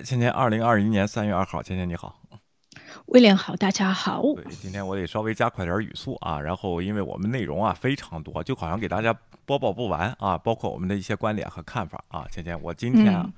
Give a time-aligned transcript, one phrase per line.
[0.00, 2.22] 哎，今天二零二一年三月二号，芊芊你好，
[3.08, 4.22] 威廉好，大家好。
[4.34, 9.14] 对，今天我得稍微加快点语速啊，然后因为我们内容啊非常多，就好像给大家
[9.44, 12.26] 播报不完啊，包括我们的一些观点和看法啊。
[12.30, 13.30] 芊芊，我今天啊。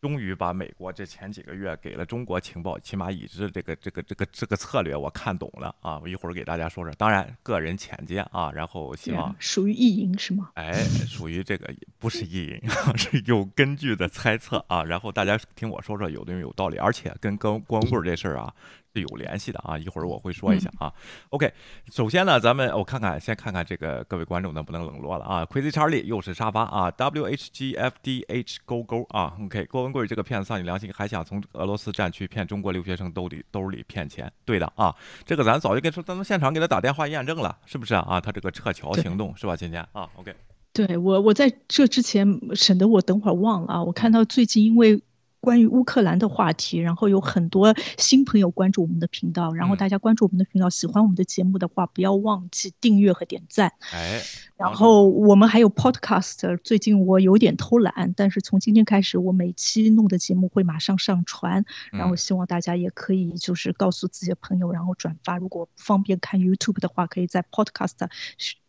[0.00, 5.98] 终于把美国这前几个月给了中国情报，起码已知这个这个这个这个策略我看懂了啊！
[5.98, 10.50] 我一会儿给大家说说，当然个人浅见啊，然后希望属于意淫是吗？
[10.54, 10.72] 哎，
[11.06, 12.60] 属于这个不是意淫，
[12.96, 14.84] 是有根据的猜测啊！
[14.84, 18.54] 然后大家听我说说，有的有道理，而且跟跟光棍这事儿啊。
[18.98, 20.92] 是有联系的啊，一会儿我会说一下啊。
[21.30, 21.52] OK，
[21.90, 25.44] 首先呢，咱们我看看，先看看这个各位观众能不能冷落了啊。
[25.46, 29.36] Crazy Charlie 又是沙发啊，WHGFDH 勾勾啊。
[29.44, 34.30] OK，郭文贵这个骗子丧尽良心，还想从俄罗斯战区骗中国留学生兜里兜里骗钱。
[34.44, 38.20] 对的啊，这个咱早就跟说，咱们现场给他打电话验证了，是不是啊？
[38.20, 40.34] 他这个撤侨行动是吧，今天啊？OK，
[40.72, 43.84] 对我我在这之前省得我等会儿忘了啊。
[43.84, 45.02] 我看到最近因为。
[45.40, 53.72] 关于乌克兰的话题，然后有很多新朋友关注我们的频道，然后大家关注我们的频道，喜欢我们的节目的话，不要忘记订阅和点赞。
[53.92, 54.20] 哎，
[54.56, 65.38] 然后我们还有 Podcast，最近我有点偷懒，但是从今天开始，我每期弄的节目会马上上传，然后希望大家也可以就是告诉自己的朋友，然后转发。
[65.38, 68.08] 如果不方便看 YouTube 的话，可以在 Podcast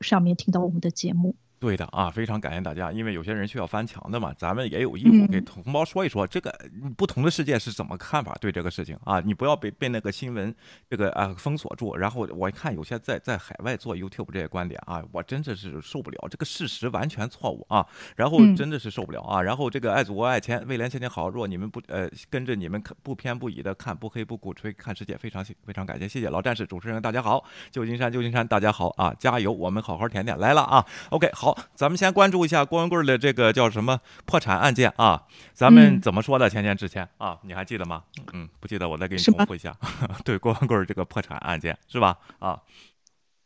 [0.02, 1.36] 上面听到我们的节目。
[1.60, 6.58] 对的啊，非常感谢大家，因为有些人需要翻墙的嘛，咱们也有义务给同胞说一说这个
[6.96, 10.54] 不同的世界是怎么看法对这个事情啊，你不要被被那个新闻
[10.90, 11.98] 这个啊封锁住。
[11.98, 19.42] 然后我一看有些在在海外做 YouTube 这些观点啊，我真的是受不了，这个事实完全错误啊，然后真的是受不了啊。
[19.42, 21.30] 然后这个爱祖国爱钱，未来前景好。
[21.30, 32.30] 若你们不呃跟着你们不偏不倚的看，不黑不鼓吹看世界，非常非常感谢，谢谢老战士主持人，大家好，旧金山旧金山大家好啊，加油，我们好好舔舔来了啊，OK 好，咱们先关。
[32.30, 35.24] 注一下郭文贵的这个叫什么破产案件啊？
[35.52, 36.48] 咱们怎么说的？
[36.48, 38.04] 前前之前啊，你还记得吗？
[38.34, 39.76] 嗯，不记得，我再给你重复一下。
[40.24, 42.16] 对，郭文贵这个破产案件是吧？
[42.38, 42.60] 啊，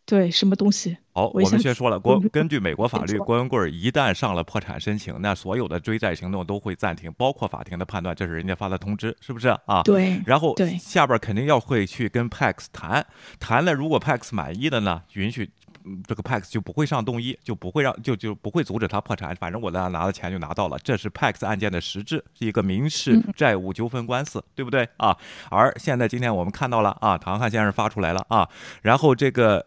[0.05, 0.97] 对，什么东西？
[1.13, 1.97] 好，我们先说了。
[1.97, 9.81] 郭根据美国法律，郭文贵一旦上了破产申请，那所有的追债行动都会暂停，包括法庭的判断，这是人家发的通知，是不是啊？
[9.83, 10.21] 对。
[10.25, 13.05] 然后下边肯定要会去跟 Pax 谈，
[13.39, 15.49] 谈了，如果 Pax 满意的呢，允许。
[16.07, 19.35] 这个 Pax 就不会上动议，就不会让就就不会阻止他破产。
[19.35, 25.17] 反正我拿拿的钱就拿到了，这是 Pax 案件的实质，是一个民事债务纠纷官司，对不对啊？
[25.49, 28.49] 而现在今天我们看到了啊，唐汉先生发出来了啊，
[28.81, 29.65] 然后这个。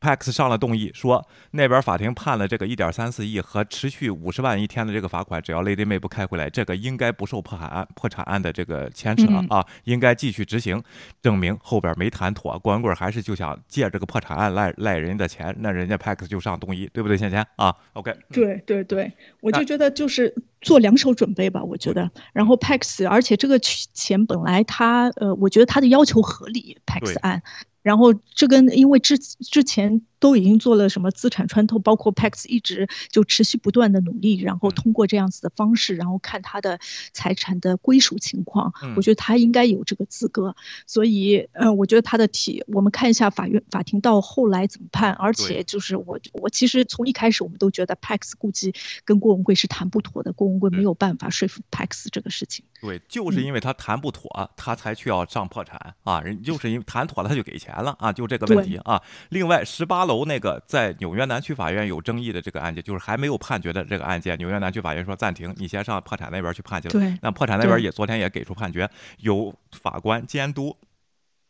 [0.00, 10.82] Pax 上了动议，说那边法庭判了这个一点三四亿和持续五十万一天的这个罚款，只要 Lady May 不开回来，这个应该不受破产案破产案的这个牵扯啊，应该继续执行。
[11.22, 17.16] 证明后边没谈妥，郭文贵还是就想借这个破产案赖赖人家的钱，那人家 Pax 就上动议，对不对？
[17.16, 22.10] 芊芊啊，OK，对对对，我就觉得就是做两手准备吧，我觉得。
[22.34, 27.42] 然后 Pax，而且这个钱本来他呃，我觉得他的要求合理，Pax 案。
[27.86, 36.78] 然后这跟因为之之前都已经做了什么资产穿透，包括 Pax 一直就持续不断的努力，然后通过这样子的方式，然后看他的
[37.12, 40.54] 财产的归属情况，我觉得他应该有这个资格。
[40.86, 45.12] 所以，呃，我觉得他的题，我们看一下法院法庭到后来怎么判。
[45.12, 48.74] 而且就是我我其实从一开始我们都觉得 Pax 估计
[49.04, 52.64] 跟郭文贵是谈不妥的，郭文贵没有办法说服 Pax 这个事情。
[52.80, 56.20] 对，就是因为他谈不妥，他才去要上破产啊！
[56.20, 58.12] 人就是因为谈妥了，他就给钱了啊！
[58.12, 59.02] 就这个问题啊。
[59.30, 66.92] 另外，十八楼那个在纽约南区法院有争议的这个案件，就是还没有判决的这个案件，纽约南区法院说暂停，你先上破产那边去判去了。
[66.92, 67.18] 对。
[67.22, 68.88] 那破产那边也昨天也给出判决，
[69.18, 70.76] 由法官监督。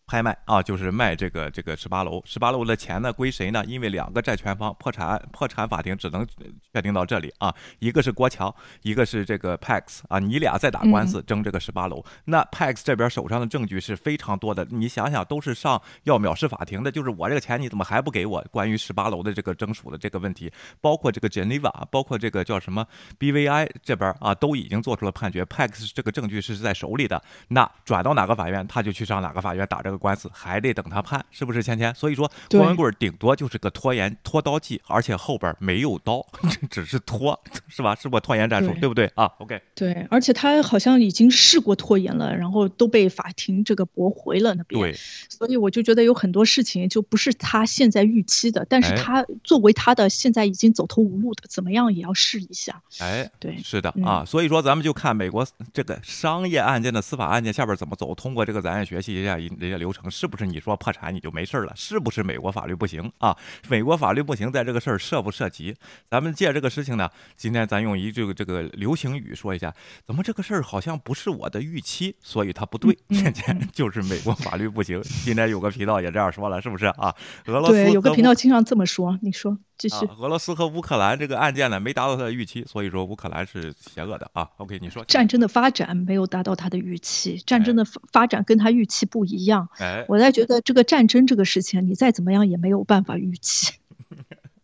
[0.07, 3.65] 拍卖啊，就是卖这个这个十八楼，十八楼的钱呢归谁呢？
[3.67, 6.25] 因为两个债权方破产破产法庭只能
[6.73, 18.41] 确定到这里啊，一个是国强，一个是这个 Pax 啊，你俩在打官司争这个十八楼，那 Pax 这边手上的证据是非常多的，你想想都是上要藐视法庭的，就是我这个钱你怎么还不给我？
[18.53, 22.87] 关于十八楼的这个争属的这个问题，包括这个 Geneva，包括这个叫什么
[23.19, 29.96] BVI 这边啊，都已经做出了判决，Pax 这个证据是在手里的，那转到哪个法院他就去上哪个法院打这个。
[29.99, 31.95] 官司还得等他判，是不是芊芊？
[31.95, 36.25] 所以说郭文贵顶多就是个拖延拖刀计，而且后边没有刀，
[36.71, 37.39] 只是拖，
[37.69, 37.95] 是吧？
[37.95, 39.61] 是不拖延战术，对不对啊？OK。
[39.75, 44.81] 对，而且他好像已经试过拖延了，然后都被法庭这个驳回了那边。
[44.81, 44.95] 对。
[45.29, 52.81] 所以我就觉得有很多事情就不是他现在预期的，但是他作为他的现在已经走投无路的，怎么样也要试一下。
[53.01, 54.25] 哎，对，是的啊。
[54.25, 59.86] 所以说咱们就看美国这个商业案件的司法案件下边怎么走，通过这个咱也学习一下人家刘。
[59.87, 61.73] 流程，是不是你说破产你就没事了？
[61.77, 63.37] 是不是美国法律不行啊？
[63.69, 65.77] 美国法律不行，在这个事儿涉不涉及？
[66.11, 69.73] 咱们借这个事情呢，今天咱用一句这个流行语说一下，
[70.05, 75.01] 怎么这个事儿好像不是我的预期，所以它不对，天天 就是美国法律不行。
[75.25, 77.15] 今天有个频道也这样说了，是不是啊？
[77.47, 79.57] 俄罗斯对有个频道经常这么说，你说。
[79.79, 84.49] 继续，俄罗斯和乌克兰这个案件呢，没达到他的预期，所以说乌克兰是邪恶的啊。
[84.57, 89.69] OK，你说战争的发展没有达到他的预期，战争的发展跟他预期不一样。
[89.79, 93.75] 哎，我在觉得这个战争这个事情，你再怎么样也没有办法预期。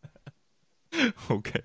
[1.28, 1.62] OK。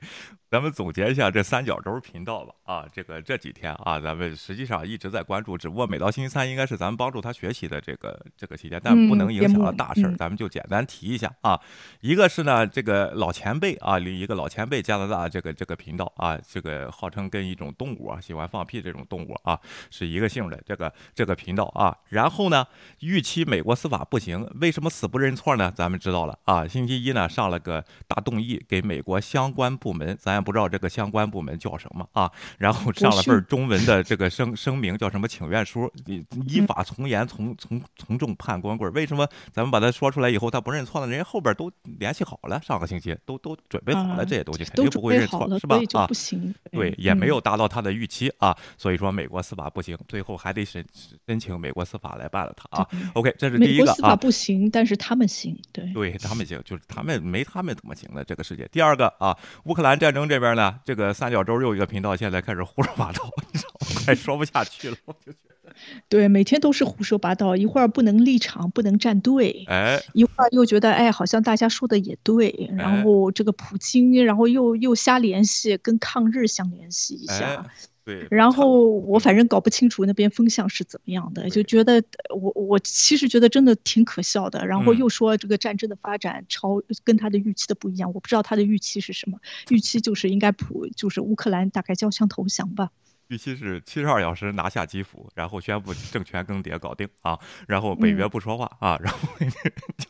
[0.49, 2.55] 咱们总结一下这三角洲频道吧。
[2.67, 11.59] 啊，这个这几天啊，咱们实际上一直在关注，只不过每到星期三应该是咱们帮助他学习的这个这个期间，但不能影响到大事儿，咱们就简单提一下啊。
[12.01, 19.59] 一个是呢，这个老前辈啊，一个老前辈加拿大这个这个频道啊，这个号称跟一种动物啊喜欢放屁这种动物啊
[19.91, 21.95] 是一个姓的这个这个频道啊。
[22.09, 22.65] 然后呢，
[23.01, 25.71] 预期美国司法不行，为什么死不认错呢？
[25.75, 26.67] 咱们知道了啊。
[26.67, 30.47] 星期一呢上了个大动议给美国相关部门，咱也。
[30.47, 32.31] 不知道这个相关部门叫什么啊？
[32.57, 35.91] 然后上了份中文的这个声声明，叫什么请愿书？
[36.47, 38.91] 依法从严从从从重判光棍。
[38.93, 41.07] 为什么咱们把他说出来以后他不认错呢？
[41.07, 45.79] 人家后边都联系好了，上个星期都都准备好了这些东西，肯定不会认错，是吧？
[45.93, 48.55] 啊，不行，对，也没有达到他的预期啊。
[48.77, 50.85] 所以说美国司法不行，最后还得申
[51.27, 52.87] 申请美国司法来办了他啊。
[53.13, 53.93] OK，这是第一个啊。
[53.95, 58.67] 司法不行，但是他们行，对，对他们行，就是他们没他们怎么行的这个世界。
[58.71, 60.27] 第二个啊，乌克兰战争。
[60.27, 63.76] 这边呢，这个三角洲又一个频道，现在开始胡说八道，你知道吗？
[63.95, 65.73] 快说不下去了，我就觉得。
[66.07, 77.65] 对，每天都是胡说八道，一会儿不能立场，不能站队，哎，一会儿又觉得，哎，好像大家说的也对，然后这个普京，然后又又瞎联系，跟抗日相联系一下。
[78.05, 84.65] 对，然后我反正搞不清楚那边风向是怎么样的，就觉得我我其实觉得真的挺可笑的。
[84.65, 89.37] 然后又说这个战争的发展超跟他的预期的不一样，我不知道他的预期是什么，
[89.67, 92.91] 预期就是应该普就是乌克兰大概交枪投降吧。
[93.27, 97.37] 预期是七十二小时拿下基辅，然后宣布政权更迭搞定啊，
[97.67, 99.45] 然后北约不说话啊，然后就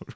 [0.09, 0.15] 是。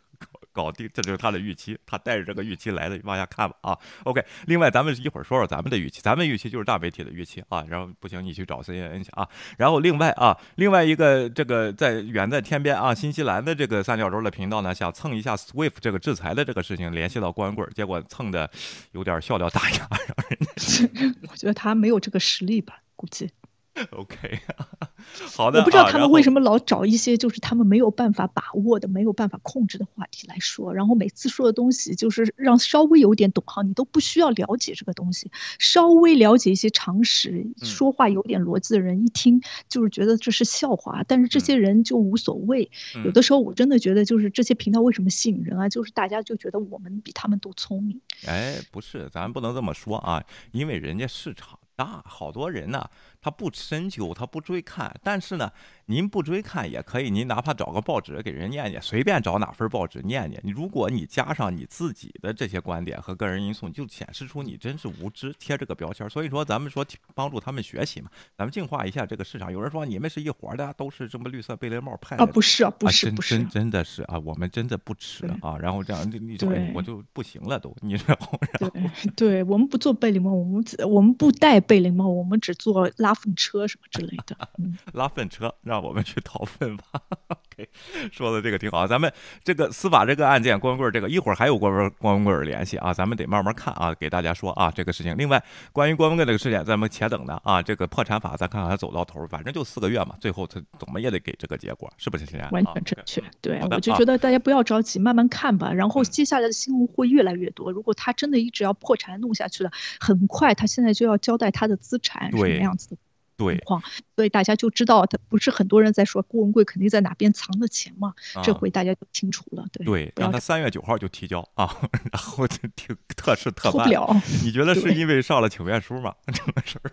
[0.54, 3.78] 搞搞定，这就是他的预期，他带着这个预期来的，往下看吧啊。
[4.04, 7.64] OK，另外咱们一会儿说说咱们的预期，咱们预期就是大媒体的预期啊。
[7.70, 9.28] 然后不行，你去找 CNN 去啊。
[9.58, 18.52] 然后另外啊，另外一个这个在远在天边啊，新西兰的这个三角洲的频道呢，想蹭一下 SWIFT 这个制裁的这个事情，联系到光棍，结果蹭的
[18.92, 21.16] 有点笑掉大牙，让人。
[21.32, 23.32] 我觉得他没有这个实力吧，估计。
[23.92, 24.38] OK，
[25.34, 25.60] 好的。
[25.60, 42.70] 我不知道他们为什么老找一些就是他们没有办法把握的、没有办法控制的话题来说，然后每次说的东西就是让稍微有点懂行，你都不需要了解这个东西，稍微了解一些常识，说话有点逻辑的人一听就是觉得这是笑话，但是这些人就无所谓。
[43.06, 45.70] 有的时候我真的觉得就是这些频道为什么吸引人啊？
[45.70, 48.02] 就是大家就觉得我们比他们都聪明。
[48.28, 50.22] 哎，不是，咱不能这么说啊，
[50.52, 51.58] 因为人家市场。
[51.76, 52.90] 啊好多人呢，
[53.22, 54.94] 他不深究，他不追看。
[55.04, 55.52] 但是呢，
[55.86, 60.42] 您不追看也可以，您哪怕找个报纸给人念念，随便找哪份报纸念念。
[60.44, 66.10] 你如果你加上你自己的这些观点和个人因素，就显示出你真是无知，贴这个标签。
[66.10, 66.86] 所以说，咱们说
[67.16, 69.52] 帮助他们学习嘛，咱们净化一下这个市场。
[69.52, 72.26] 有人说你们是一伙的，都是这么绿色贝雷帽派啊？
[72.26, 75.58] 不是，不是，不是，真真的是啊，我们真的不吃啊。
[75.58, 76.38] 然后这样，你你
[76.74, 78.40] 我就不行了都，你知道吗？
[79.16, 81.62] 对，对我们不做贝雷帽，我们我们不戴。
[81.62, 84.36] 贝雷帽，我们只做拉粪车什么之类的。
[84.94, 86.84] 拉粪车，让我们去掏粪吧。
[87.28, 87.70] OK，
[88.12, 88.86] 说的这个挺好。
[88.88, 89.12] 咱们
[89.44, 95.16] 这个司法这个案件，光棍这个一会儿还有光棍光棍联系啊，咱们得慢慢看啊，给大家说啊这个事情。
[95.18, 95.42] 另外，
[95.72, 97.62] 关于光棍这个事件，咱们且等呢啊。
[97.62, 102.26] 这个破产法，咱看看它走到头，反正就四个月嘛，最后他怎么也得给这个结果，是不是？
[102.52, 103.24] 完全正确。
[103.40, 105.72] 对，我就觉得大家不要着急，慢慢看吧。
[105.72, 107.72] 然后接下来的新闻会越来越多。
[107.72, 111.62] 如果他真的一直要破产弄下去了，很快他现在就要交代他。
[111.62, 112.98] 他的资产什么样子的
[113.38, 113.82] 情况，
[114.16, 118.14] 所以大家就知道，他不是很多人在说郭文贵肯定在哪边藏的钱嘛？
[118.44, 119.66] 这回大家就清楚了。
[119.72, 121.76] 对，对，让他三月九号就提交啊，
[122.12, 123.88] 然后就挺 特事特办。
[123.88, 126.14] 不了，你觉得 是因为上了请愿书吗？
[126.28, 126.92] 这个事儿？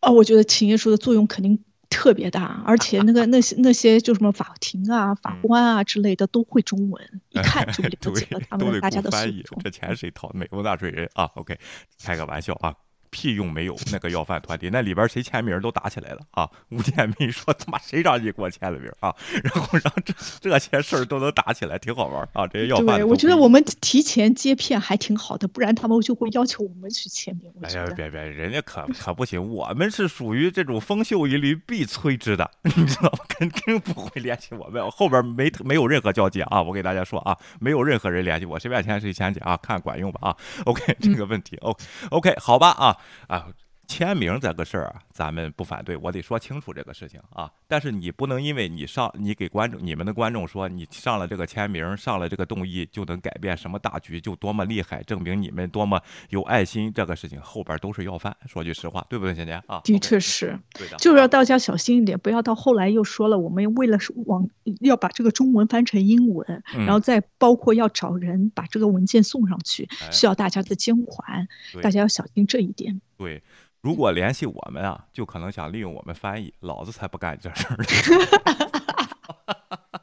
[0.00, 10.30] 啊，我觉得请愿书的作用肯定特别大，而且那个那些那些就什么法庭啊、法官啊之类的都会中文，一看就了解了他们大家的诉这钱谁掏？
[10.34, 11.58] 美国纳税人啊？OK，
[12.02, 12.74] 开个玩笑啊。
[13.12, 13.76] 屁用没有？
[13.92, 16.48] 那个要饭团体 那里边谁签名都打起来了啊！
[16.70, 19.14] 吴建民说 他妈谁让你给我签了名啊？
[19.44, 22.46] 然后让这这些事儿都能打起来，挺好玩啊！
[22.48, 27.52] 这些要饭对，我觉得我们提前接片还挺好的，不然他们就会要求我们去签名。
[27.62, 33.18] 哎呀，别别，人家可可不行，我们是属于这种风秀一律必摧之的， 你知道吗？
[33.28, 36.62] 肯定不会联系我们，后边没没有任何交集啊！
[36.62, 42.96] 我给大家说啊，没有任何人联系我，谁签谁签去啊，看管用吧啊！OK，这个问题，OK OK，好吧啊
[43.28, 43.48] 啊。
[43.92, 47.50] 签名这个事儿啊，咱们不反对，我得说清楚这个事情啊。
[47.68, 56.90] 但是你不能因为你上，你给观众、你们的观众说你上了这个签名，上了这个动议，就能改变什么大局，就多么厉害，证明你们多么有爱心。
[56.90, 59.78] 这个事情后边都是要饭，说句实话，对不对，姐姐啊？
[59.84, 64.48] 的确是，对的，就是要大家小心一点，不要到后来又说了，我们为了往
[64.80, 71.46] 要把这个中文翻成英文，然后再包括要找人把这个文件送上去，需要大家的监管，
[71.82, 73.02] 大家要小心这一点。
[73.22, 73.42] 对。
[73.80, 77.76] 如果联系我们啊，就可能想利用我们翻译，老子才不干这事儿。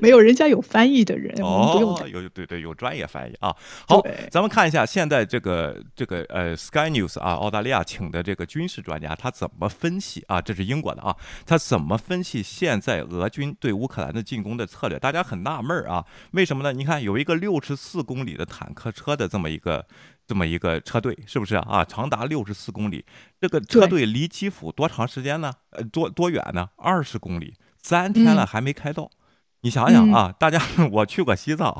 [0.00, 3.54] 没有人家有翻译的人，哦，有对对有专业翻译啊。
[3.88, 10.40] 好，咱们看一下现在这个这个呃 Sky News 啊，澳大利亚请的这个军事专家他怎么分析啊？
[10.40, 14.98] 这是英国的啊，他怎么分析现在俄军对乌克兰的进攻的策略？
[14.98, 16.72] 大家很纳闷儿啊，为什么呢？
[16.72, 19.86] 你看有一个六十四公里的坦克车的这么一个。
[20.24, 21.84] 这么一个车队是不是啊？
[21.84, 23.04] 长达六十四公里，
[23.40, 25.52] 这个车队离基辅多长时间呢？
[25.70, 26.70] 呃，多多远呢？
[26.76, 29.10] 二十公里，三天了还没开到。
[29.62, 31.76] 你想想啊，大家我去过西藏，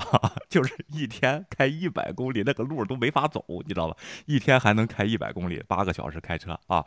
[0.48, 3.96] 就是一天开一百公里，那个路都没法走，你知道吧？
[4.26, 6.84] 一天还能开一百公里，八个小时开车啊。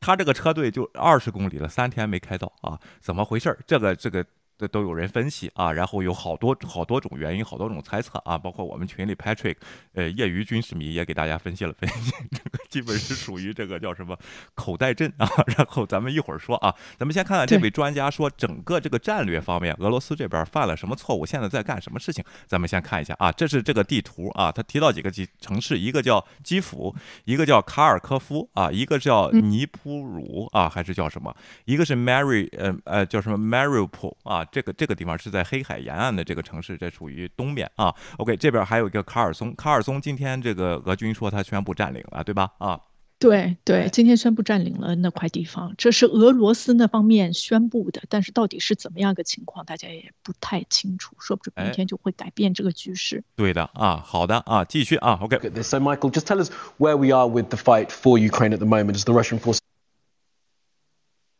[0.00, 2.78] 他这个车队就二十公里了，三天没开到啊？
[3.00, 3.58] 怎么回事？
[3.66, 4.24] 这个这个。
[4.58, 9.56] 这都有人分析啊，然后有好多好多种原因，好多种猜测啊，包括我们群里 Patrick，
[9.92, 14.18] 呃，业余军事迷也给大家分析了分析， 这个基本是属于这个叫什么
[14.54, 15.28] 口袋阵啊。
[15.56, 22.24] 然后咱们一会儿说啊，咱们先看看这位专家说整个这个战略方面，俄罗斯这边犯了什么错误，现在在干什么事情？
[22.46, 26.94] 咱们先看一下啊，这是这个地图啊，他提到几个几城市，一个叫基辅，
[27.24, 31.34] 一个叫卡尔科夫啊，一个叫尼普鲁啊，还是叫什么？
[31.66, 34.45] 一个是 Mary，呃呃，叫什么 Mariupol 啊？
[34.50, 37.94] 这个这个地方是在黑海沿岸的这个城市，这属于东边啊。
[38.18, 42.52] OK，这边还有一个卡尔松，卡尔松今天这个俄军说他宣布占领了，对吧？
[42.58, 42.80] 啊，
[43.18, 53.24] 对对，今天宣布占领了那块地方，这是俄罗斯那方面宣布的，但是到底是怎么样个情况，大家也不太清楚，说不准明天就会改变这个局势。
[53.34, 55.18] 对的啊，好的啊，继续啊。
[55.22, 58.96] OK，so Michael, just tell us where we are with the fight for Ukraine at the moment
[58.96, 59.60] Is the Russian forces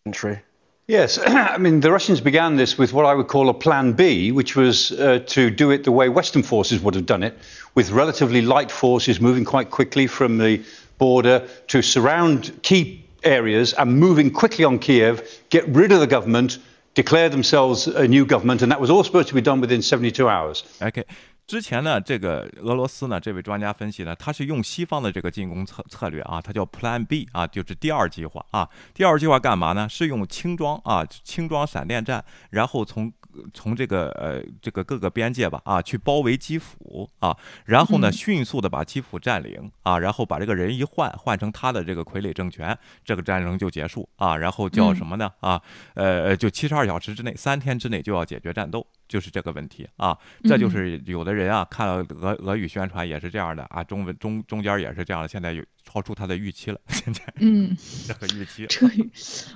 [0.05, 0.39] entry.
[0.88, 4.31] Yes, I mean, the Russians began this with what I would call a plan B,
[4.31, 7.37] which was uh, to do it the way Western forces would have done it,
[7.75, 10.62] with relatively light forces moving quite quickly from the
[10.99, 16.59] border to surround key areas and moving quickly on Kiev, get rid of the government,
[16.95, 20.28] declare themselves a new government, and that was all supposed to be done within 72
[20.28, 20.62] hours.
[20.81, 21.05] Okay.
[21.47, 28.69] 之前呢，这个俄罗斯呢，这位专家分析呢，他是用西方的这个进攻策策略啊，他叫 Plan B 啊，就是第二计划啊。
[28.93, 29.88] 第二计划干嘛呢？
[29.88, 33.12] 是用轻装啊，轻装闪电战，然后从
[33.52, 44.37] 从这个呃这个各个边界吧啊，去包围基辅啊，然后呢，迅速的把基辅占领啊，然后把这个人一换，换成他的这个傀儡政权，这个战争就结束啊。
[44.37, 45.31] 然后叫什么呢？
[45.40, 45.61] 啊，
[45.95, 48.87] 呃，就七十二小时之内，三天之内就要解决战斗。
[49.09, 58.85] 就是这个问题啊，这就是有的人啊，看了俄俄语宣传也是这样的啊，中文中中间也是这样的，现在有超出他的预期了，现在嗯， 这个预期，这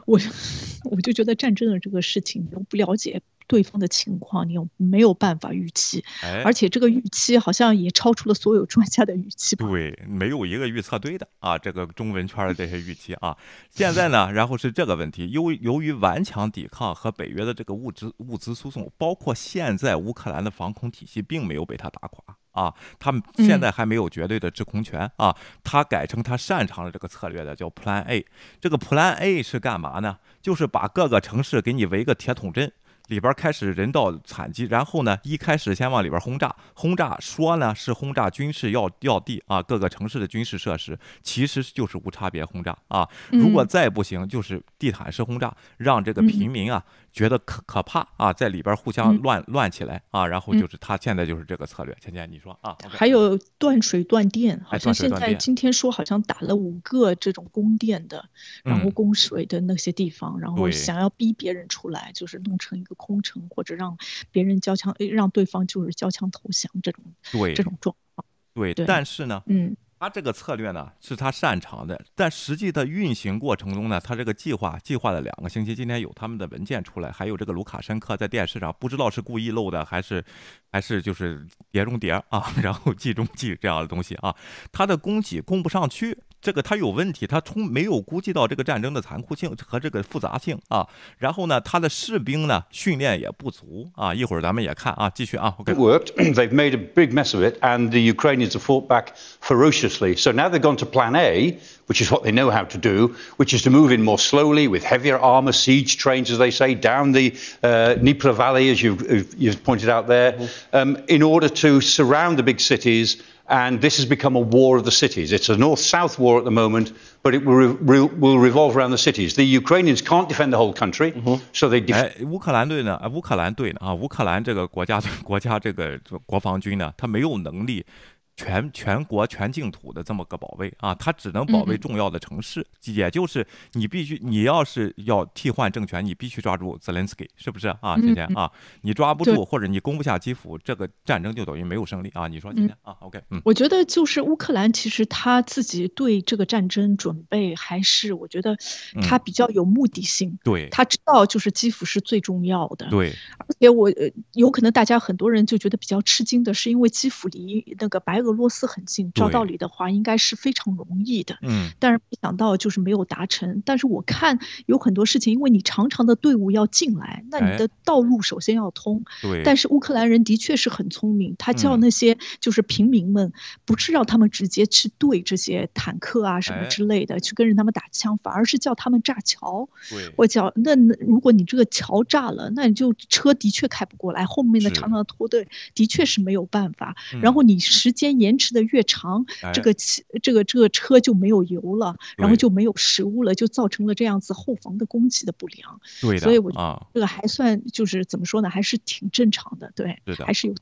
[0.07, 0.21] 我
[0.89, 3.21] 我就觉得战争的这个事情我不了解。
[3.51, 6.05] 对方的情况，你有没有办法预期？
[6.45, 9.57] 而且这个预期好像也超出了所有专家的预期。
[9.57, 11.59] 对，没有一个预测对的啊！
[11.59, 13.37] 这个中文圈的这些预期啊，
[13.69, 28.25] 现在呢，然后是这个问题，由由于顽强抵抗和北约的这个物资物资输送，包括现在乌克兰的防空体系并没有被他打垮啊，他们现在还没有绝对的制空权啊，他改成他擅长的这个策略的叫 Plan A，
[28.61, 30.19] 这个 Plan A 是干嘛呢？
[30.41, 32.73] 就是把各个城市给你围个铁桶阵。
[33.11, 43.07] 里边开始人道惨击，然后呢，一开始先往里边轰炸，轰炸说呢是轰炸军事要要地啊，各个城市的军事设施，其实就是无差别轰炸啊。
[43.33, 46.83] 如果再不行，就是地毯式轰炸，让这个平民啊。
[47.13, 51.97] 觉得可可怕啊，在里边互相乱乱起来啊，然后就是他现在就是这个策略。
[52.01, 52.77] 倩倩，你说啊？
[52.89, 58.29] 还有断水断电，好像现在今天说好像打了五个这种供电的，
[58.63, 63.99] 然后供水的那些地方，然后想要逼别人出来，就是弄成一个空城，或者让
[64.31, 68.27] 别人交枪，让对方就是交枪投降这种对这种状况。
[68.55, 69.77] 对，但是呢，嗯。
[70.01, 80.25] 他这个策略呢是他擅长的，但实际的运行过程中呢，他这个计划计划了两个星期，今天有他们的文件出来，还有这个卢卡申科在电视上，不知道是故意漏的还是
[80.73, 84.35] 还是就是碟中谍啊， 然后计中计这样的东西啊，
[84.73, 86.17] 他的供给供不上去。
[86.42, 90.86] 这个他有问题，他从没有估计到这个战争的残酷性和这个复杂性啊。
[91.18, 94.14] 然后呢，他的士兵呢训练也不足啊。
[94.14, 95.56] 一会儿咱们也看啊，继续啊。
[95.66, 96.14] It worked.
[96.16, 100.16] They've made a big mess of it, and the Ukrainians have fought back ferociously.
[100.16, 101.58] So now they've gone to Plan A,
[101.88, 104.68] which is what they know how to do, which is to move in more slowly
[104.68, 109.34] with heavier armor, siege trains, as they say, down the uh, Dnieper Valley, as you've,
[109.36, 110.38] you've pointed out there,
[110.74, 114.84] um, in order to surround the big cities and this has become a war of
[114.84, 115.32] the cities.
[115.32, 116.92] It's a north-south war at the moment,
[117.22, 119.36] but it will, re will revolve around the cities.
[119.36, 121.14] The Ukrainians can't defend the whole country,
[121.54, 121.82] so they.
[121.94, 122.96] 哎，乌克兰队呢？
[122.96, 123.80] 啊，乌克兰队呢？
[123.82, 127.86] 啊，乌克兰这个国家国家这个国防军呢，他没有能力。
[128.41, 137.97] 全全国全净土的这么个保卫啊，他只能保卫重要的城市，也就是你必须，你要是要替换政权，你必须抓住泽连斯基，是不是啊？
[138.01, 142.29] 今天啊，你抓不住或者你攻不下基辅，这个战争就等于没有胜利啊！
[142.29, 148.57] 你说今天啊？OK，嗯，我觉得就是乌克兰其实他自己对这个战争准备还是我觉得
[149.03, 153.91] 他比较有目的性，对，他知道就是基辅是最重要的，对，而且我
[154.33, 158.30] 有可能大家很多人就觉得比较吃惊的是，因为基辅离那个白俄。
[158.31, 163.63] 俄罗斯很近，照道理的话应该是非常容易的，嗯，但是没想到就是没有达成。
[163.67, 169.03] 但是我看有很多事情，因为你长长的队伍要进来，那你的道路首先要通。
[169.23, 169.43] 对。
[169.45, 173.33] 但是乌克兰人的确是很聪明，他叫那些就是平民们，
[173.65, 179.69] 不是让他们直接去对这些坦克啊什么之类的去跟着他们打枪，反而是叫他们炸桥。
[179.89, 180.13] 对。
[180.17, 186.95] 我叫那那如果你这个桥炸了，那你就车的确开不过来，后面的长长的拖队的确是没有办法。
[187.23, 188.10] 然后你时间。
[188.19, 189.75] 延迟的越长，这个
[190.23, 195.81] 这个这个车就没有油了，然后就没有食物了，就造成了这样子后防的供给的不良。
[196.01, 199.73] 对所以我啊，这个还算就是怎么说呢，还是挺正常的。
[199.77, 200.55] 对，还是有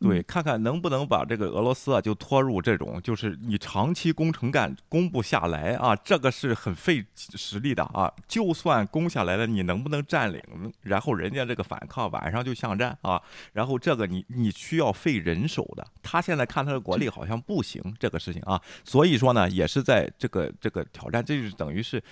[0.00, 8.12] 对，看看能不能把这个俄罗斯啊，就拖入这种，就是你长期攻城干攻不下来啊，这个是很费实力的啊。
[8.26, 10.42] 就算攻下来了，你能不能占领？
[10.82, 15.86] 然后人家这个反抗晚上就巷战啊，然后这个你你需要费人手的。
[16.02, 22.02] 他现在看他的国力好像不行，这个事情啊，所以说呢，也是在这个这个挑战，这就是等于是。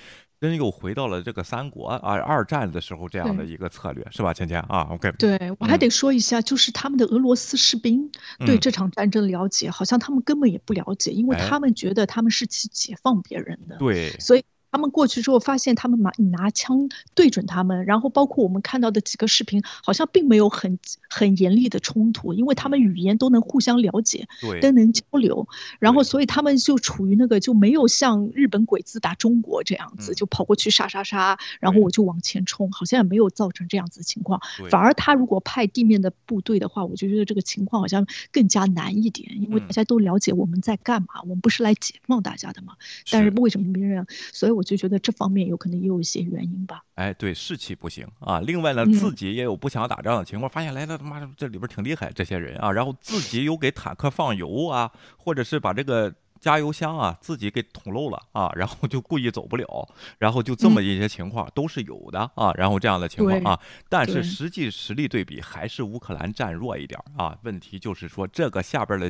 [0.40, 8.10] 真又回到了这个三国啊二战的时候这样的一个策略是吧，芊芊啊？OK，对我还得说一下，就是他们的俄罗斯士兵
[8.46, 14.44] 对这场战争了解，好像他们根本也不了解，因为他们觉得他们是去解放别人的，对，所以。
[14.70, 20.78] 他们过去之后发现，他们拿拿枪对准他们，然后包括我们看到的几个视频，好像并没有很
[21.08, 24.28] 很严厉的冲突，因为他们语言都能互相了解，
[24.60, 34.38] 都能交流，然后所以他们就处于那个就没有像日本鬼子打中国这样子，就跑过去杀杀杀，然后我就往前冲，好像也没有造成这样子的情况。
[34.68, 42.74] 反而他如果派地面的部队的话，我就觉得这个情况好像更加难一点，因为大家都了解我们在干嘛，我们不是来解放大家的嘛。
[43.10, 44.06] 但是为什么别人？
[44.30, 44.57] 所以。
[44.58, 46.82] 我就觉得这方面有可能也有一些原因吧。
[46.96, 48.40] 哎，对，士气不行啊。
[48.40, 50.50] 另外呢，自己也有不想打仗的情况。
[50.50, 52.72] 发现来了，他妈这里边挺厉害这些人啊。
[52.72, 59.88] 然后自己有给坦克放油啊，或者是把这个加油箱啊自己给捅漏了啊，然后就故意走不了。
[60.18, 62.50] 然后就这么一些情况都是有的啊。
[62.56, 67.38] 然后这样的情况啊，但是实际实力对比还是乌克兰占弱一点啊。
[67.44, 69.08] 问题就是说这个下边的。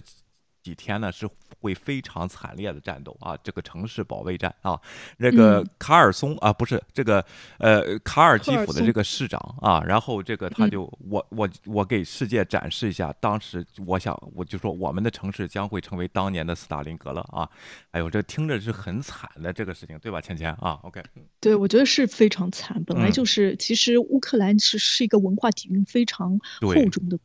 [0.69, 1.27] 几天呢是
[1.61, 4.79] 会非常惨烈的战斗啊，这个城市保卫战啊，
[5.17, 7.25] 那个卡尔松啊，不是这个
[7.59, 17.49] 呃卡尔基辅的这个市长啊，然后这个他就我我我给世界展示一下，当时我想我就说我们的城市将会成为当年的斯大林格勒啊，
[17.93, 20.53] 哎呦这听着是很惨的这个事情对吧，芊芊？
[20.61, 21.03] 啊，OK，
[21.41, 27.19] 对我觉得是非常惨，本来就是其实乌克兰是是一个文化底蕴非常厚重的。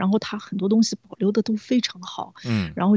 [0.00, 2.94] 然后它很多东西保留的都非常好，嗯，然后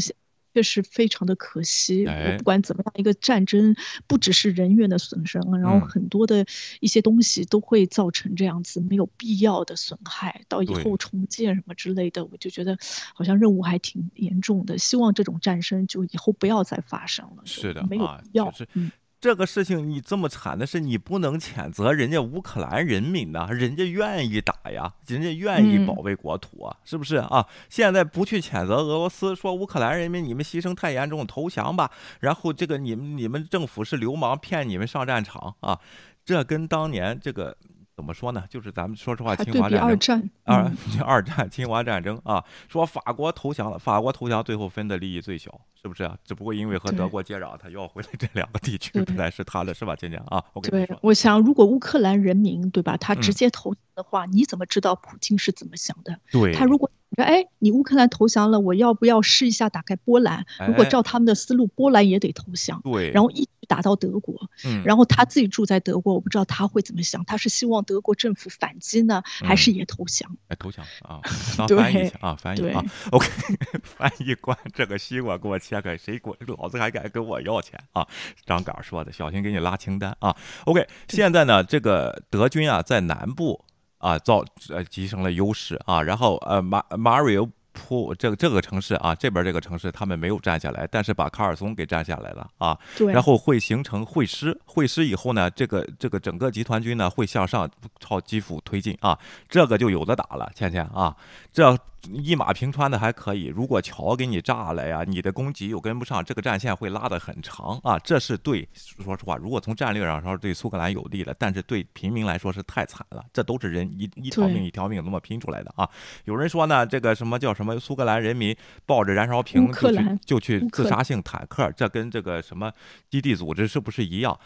[0.53, 2.05] 确实非常的可惜。
[2.05, 3.75] 我不管怎么样，一个战争
[4.07, 6.45] 不只是人员的损伤，然后很多的
[6.79, 12.77] 一些东西都会造成这样子没有必要的损害，到以后重建什么之类的，我就觉得
[13.13, 14.77] 好像任务还挺严重的。
[14.77, 17.43] 希望这种战争就以后不要再发生了。
[17.45, 18.53] 是的，没有必要。
[18.73, 18.91] 嗯。
[19.23, 27.47] 这个事情你这么惨的是，你不能谴责人家乌克兰人民呐，人家愿意打呀，人家愿意保卫国土啊，是不是啊？
[27.69, 31.89] 现在不去谴责俄罗斯，说乌克兰人民你们牺牲太严重，投降吧。
[32.19, 35.79] 然后这个你们你们政府是流氓，骗你们上战场啊，
[36.25, 37.55] 这跟当年这个。
[37.95, 38.43] 怎么说呢？
[38.49, 40.71] 就是咱们说实话，侵华战争啊，
[41.05, 46.17] 二战侵华战争啊，说法国投降了，法国投降最后分的利益最小，是不是啊？
[46.23, 49.95] 只不过因为和德国接壤，他要回来这两个地区对本来是他的，是吧？
[49.95, 56.17] 今年啊，我跟你对说，，我想如果乌克兰人民对吧，他嗯直接投降的话，你怎么知道普京是怎么想的？
[56.31, 60.45] 对，他如果说哎，你乌克兰投降了，我要不要试一下打开波兰？
[60.67, 64.49] 如果哎照他们的思路，波兰也得投降，对，然后一直打到德国。
[64.65, 67.23] 嗯，然后他自己住在德国，我不知道他会怎么想。
[67.25, 70.35] 他是希望德国政府反击呢，还是嗯也投降？
[70.47, 71.19] 哎，投降啊，
[71.67, 73.27] 翻译去啊，翻译啊，OK，
[73.83, 78.07] 翻译官这个西瓜给我切开，谁给我老子还敢跟我要钱啊？
[78.45, 80.35] 张嘎说的，小心给你拉清单啊。
[80.65, 83.63] OK，现在呢，这个德军啊在南部
[84.03, 92.77] 啊造呃集成了优势啊，然后呃马马里奥普这个这个城市啊这边这个城市他们没有占下来，但是把卡尔松给占下来了啊。
[92.97, 97.67] 对，然后会形成会师，会师以后呢，这个这个整个集团军呢会向上
[97.99, 99.17] 朝基辅推进啊，
[99.49, 101.15] 这个就有的打了，倩倩啊，
[101.51, 101.75] 这
[102.11, 115.89] 一马平川的还可以，如果桥给你炸了呀，你的供给又跟不上，这个战线会拉得很长啊，这是对，说实话，如果从战略上说对苏格兰有利的，但是对平民来说是太惨了，这都是人一一条命一条命那么拼出来的啊。
[116.25, 122.71] 有人说呢，这个什么叫什么苏格兰人民抱着燃烧瓶就去就去自杀性坦克，这跟这个什么
[123.09, 124.37] 基地组织是不是一样？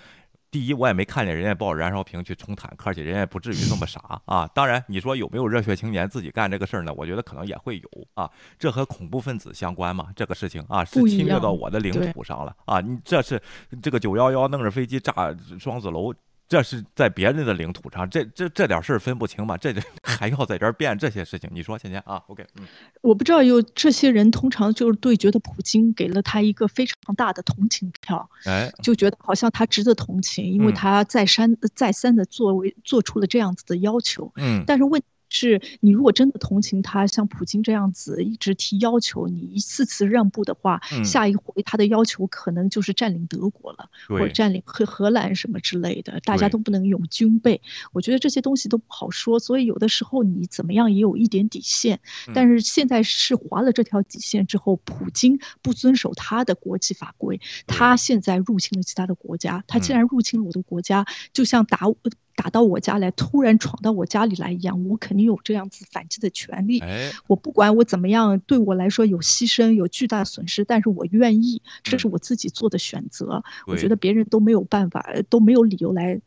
[0.50, 4.48] 第一，我也没看见人家抱着燃烧瓶去冲坦克去，人家也不至于那么傻啊。
[4.54, 6.94] 当然，你说有没有热血青年自己干这个事儿呢？
[6.94, 8.30] 我觉得可能也会有啊。
[8.58, 10.08] 这和恐怖分子相关吗？
[10.16, 12.80] 这个事情啊，是侵略到我的领土上了啊！
[12.80, 13.42] 你这是
[13.82, 15.14] 这个九幺幺弄着飞机炸
[15.60, 16.14] 双子楼。
[16.50, 19.58] 这是在别人的领土上，这这这点事儿分不清吗？
[19.58, 21.50] 这这 还要在这儿辩这些事情？
[21.54, 22.66] 你说，倩倩啊？OK，嗯，
[23.02, 34.32] 我不知道有这些人通常就是对觉得普京给了他一个非常大的同情票，哎，就觉得好像他值得同情，因为嗯他再三再三的作为做出了这样子的要求。
[34.38, 41.04] 嗯，但是问题是你如果真的同情他，像普京这样子一直提要求，你一次次让步的话，嗯。
[41.04, 47.62] 下一回他的要求可能就是占领德国了，或者，占领荷荷兰什么之类的，大家都不能用军备。
[47.94, 52.00] 我觉得这些东西都不好说，所以有的时候你怎么样也有一点底线。
[52.34, 59.96] 但是现在是划了这条底线之后，普京不遵守他的国际法规，他现在入侵了其他的国家，他既嗯。
[59.96, 61.96] 然入侵了我的国家，就像打我
[62.38, 66.80] 打到我家来，突然闯到我家里来一样，我肯定有这样子反击的权利。
[66.80, 73.44] 哎，我不管我怎么样，对我来说有牺牲，有巨大损失，但是我愿意，这是嗯我自己做的选择。
[73.66, 76.14] 我觉得别人都没有办法，都没有理由来。
[76.14, 76.22] 呃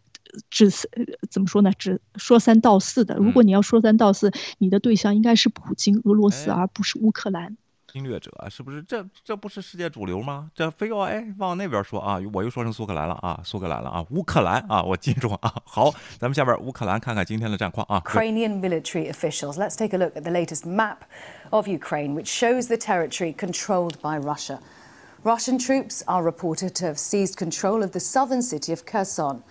[0.49, 1.73] 只呃怎么说呢？
[1.77, 3.17] 只说三道四的。
[3.17, 7.57] 如果嗯你要说三道四，你的对象应该是普京、俄罗斯，哎而不是乌克兰。
[7.92, 8.84] 侵略者是不是？
[8.84, 10.52] 这这不是世界主流吗？
[10.54, 12.20] 这非要哎往那边说啊！
[12.34, 15.56] 我又说成苏格兰了啊，苏格兰了啊，乌克兰啊，我记住啊。
[15.64, 18.02] 好，咱们下边乌克兰看看今天的战况啊。
[18.06, 19.54] Ukrainian military officials.
[19.54, 21.04] Let's take a look at the latest map
[21.52, 24.60] of Ukraine, which shows the territory controlled by Russia.
[25.24, 29.42] Russian troops are reported to have seized control of the southern city of Kherson.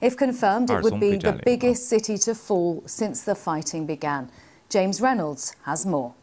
[0.00, 4.30] If confirmed, it would be the Kherson biggest city to fall since the fighting began.
[4.70, 6.14] James Reynolds has more.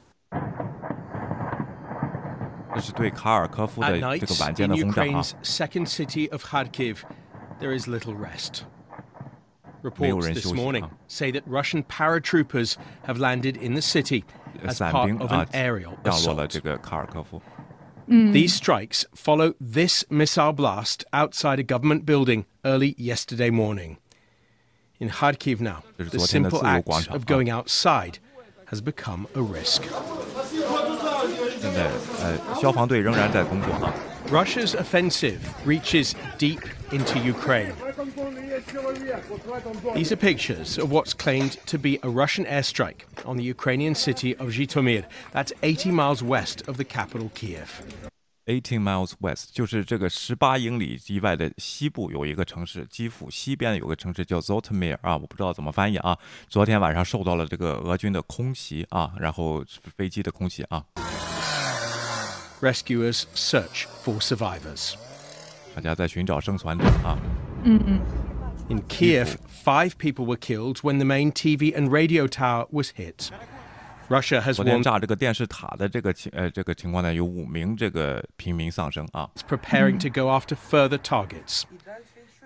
[2.74, 6.98] 这是对卡尔科夫 At 的 night, 这个晚间的 in 轰炸啊 Ukraine's。second city of Kharkiv,
[7.60, 8.64] there is little rest.
[9.98, 10.90] 没有 Reports 人 this 休息， morning 啊。
[11.08, 12.76] say that Russian paratroopers
[13.06, 14.24] have landed in the city
[14.62, 16.48] 呃 as 伞 part 兵 of 啊 an aerial 降落了 assault.
[16.48, 17.42] 这个卡尔科夫。
[18.08, 23.98] These strikes follow this missile blast outside a government building early yesterday morning.
[25.00, 27.26] In Kharkiv now, 这是 the 昨天的 simple 自由 act 广场， of 啊。
[27.26, 28.16] going outside
[28.70, 29.82] has become a risk.
[31.70, 31.90] 现在
[32.22, 33.94] 呃，消防队仍然在工作啊。
[34.32, 36.60] Russia's offensive reaches deep
[36.92, 37.74] into Ukraine.
[39.94, 44.36] These are pictures of what's claimed to be a Russian airstrike on the Ukrainian city
[44.38, 45.04] of Zhytomyr.
[45.32, 47.70] That's 80 miles west of the capital, Kiev.
[48.48, 56.16] Eighteen miles west，就是这个十八英里以外的西部有一个城市，基辅西边有个城市叫 Zotomir 啊，我不知道怎么翻译啊。
[56.48, 59.66] 昨天晚上受到了这个俄军的空袭啊，然后
[59.98, 60.86] 飞机的空袭啊，
[62.62, 64.96] Rescuers search for survivors.
[65.76, 67.20] 大家在寻找生还者啊。
[67.66, 73.30] In Kiev, five people were killed when the main TV and radio tower was hit.
[74.08, 79.30] Russia has 昨天 warned 炸这个电视塔的这个情呃这个情况呢，有五名这个平民丧生啊。
[79.36, 81.64] it's preparing to go after further targets.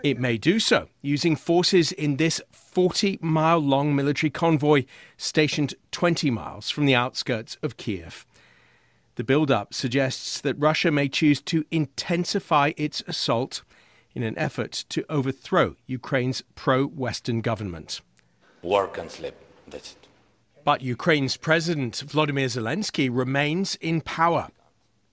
[0.02, 4.86] It may do so using forces in this 40 mile long military convoy
[5.18, 8.26] stationed 20 miles from the outskirts of Kiev.
[9.16, 13.64] The build up suggests that Russia may choose to intensify its assault
[14.16, 18.02] in an effort to overthrow Ukraine's pro Western government.
[18.64, 19.34] work and sleep.
[19.68, 20.08] That's it.
[20.64, 24.50] But Ukraine's President Vladimir Zelensky remains in power.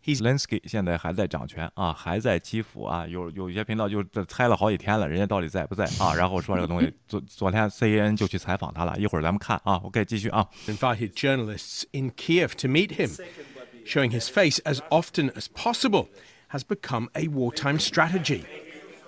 [0.05, 3.05] Zelensky 现在还在掌权啊，还在基辅啊。
[3.09, 6.15] 有有一些频道就这猜了好几天了，人家到底在不在啊？
[6.15, 9.75] 然后说这个东西，昨昨天 CNN 就去采访他了，一会儿咱们看啊。
[9.83, 10.47] OK，继续啊。
[10.69, 13.11] Invited journalists in Kiev to meet him,
[13.86, 16.08] Showing his face as often as possible
[16.50, 18.42] has become a wartime strategy.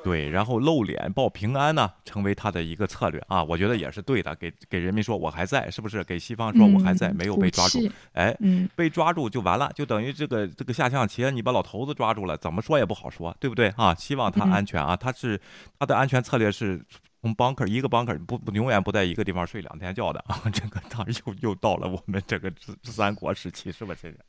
[0.03, 4.35] 对，然后露脸报平安呢，成为他的一个策略啊，我觉得也是对的。
[4.35, 6.03] 给给人民说我还在，是不是？
[6.03, 7.89] 给西方说我还在，没有被抓住。
[8.11, 8.37] 哎，
[8.75, 13.95] 被抓住就完了，就等于这个这个下象棋，你把老头子抓住了，怎么说也不好说，对不对啊？
[13.95, 15.39] 希望他安全啊，他是
[15.79, 16.83] 他的安全策略是
[17.21, 20.41] 从 bunker 一个 bunker 不不永远不在一个地方睡两天觉的啊。
[20.51, 22.51] 这个当然又又到了我们这个
[22.83, 24.19] 三国时期，是吧，亲人？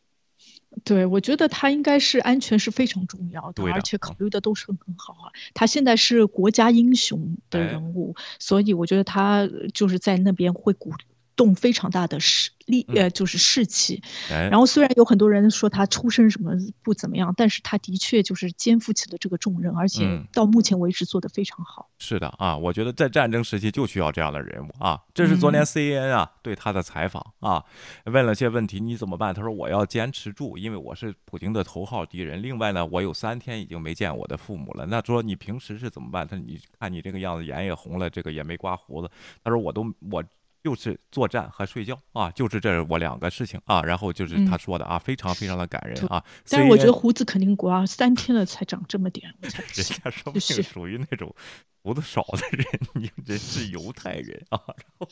[0.82, 5.30] 对，我觉得他应该是安全是非常重要的，而且考虑的都是很很好啊。
[5.54, 10.90] 他现在是国家英雄的人物，所以我觉得他就是在那边会鼓
[11.37, 14.03] 动非常大的势力，呃，就是士气。
[14.29, 21.90] 然后虽然有很多人说他出身什么不怎么样，但是他的确就是肩负起了这个重任，而且到目前为止做得非常好。
[21.99, 25.01] 是的啊，我觉得在战争时期就需要这样的人物啊。
[25.12, 27.64] 这是昨天 CNN 啊对他的采访啊，
[28.05, 29.35] 问了些问题，你怎么办？
[29.35, 32.42] 他说我要坚持住，因为我是普京的头号敌人。
[32.42, 34.87] 另外呢，我有三天已经没见我的父母了。
[34.87, 36.27] 那说你平时是怎么办？
[36.27, 39.11] 他说你看你这个样子，眼也红了，这个也没刮胡子。
[39.42, 40.23] 他说我都我。
[40.64, 46.24] 就是作战和睡觉啊，就是这我两个事情啊，然后就是他说的啊，非常非常的感人啊。
[46.48, 49.53] 但是我觉得胡子肯定刮，三天了才长这么点， 人
[49.85, 51.35] 家说不定属于那种
[51.83, 55.09] 胡子少的人，你人是犹太人啊，然后。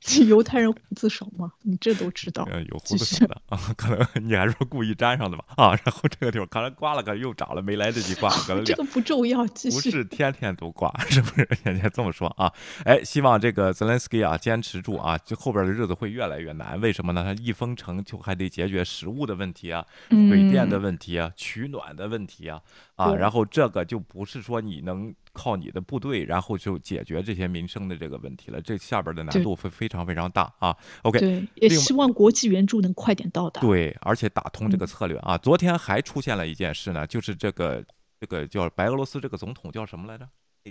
[0.26, 1.52] 犹太人胡子少吗？
[1.62, 2.46] 你这都知道？
[2.70, 5.44] 有胡子少的啊，可能你还是故意粘上的吧？
[5.56, 11.48] 啊，然后这个地方可能刮了个又长了，没来得及刮，可能 这个不重要，不是天天都刮， 是不是？
[11.64, 12.52] 人家这么说啊？
[12.84, 16.80] 哎，希望这个泽连斯基啊坚持住啊，就后边的日子会越来越难。
[16.80, 17.22] 为什么呢？
[17.22, 22.60] 他一封城就还得解决食物的问题啊，水电的问题啊，取暖的问题啊，
[22.96, 25.14] 啊，然后这个就不是说你能。
[25.32, 28.60] 靠你的部队，然后就解决这些民生的这个问题了。
[28.60, 30.76] 这下边的难度会非常非常大啊。
[31.02, 33.60] OK，对，也希望国际援助能快点到达。
[33.60, 35.38] 对，而且打通这个策略啊。
[35.38, 37.84] 昨天还出现了一件事呢，就是这个
[38.20, 40.28] 这个叫白俄罗斯这个总统叫什么来着？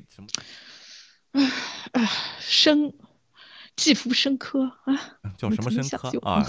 [0.10, 0.28] 什么？
[1.32, 1.42] 啊
[1.94, 2.94] 啊，申
[3.76, 5.18] 季夫申科啊？
[5.38, 6.46] 叫什么申科啊？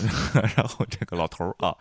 [0.57, 1.77] 然后这个老头儿啊。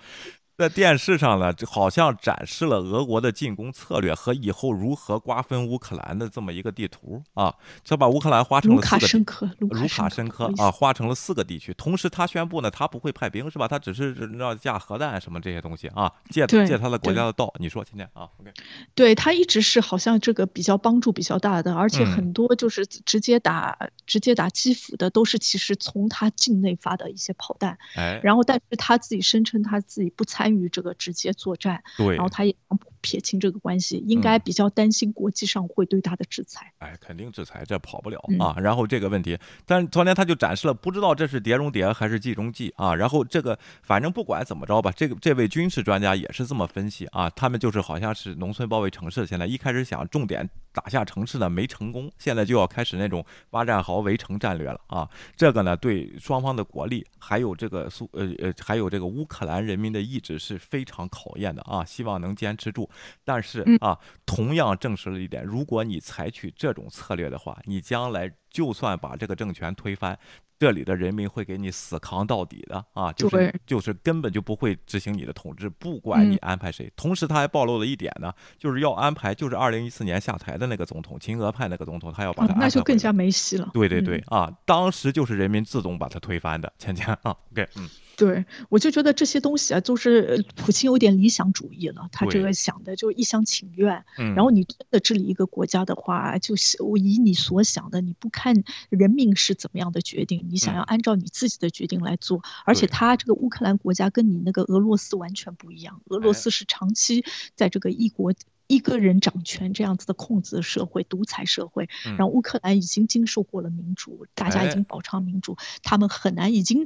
[0.61, 7.51] 在电视上呢，就好像展示了俄国的进攻策略和以后如何瓜分乌克兰的这么一个地图啊，
[7.83, 8.89] 就把乌克兰划成了四
[9.23, 11.73] 个卢卡申科啊，划成了四个地区。
[11.73, 13.67] 同时，他宣布呢，他不会派兵，是吧？
[13.67, 17.51] 他只是要架核弹什么这些东西啊，借借他的国家的道。
[17.57, 18.53] 你说，今天啊，OK，
[18.93, 27.75] 对他一直是好像这个比较帮助比较大的，而且很多就是直接打直接打基辅的都是其实从他境内发的一些炮弹。
[27.95, 30.50] 哎，然后但是他自己声称他自己不参与。
[30.51, 32.53] 参与这个直接作战，对，然后他也
[33.01, 36.73] 撇清这个关系，应该比较担心国际上会对他的制裁。
[36.79, 38.55] 哎，肯定制裁，这跑不了啊。
[38.59, 42.95] 然后这个问题，但昨天他就展示了，不知道这是碟中谍还是计中计啊。
[42.95, 47.29] 然后这个反正不管怎么着吧，这个这位军事专家也是这么分析啊。
[47.29, 55.07] 他们就是好像是农村包围城市，现在一开始想重点打下城市呢没成功，现在就要开始那种挖战壕围城战略了啊。
[55.37, 60.31] 这个呢对双方的国力，还有这个苏呃呃还有这个乌克兰人民的意志。
[60.41, 62.89] 是非常考验的啊，希望能坚持住。
[63.23, 70.17] 但是啊，同样证实了一点：如果你采取这种策略的话，你将来就算把这个政权推翻，
[70.59, 76.91] 这里的人民会给你死扛到底的啊，就是就是根本就不会执行你的统治，不管你安排谁。
[76.95, 83.69] 同时，他还暴露了一点呢，就是要安排，就是二零一四年下台的那个总统，亲俄派那个总统，他要把他那就更加没戏了。
[83.73, 87.89] 对对对啊，当时就是人民自动把他推翻的，芊芊啊，OK，嗯。
[88.17, 92.07] 对，我就觉得这些东西啊，就是普京有点理想主义了。
[92.11, 94.05] 他这个想的就一厢情愿。
[94.17, 94.35] 嗯。
[94.35, 102.43] 然后你真的治理一个国家的话，就是我以你所想的，你不看人民是怎么样的决定，你想要按照你自己的决定来做。
[102.63, 106.01] 而且他这个乌克兰国家跟你那个俄罗斯完全不一样。
[106.09, 108.33] 俄罗斯是长期在这个一国
[108.67, 111.89] 一个人掌权这样子的控制社会、独裁社会。
[112.03, 116.85] 然后乌克兰已经经受过了民主，大家已经饱尝民主，他们很难已经。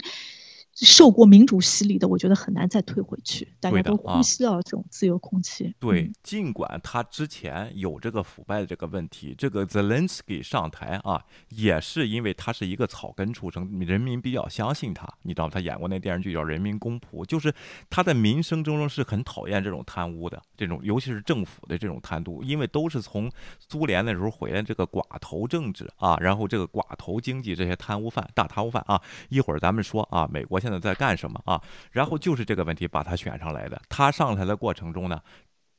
[0.75, 3.47] 受过民主洗礼的，我觉得很难再退回去。
[3.59, 5.73] 大家都呼吸到这种自由空气。
[5.79, 15.51] 对嗯，，尽管他之前有这个腐败的这个问题，这个 Zelensky 上台啊，也是因为他是一个草根出生，人民比较相信他，你知道吗？
[15.53, 17.53] 他演过那电视剧叫《人民公仆》，就是
[17.89, 23.31] 他在民生当中是很讨厌这种贪污的，这种尤其是政府的这种贪污，因为都是从
[23.69, 31.61] 苏联那时候回来这个寡头政治啊，然后这个寡头经济这些贪污犯、大贪污犯啊，一会儿咱们说啊，美国现在在干什么啊？
[31.91, 33.79] 然后就是这个问题把他选上来的。
[33.87, 35.21] 他上台的过程中呢，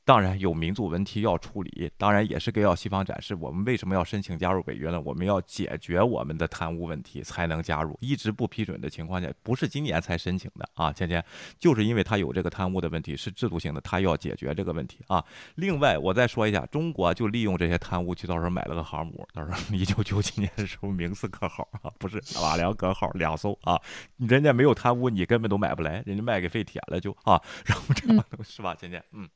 [0.07, 5.01] 当然有民族问题要处理，当然也是给要西方展示我们为什么要申请加入北约呢？
[5.01, 7.99] 我们要解决我们的贪污问题才能加入。
[8.01, 11.21] 一直不批准的情况下，不是今年才申请的啊，芊芊，
[11.59, 15.25] 就是因为他有这个贪污的问题，是制度性的，他要解决这个问题啊。
[15.57, 23.77] 另外，我再说一下，中国就利用这些贪污去到时候买了个航母，到时候一九九几年的时候明斯克号啊，不是瓦良格号两艘啊，
[24.19, 29.03] 人家没有贪污，你根本都买不来，人家卖给废铁了就啊，然后这样是吧，芊芊？
[29.13, 29.29] 嗯。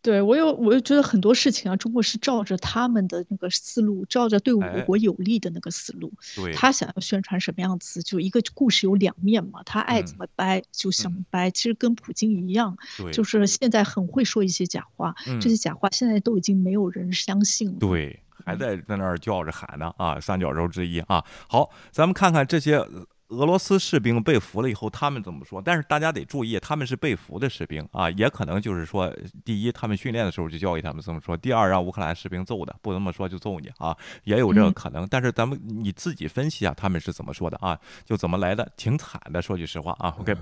[0.00, 17.78] 对我有，我就觉得很多事情啊，中国是照着他们的那个思路，照着对我哎国有利的那个思路，对，他想要宣传什么样子，就一个故事有两面嘛，他爱怎嗯么掰就怎么嗯掰，其实跟普京一样，对，就是现在很会说一些假话，嗯这些假话现在都已经没有人相信了。
[17.80, 21.24] 对，还在在那儿叫着喊呢啊，三角洲之一啊。
[21.48, 25.60] 好，咱们看看这些呃俄罗斯士兵被俘了以后，他们怎么说？
[25.62, 29.12] 但是大家得注意，他们是被俘的士兵啊，也可能就是说，
[29.44, 35.06] 第一，他们训练的时候就教育他们这么说；第二，让乌克兰士兵揍的，不这么说就揍你啊，也有这个可能。
[35.10, 37.78] 但是咱们你自己分析一下，他们是怎么说的啊？
[38.04, 39.42] 就怎么来的，挺惨的。
[39.42, 40.34] 说句实话啊，OK。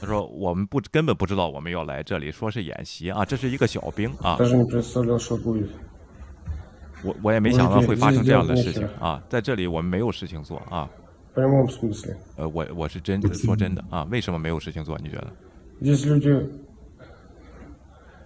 [0.00, 4.36] 他说：“我们不根本不知道我们要来这里，说是演习啊，这是一个小兵啊。”
[7.04, 10.88] 我我也没想到会发生这样的事情啊在这里我们没有事情做啊。
[12.36, 15.32] 呃我我是真的说真的啊为什么没有事情做你觉得？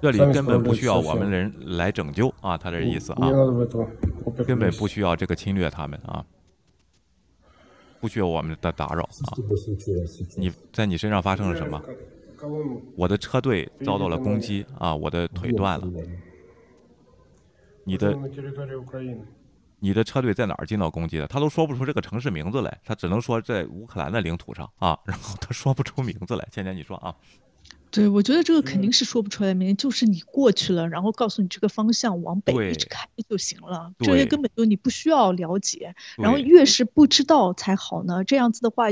[0.01, 3.31] 这里根本不需要我们人来拯救啊他的意思啊
[4.47, 6.25] 根本不需要这个侵略他们啊
[8.01, 9.37] 不需要我们的打扰啊
[10.37, 11.81] 你在你身上发生了什么？
[12.97, 15.87] 我的车队遭到了攻击啊我的腿断了。
[17.85, 18.17] 你的
[19.81, 21.27] 你的车队在哪儿进到攻击的？
[21.27, 26.49] 他都说不出这个城市名字来，他只能说在乌克兰的领土上啊，然后他说不出名字来。
[26.53, 27.15] 倩倩，你说啊？
[27.91, 38.25] 对，我觉得这个肯定是说不出来名，就是你过去了，然后告诉你这个方向往北一直开就行了，这些根本就你不需要了解，然后越是不知道才好呢。
[38.25, 38.87] 这样子的话，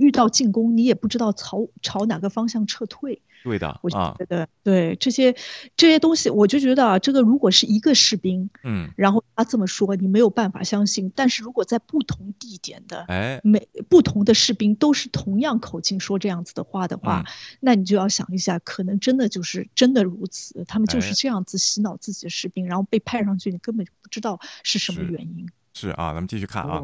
[0.00, 3.22] 遇到进攻，你也不知道朝朝哪个方向撤退。
[3.42, 5.34] 对的，我觉得对这些
[5.74, 11.10] 这些东西，我就觉得啊，这个如果是一个士兵，嗯，然后他这么说，你没有办法相信。
[11.16, 17.24] 但是如果在不同地点的，哎，每不同的士兵都是同样口径说这样子的话的话，
[17.60, 20.62] 那你就要想一下，可能真的就是真的如此。
[20.68, 25.48] 他们就是这样子洗脑自己的士兵，然后被派上去，你根本就不知道是什么原因。
[25.72, 26.82] 是啊，咱们继续看啊，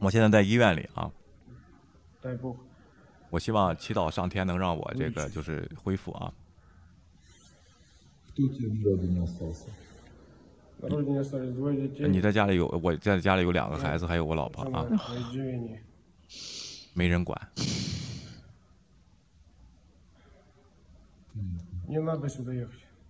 [0.00, 1.08] 我现在在医院里啊。
[3.30, 6.32] 我希望祈祷上天能让我这个就是恢复啊。
[12.08, 14.86] 你在家里有我在家里有两个孩子还有我老婆啊。
[16.94, 17.40] 没人管。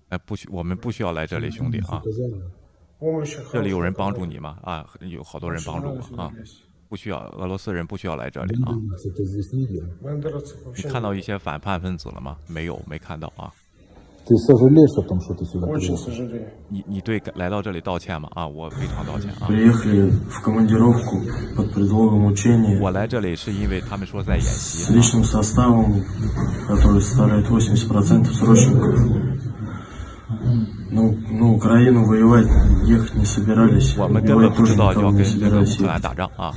[0.08, 2.02] 哎不需我们不需要来这里兄弟啊。
[3.52, 4.58] 这里有人帮助你吗？
[4.62, 6.32] 啊有好多人帮助我啊。
[6.94, 8.70] 不需要俄罗斯人不需要来这里啊！
[10.76, 12.36] 你看到一些反叛分子了吗？
[12.46, 13.50] 没有，没看到啊！
[16.68, 18.28] 你你对来到这里道歉吗？
[18.36, 19.48] 啊，我非常道歉啊！
[22.80, 24.94] 我来这里是因为他们说在演习。
[33.98, 36.54] 我们根本不知道要跟乌克兰打仗啊！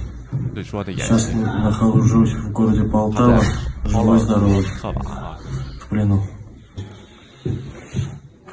[0.53, 1.37] 所以说的演 Сейчас 习。
[1.37, 3.41] нахожусь в городе 他 Полтава,
[3.85, 5.39] 在抛 живой 了 здоровый, 特瓦啊。
[5.81, 6.23] в плену.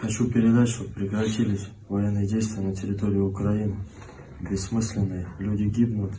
[0.01, 3.75] Хочу передать, что прекратились военные действия на территории Украины.
[4.41, 5.25] Бессмысленные.
[5.39, 6.11] Люди гибнут.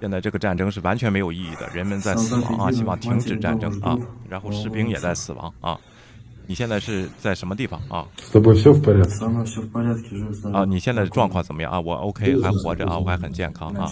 [0.00, 5.78] 现在这个战争是完全没有意义的，人们在死亡啊，希望停止战争啊，然后士兵也在死亡啊。
[6.47, 7.79] 你现在是在什么地方？
[7.89, 8.05] 啊。
[10.53, 11.71] 啊你现在状况怎么样？
[11.71, 13.87] 啊我 ok 还活着啊我还很健康啊。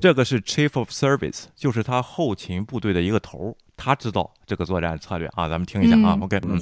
[0.00, 6.58] 这个是 chief of service 就是他后勤部队的一个头他知道这个作战策略啊咱们听一下啊 ok 嗯。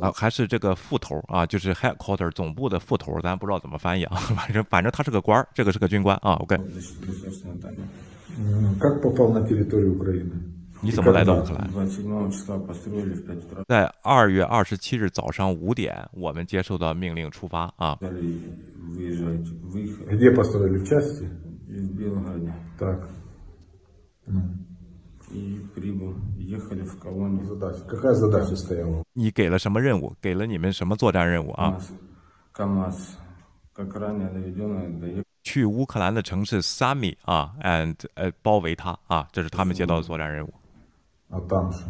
[0.00, 6.56] 啊还是这个副头啊就是 Headquarter 总部的副头咱不知道怎么翻译啊 反正反正他是个官儿这个是个军官啊 ok
[8.38, 8.76] 嗯
[10.80, 11.68] 你怎么来到乌克兰？
[13.66, 17.98] 在二月二十七日早上五点，我们接受的命令出发啊。
[29.12, 30.14] 你给了什么任务？
[30.20, 31.76] 给了你们什么作战任务啊？
[35.42, 40.52] 去乌克兰的城市萨米啊，and 呃，包围他啊，这是他们接到的作战任务。
[41.29, 41.89] А там что?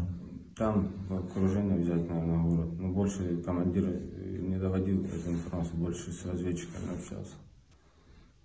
[0.58, 2.80] Там в окружение взять, наверное, город.
[2.80, 7.36] Но больше командир э, не доводил эту информацию, больше с разведчиками общался.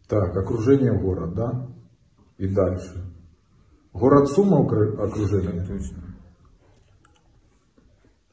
[0.08, 1.66] Так, окружение город, да?
[2.38, 3.04] И дальше.
[3.92, 5.66] Город Сума окру- окружение?
[5.66, 5.98] Точно.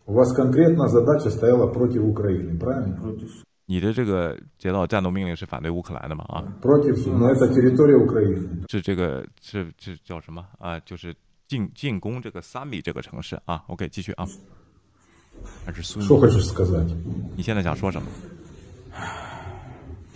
[0.05, 2.95] У вас конкретно задача стояла против Украины, правильно?
[3.01, 3.29] Против
[3.65, 6.25] 你的这个接到战斗命令是反对乌克兰的吗？
[6.27, 7.17] 啊， Против Сумы.
[7.17, 8.65] Но это территория Украины.
[8.69, 10.77] 是这个是是叫什么啊？
[10.81, 11.15] 就是
[11.47, 13.63] 进进攻这个 Sami 这个城市啊。
[13.67, 14.27] OK，继续啊。
[15.65, 16.87] 还是孙 Что хочешь сказать?
[17.35, 18.07] 你现在想说什么？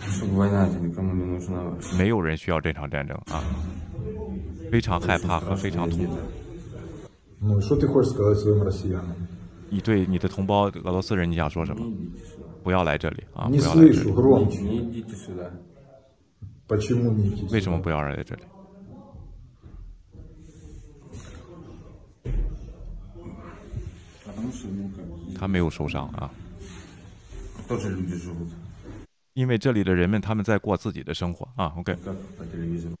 [0.00, 1.60] чтобы война эта никому не нужна.
[1.98, 3.42] 没有人需要这场战争啊，
[4.70, 6.16] 非常害怕和非常痛苦。
[7.40, 9.14] Ну, и что ты хочешь сказать своим россиянам?
[9.70, 11.84] 你对你的同胞俄罗斯人，你想说什么？
[11.84, 12.44] Не идите сюда.
[12.62, 13.48] 不要来这里啊！
[13.48, 14.12] 不 Не 要来这 слышу, 里。
[14.12, 14.60] громче.
[14.62, 15.50] Не идите сюда.
[16.66, 17.82] Почему не идти 为什么 сюда?
[17.82, 18.42] 不要来这里？
[25.37, 26.29] 他没有受伤啊。
[29.33, 31.95] 因为这里的人们他们在过自己的生活啊 ok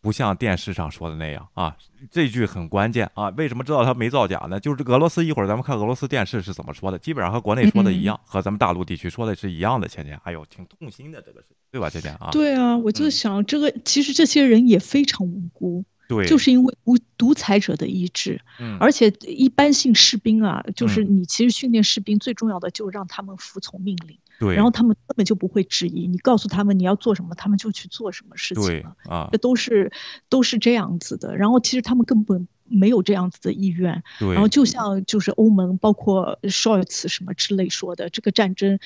[0.01, 1.75] 不像电视上说的那样啊
[2.09, 18.77] 这句很关键啊为什么知道他没造假呢就是俄罗斯一会儿咱们看俄罗斯电视是怎么说的基本上和国内说的一样和咱们大陆地区说的是一样的倩倩哎呦挺痛心的这个事情对吧倩倩啊对啊我就想这个其实这些人也非常无辜对，就是因为独独裁者的意志，嗯。
[18.79, 21.17] 而且一般性士兵啊，就是嗯。
[21.17, 29.29] 你其实训练士兵最重要的就是让他们服从命令，对，然后他们根本就不会质疑，你告诉他们你要做什么，他们就去做什么事情对了，啊。
[29.31, 29.91] 这，都是
[30.29, 31.37] 都是这样子的。
[31.37, 34.33] 然后其实他们根本没有这样子的意愿，对。
[34.33, 38.79] 然后就像就是欧盟包括 Scholz 什么之类说的，这个战争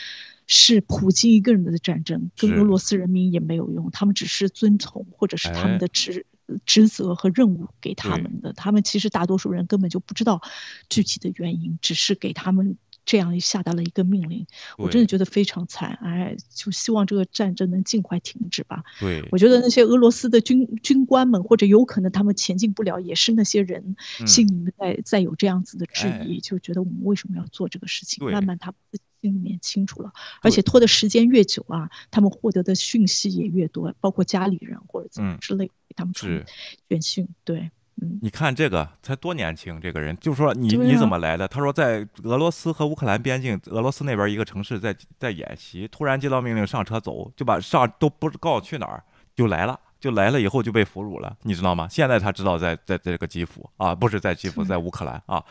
[0.46, 5.70] 是普京一个人的战争，跟俄罗斯人民也没有用，他们只是遵从或者是他哎。
[5.70, 6.26] 们的职、
[6.66, 10.42] 职责和任务给他们的，他们其实大多数人根本就不知道
[10.90, 12.78] 具体的原因，只是给他们。
[13.10, 14.46] 这样下达了一个命令，
[14.78, 18.84] 我真的觉得非常惨，哎，就希望这个战争能尽快停止吧。
[19.00, 28.30] 对，我觉得那些俄罗斯的军军官们，或者有可能他们前进不了，也是那些人嗯心里面在在有这样子的质哎疑，就觉得我们为什么要做这个事情？
[28.30, 30.12] 慢慢他们自己心里面清楚了，
[30.42, 36.46] 而且拖的时间越久啊，他们获得的讯息也越多，包括家里人或者怎么嗯之类给他们传是。
[36.88, 37.70] 简讯，对，
[38.02, 41.48] 嗯，你看这个才多年轻，这个人就说你、对你怎啊么来的？
[41.48, 49.04] 他说在俄罗斯和乌克兰边境，俄罗斯那边一个城市在在演习，突然接到命令上车走，就把上都不告诉去哪儿
[49.36, 49.80] 就来了。
[50.00, 51.88] 就来了以后就被俘虏了，你知道吗？
[51.90, 55.44] 现在他知道在在在这个基辅啊，不是在基辅，在乌克兰啊，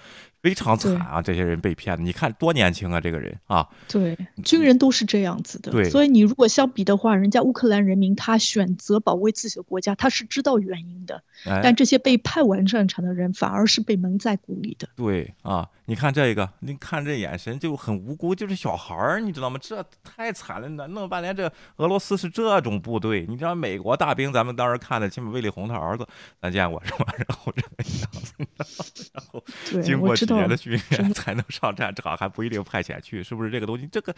[0.47, 1.21] 非常惨啊！
[1.21, 5.73] 这些人被骗的，你看多年轻啊，这个人啊，对，军人都是这样子的。
[5.73, 14.89] 对所以你如果相比的话，人家乌克兰人民他选择保卫自己的国家，他是知道原因的，哎，但这些被派完战场的人反而是被蒙在鼓里的。
[14.95, 19.59] 对啊，你看这个，你看这眼神就很无辜，就是小孩儿，你知道吗？
[19.61, 26.07] 这太惨了，弄弄半天这俄罗斯是这种部队，你知道美国大兵，咱们当时看的，起码卫立红他儿子
[26.41, 27.13] 咱见过是吧？
[27.19, 29.43] 然后这个样子，然后
[29.73, 33.89] 对经过年的训真的练 才能上战场，还不一定派遣去，是不是这个东西？
[33.91, 34.15] 这个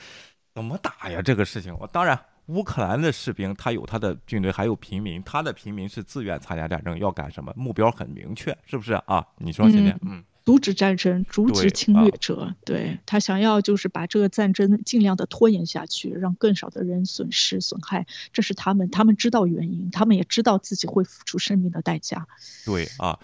[0.54, 1.22] 怎么打呀？
[1.22, 2.18] 这个事情，我当然。
[2.48, 7.52] 乌克兰的士兵，他有他的军队，还有平民，他的平民是自愿参加战争，要干什么？
[7.54, 9.22] 目标很明确，是不是啊？
[9.36, 22.26] 你说今天，嗯，阻止战争，阻止侵略啊者，对他想要就是把这个战争尽量的拖延下去，让更少的人损失损害，这是他们，他们知道原因，他们也知道自己会付出生命的代价。
[22.64, 23.18] 对啊，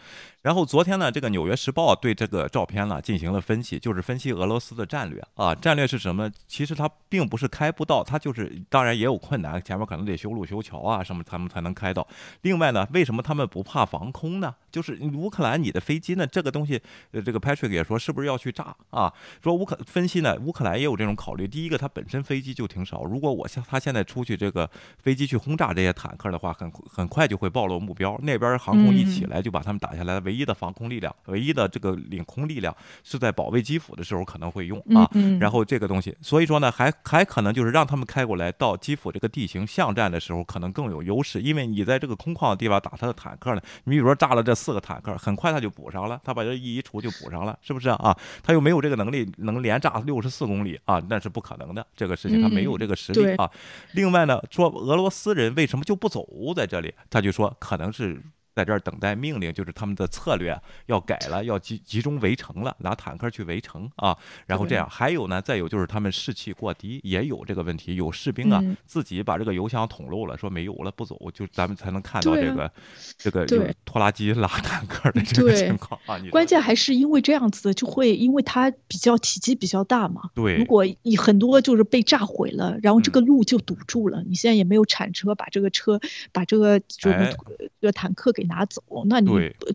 [0.45, 5.55] 然后昨天呢，这个《纽约时报》对这个照片呢进行了分析，就是分析俄罗斯的战略啊。
[5.55, 6.31] 战略是什么？
[6.47, 12.07] 其实它并不是开不到，它就是当然也有困难，前面可能得修路修桥啊什么，他们才能开到。
[12.43, 14.55] 另外呢，为什么他们不怕防空呢？
[14.71, 16.79] 就是乌克兰你的飞机呢，这个东西，
[17.13, 19.11] 呃，这个 Patrick 也说是不是要去炸啊？
[19.43, 21.49] 说乌克分析呢，乌克兰也有这种考虑。
[21.49, 24.69] 第一个，它本身飞机就挺少，如果我像他现在出去这个
[24.99, 30.21] 飞机去轰炸这些坦克的话，很很快就会暴露目标，那边航空一起来就把他们打下来。
[30.35, 35.09] 唯一的防空力量，唯一的这个领空力量是在保卫基辅的时候可能会用啊。
[35.39, 48.17] 然后这个东西，所以说呢，还还可能就是让他们开过来到基辅这个地形巷战的时候，可能更有优势，因为你在这个空旷的地方打他的坦克呢，你比如说炸了这四个坦克，很快他就补上了，他把这一移除就补上了，是不是啊？
[48.43, 53.49] 他又没有这个能力能连炸六十四公里啊，那是不可能的，这个事情他没有这个实力啊。
[53.93, 56.27] 另外呢，说俄罗斯人为什么就不走
[56.57, 56.93] 在这里？
[57.09, 58.21] 他就说可能是。
[58.55, 64.17] 在这儿等待命令，就是他们的策略要改了，要集集中围城了，拿坦克去围城啊。
[64.47, 67.97] 然后这样，还有呢，再有就是他们士气过低，也有这个问题。
[67.97, 72.71] 有士兵啊，自己把这个油箱捅漏了，说没油了，不走，就咱们才能看到这个
[73.19, 76.17] 这个拖拉机拉坦克的这个情况啊。
[76.31, 80.31] 关键还是因为这样子，就会因为它比较体积比较大嘛。
[80.33, 85.99] 对，如果你很多就是被炸毁了，然后这个路就堵住了，你现在也没有铲车把这个车
[86.31, 87.37] 把这个就是
[87.81, 88.44] 这个坦克给。
[88.45, 89.31] 拿走，那你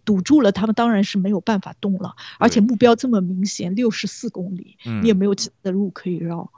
[0.06, 2.16] 堵住了，他们当然是没有办法动了。
[2.38, 6.52] 而且目标这么明显，六十四公里，你也没有其他的路可以绕，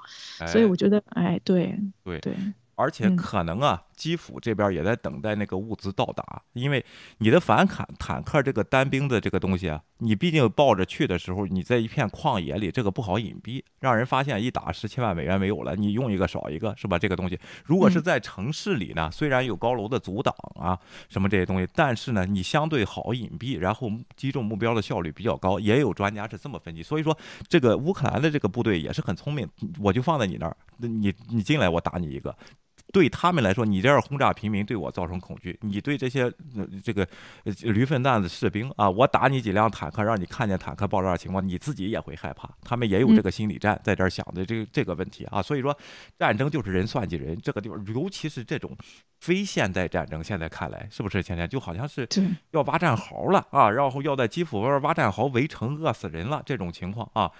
[0.48, 2.36] 所以我觉得，哎，对，对对。
[2.76, 6.84] 而且可能啊，基辅这边也在等待那个物资到达，因为
[7.20, 16.98] 你的反坦坦克这个单兵的这个东西啊，你毕竟抱着去的时候，你在一片旷野里，这个不好隐蔽，让人发现一打十七万美元没有了，你用一个少一个，是吧？
[16.98, 20.76] 这个东西如果是在城市里呢，虽然有高楼的阻挡啊，
[21.08, 25.60] 什么这些东西，但是呢，你相对好隐蔽，然后击中目标的效率比较高。
[25.60, 27.16] 也有专家是这么分析，所以说
[27.48, 29.48] 这个乌克兰的这个部队也是很聪明，
[29.80, 32.36] 我就放在你那儿，你你进来我打你一个。
[32.92, 36.32] 对他们来说，你这样轰炸平民对我造成恐惧；你对这些
[36.84, 37.08] 这个
[37.64, 42.50] 驴粪蛋子士兵啊，我打你几辆坦克，让你看见坦克爆炸的情况，你自己也会害怕。
[42.64, 45.42] 他们也有这个心理战，在这儿想的这个这个问题啊。
[45.42, 45.76] 所以说，
[46.20, 47.40] 战争就是人算计人。
[47.42, 48.76] 这个地方，尤其是这种
[49.20, 51.22] 非现代战争，现在看来是不是？
[51.22, 52.08] 现在就好像是
[52.52, 57.32] 要挖战壕了啊，然后要在基辅外挖战壕围城，饿死人了这种情况啊。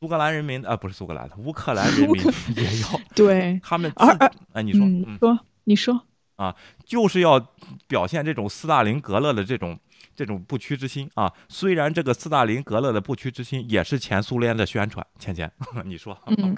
[0.00, 2.22] 苏格兰人民啊，不是苏格兰 的乌克兰人民。
[2.56, 3.60] 也要对。
[3.62, 4.08] 他们而
[4.54, 4.80] 哎，你说，
[5.18, 6.06] 说你说。
[6.36, 7.38] 啊，就是要
[7.86, 9.78] 表现这种斯大林格勒的这种
[10.16, 11.30] 这种不屈之心啊。
[11.50, 15.50] 虽然这个斯大林格勒的不屈之心也是前苏联的宣传，芊芊，
[15.84, 16.56] 你说，嗯，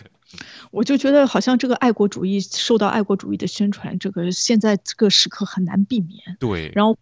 [0.71, 6.37] 我就觉得好像这个爱国主义受到爱国主义的宣传，这个现在这个时刻很难避免。
[6.39, 6.97] 对，然后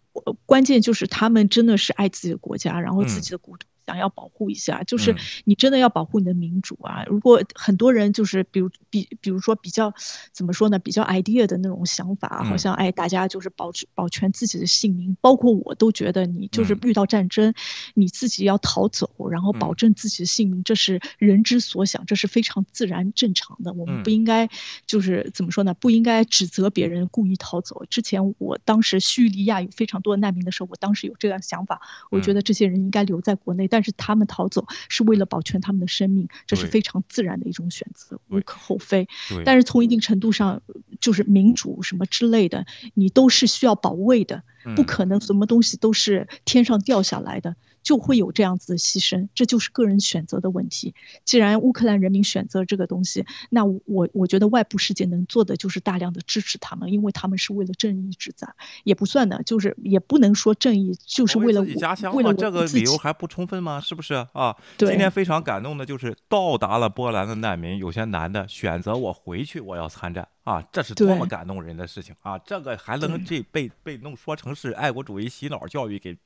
[0.47, 3.67] 关键就是他们真的是爱自己的国家，然后自己的国土。
[3.85, 5.15] 想要保护一下，就是
[5.45, 7.03] 你真的要保护你的民主啊！
[7.07, 9.93] 如果很多人就是比如比比如说比较
[10.31, 10.79] 怎么说呢？
[10.79, 17.53] 比较 idea 的那种想法，好像哎，大家就是保持保全自己的性命，包括我都觉得你就是遇到战争，
[17.93, 23.73] 你自己要逃走，然后保证自己的性命，这是人之所想，这是非常自然正常的。
[23.73, 24.49] 我们不应该
[24.85, 25.73] 就是怎么说呢？
[25.73, 27.85] 不应该指责别人故意逃走。
[27.89, 39.07] 之前我当时叙利亚有非常多的难民的时候，我当时有这样想法，我觉得这些人应该留在国内，但但是他们逃走是为了保全他们的生命，这是非常自然的一种选择，无可厚非。
[39.43, 40.61] 但是从一定程度上，
[40.99, 44.43] 就是民主什么之类的，你都是需要保卫的，
[44.75, 47.55] 不可能什么东西都是天上掉下来的。
[47.83, 50.93] 就会有这样子的牺牲，这就是个人选择的问题。
[51.25, 61.61] 既然乌克兰人民选择这个东西，那我我觉得外部世界能做的就是大量的支持他们，因为他们是为了正义之战，也不算的，就是也不能说正义就是为了
[62.13, 63.79] 为了这个理由还不充分吗？
[63.79, 64.55] 是不是啊？
[64.77, 72.37] 对今天非常感动的就是到达了波兰的难民，有些男的选择我回去，我要参战啊，这是多么感动人的事情啊！
[72.39, 76.17] 这个还能这被被弄说成是爱国主义洗脑教育给。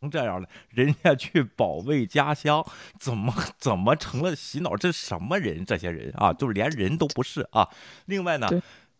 [0.00, 2.64] 成这样了，人家去保卫家乡，
[2.98, 4.76] 怎么怎么成了洗脑？
[4.76, 5.64] 这什么人？
[5.64, 7.68] 这些人啊，就是连人都不是啊。
[8.06, 8.48] 另外呢，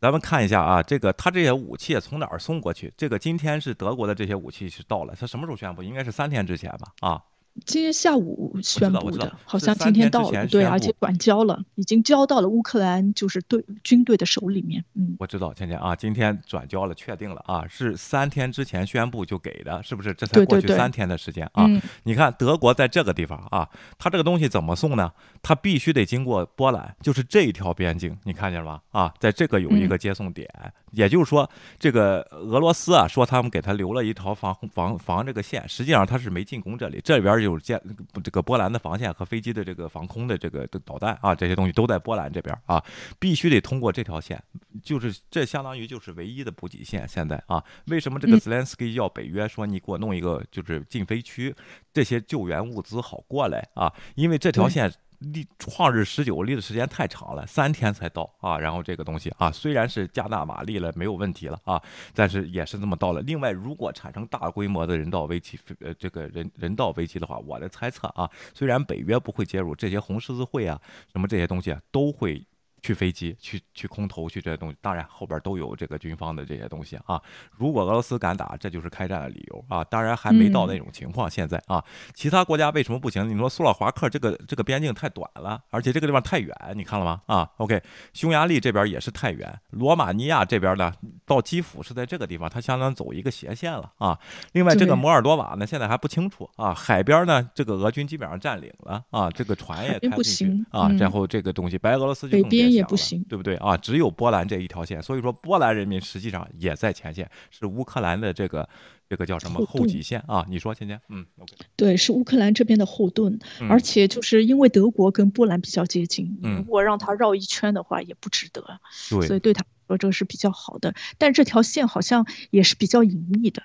[0.01, 2.93] 咱们看一下啊，这个他这些武器从哪儿送过去？
[2.97, 5.83] 这个今天是德国的这些武器是到了，他什么时候宣布？
[5.83, 6.93] 应该是三天之前吧？
[7.01, 7.23] 啊。
[7.65, 14.85] 今天下午宣布的，好像今天到了，对，而且转交了，已经交到了乌克兰就是队军队的手里面。
[14.95, 20.15] 嗯，我知道，倩倩啊，今天转交了，确定了啊，是三天之前宣布就给的，是不是？
[20.15, 21.69] 这才过去三天的时间啊！
[22.05, 25.13] 你看德国在这个地方啊，他这个东西怎么送呢？
[25.43, 28.81] 他必须得经过波兰，就是这一条边境，你看见了吗？
[28.91, 30.49] 啊，在这个有一个接送点，
[30.93, 37.81] 也就是说，这个俄罗斯啊，说他们给他留了一条防防防这个线，实际上他是没进攻这里，这里边有建
[38.23, 42.83] 这个波兰的防线和飞机的这个防空的这个导弹啊，这些东西都在波兰这边啊，
[43.19, 44.43] 必须得通过这条线，
[44.83, 47.07] 就是这相当于就是唯一的补给线。
[47.09, 51.55] 现在啊，为什么这个 Zelensky 要北约说你给我弄一个就是禁飞区，
[51.93, 53.93] 这些救援物资好过来啊？
[54.15, 54.93] 因为这条线。
[55.19, 58.59] 立创日十九立的时间太长了，三天才到啊！
[58.59, 61.83] 然后这个东西啊，虽然是加大马力了，没有问题了啊，
[62.15, 63.21] 但是也是这么到了。
[63.23, 70.81] 另外，如果产生大规模的人道危机，呃，这个人人道危机的话，我的猜测啊，虽然北约不会介入，这些红十字会啊，
[71.13, 72.47] 什么这些东西啊，都会。
[72.83, 77.21] 去飞机，去去空投，去这些东西，当然后边都有这个军方的这些东西啊。
[77.57, 79.83] 如果俄罗斯敢打，这就是开战的理由啊。
[79.85, 83.29] 当然还没到那种情况，现在啊，其他国家为什么不行？
[83.29, 87.23] 你说苏洛华克这个这个边境太短了，而且这个地方太远，你看了吗？
[87.27, 90.93] 啊，OK，匈牙利这边也是太远，罗马尼亚这边呢，
[91.27, 94.19] 到基辅是在这个地方，它相当走一个斜线了啊。
[94.53, 96.75] 另外这个摩尔多瓦呢，现在还不清楚啊。
[96.75, 100.89] 海边呢，这个俄军基本上占领了啊，这个船也开不进去啊。
[100.99, 102.79] 然后这个东西，白俄罗斯就更别。
[102.79, 103.77] 也不行，对不对啊？
[103.77, 108.69] 只有波兰这一条线，所以说波兰人民实际上也在前线，是乌克兰的这个
[109.09, 110.47] 这个叫什么后继线啊？
[110.49, 113.39] 你说，芊芊，嗯，OK，对，是乌克兰这边的后盾，
[113.69, 118.63] 而且就是因为德国跟波兰比较接近，如果让他绕一圈的话，也不值得，
[119.11, 123.63] 对，所以对他说这个是比较好的，但这条线好像也是比较隐秘的。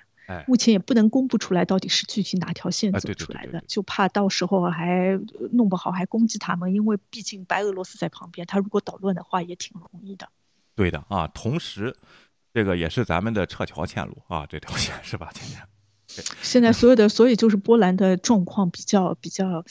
[0.47, 5.19] 目前也不能公布出来到底是具体哪条线走出来的，就怕到时候还
[5.51, 10.29] 弄不好还攻击他们，因为毕竟白俄罗斯在旁边，他如果捣乱的话也挺容易的。
[10.75, 11.95] 对的啊，同时
[12.53, 15.61] 这个也是咱们的撤侨线路啊，这条线是吧，今天。
[16.41, 19.63] 现在所有的，所以就是波兰的状况比较比较，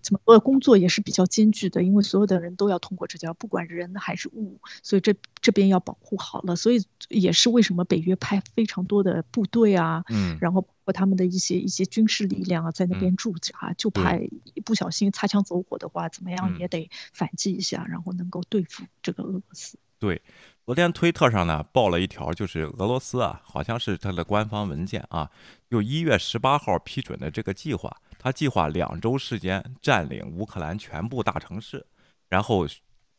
[0.00, 0.40] 怎么说？
[0.40, 6.56] 工作也是比较艰巨的，因为所有的人都要通过这条，不管人还是物，所以这这边要保护好了。
[6.56, 19.78] 所以也是为什么北约派非常多的部队啊，嗯，然后包括他们的一些一些军事力量啊，在那边驻扎，就怕一不小心擦枪走火的话，怎么样也得反击一下，然后能够对付这个俄罗斯。
[19.98, 20.22] 对。
[20.64, 25.30] 昨天推特上呢爆了一条，就是俄罗斯啊，好像是它的官方文件啊，
[25.68, 31.86] 就一月十八号批准的这个计划，它计划两周时间占领乌克兰全部大城市，
[32.28, 32.66] 然后。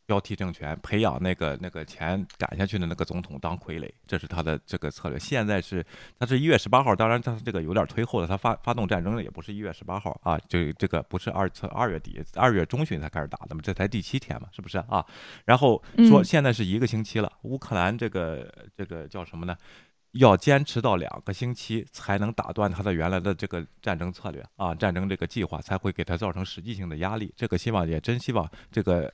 [0.06, 5.18] 标替政权，培养那个那个钱赶下去的那个总统当傀儡，这是他的这个策略。
[5.18, 5.84] 现在是，
[6.18, 15.04] 他是一月十八号，当然他这个有点推后了，他发发动战争的也不是一月十八号啊，就这个不是二从二月底二月中旬才开始打的嘛，这才第七天嘛，是不是啊？
[15.46, 19.56] 然后说现在是一个星期了，乌克兰这个这个叫什么呢？
[20.12, 27.32] 要坚持到两个星期才能打断他的原来的这个战争策略啊，战争这个计划才会给他造成实际性的压力。
[27.34, 29.10] 这个希望也真希望这个。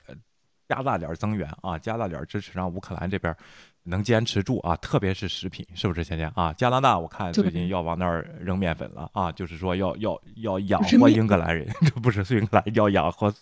[0.71, 3.35] 加大点增援啊，加大点支持，让乌克兰这边
[3.83, 6.01] 能坚持住啊，特别是食品，是不是？
[6.05, 13.33] 芊芊啊，加拿大我看最近要往那儿扔面粉了啊，就是说要要要养活英格兰人，这 不是英格兰要养活。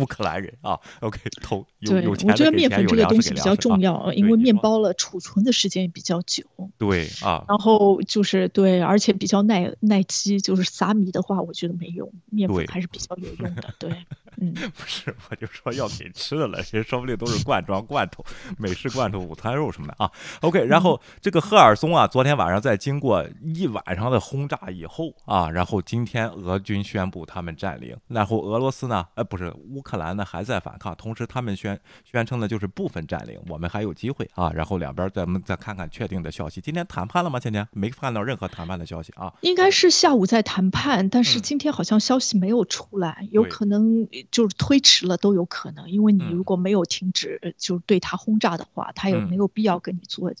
[0.00, 6.42] 乌克兰人啊，OK， 投有有钱我觉得面粉这个东西比较重要，因为面包了储存的时间也比较久。
[6.78, 10.40] 对啊，然后就是对，而且比较耐耐饥。
[10.40, 13.74] 就是撒米的话，我觉得没用，面粉还是比较有用的。
[13.78, 13.90] 对，
[14.40, 18.24] 嗯， 不是，我就说要给吃的了，人说不定都是罐装罐头、
[18.56, 20.10] 美式罐头、午餐肉什么的啊。
[20.40, 29.80] OK，然后这个赫尔松啊，昨天晚上在经过一晚上的轰炸以后啊，然后今天俄军宣布他们占领，然后俄罗斯呢，呃，不是乌。
[29.80, 34.52] 乌克兰呢还在反抗，同时他们宣宣称呢就是部分占领，我们还有机会啊。
[34.54, 36.60] 然后两边咱们再看看确定的消息。
[36.60, 37.40] 今天谈判了吗？
[37.40, 39.32] 今天没看到任何谈判的消息啊。
[39.40, 45.90] 应该是下午在谈判，但是今天好像消息没有出来，有可能就是推迟了都有可能。
[45.90, 50.32] 因为你如果没有停止，就是对他轰炸的话，他也没有必要跟你做。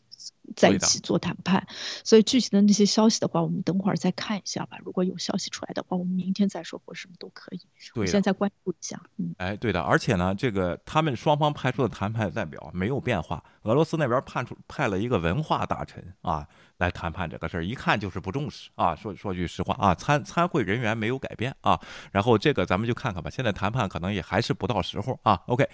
[0.56, 1.66] 在一起做谈判，
[2.04, 4.76] 所以具体的那些消息的话，我们等会儿再看一下吧。
[4.84, 7.60] 如果有消息出来的话，我们明天再说或什么都可以。
[7.94, 9.00] 对，现在关注一下。
[9.16, 9.80] 嗯，哎，对的。
[9.80, 13.42] 而且呢，这个他们双方派出的谈判代表没有变化。
[13.62, 16.46] 俄罗斯那边派出派了一个文化大臣啊
[16.78, 18.94] 来谈判这个事儿，一看就是不重视啊。
[18.94, 21.78] 说说句实话啊，参参会人员没有改变啊。
[22.10, 23.30] 然后这个咱们就看看吧。
[23.30, 25.40] 现在谈判可能也还是不到时候啊。
[25.46, 25.68] OK，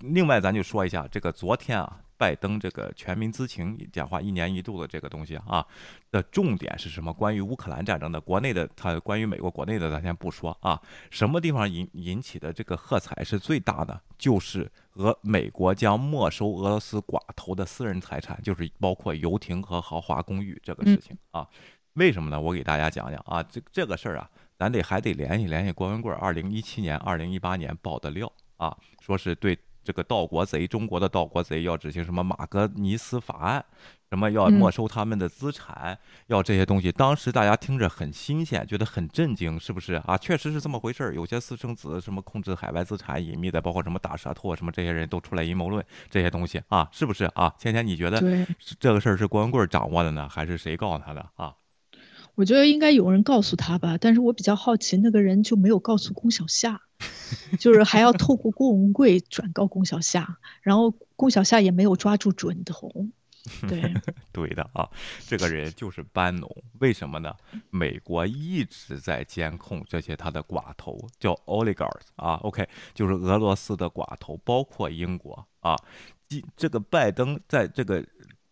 [0.00, 2.00] 另外咱就说一下这个昨天啊。
[2.18, 5.64] 拜登这个全民咨情讲话一年一度的这个东西啊，
[6.10, 7.12] 的重点是什么？
[7.12, 13.98] 关于乌克兰战争的，国内的他关于美国国内的咱先不说啊，什么地方引引起的这个喝彩是最大的？
[14.18, 21.46] 就是俄美国将没收俄罗斯寡头的私人财产，就是包括游艇和豪华公寓这个事情啊。
[21.92, 22.40] 为什么呢？
[22.40, 29.56] 我给大家讲讲啊，这这个事儿啊，咱得还得联系联系郭文贵二零一七年、二零一八年报的料啊，说是对。
[29.84, 33.64] 这个盗国贼，中国的盗国贼要执行什么马格尼斯法案，
[34.10, 36.92] 什么要没收他们的资产，要这些东西。
[36.92, 40.16] 当时大家听着很新鲜，觉得很震惊，是不是啊？
[40.18, 41.14] 确实是这么回事儿。
[41.14, 47.54] 有些私生子，什么控制海外资产、隐秘的，包括什么大舌头，什么这些人都出来阴谋论这些东西啊，是不是啊？
[47.58, 48.46] 芊芊，你觉得
[48.78, 51.54] 这个事儿是光棍掌握的呢，还是谁告诉他的啊？
[52.34, 56.82] 我觉得应该有人告诉他吧，但是我比较好奇，那个人就没有告诉龚小夏，
[57.58, 62.90] 就是还要透过郭文贵转告龚小夏，然后龚小夏也没有抓住准头。
[63.66, 63.94] 对，
[64.32, 64.86] 对的啊，
[65.26, 67.34] 这个人就是班农，为什么呢？
[67.70, 75.76] 美国一直在监控这些他的寡头，叫 oligarchs 啊，OK，就是俄罗斯的寡头，包括英国啊，
[76.56, 78.04] 这个拜登在这个。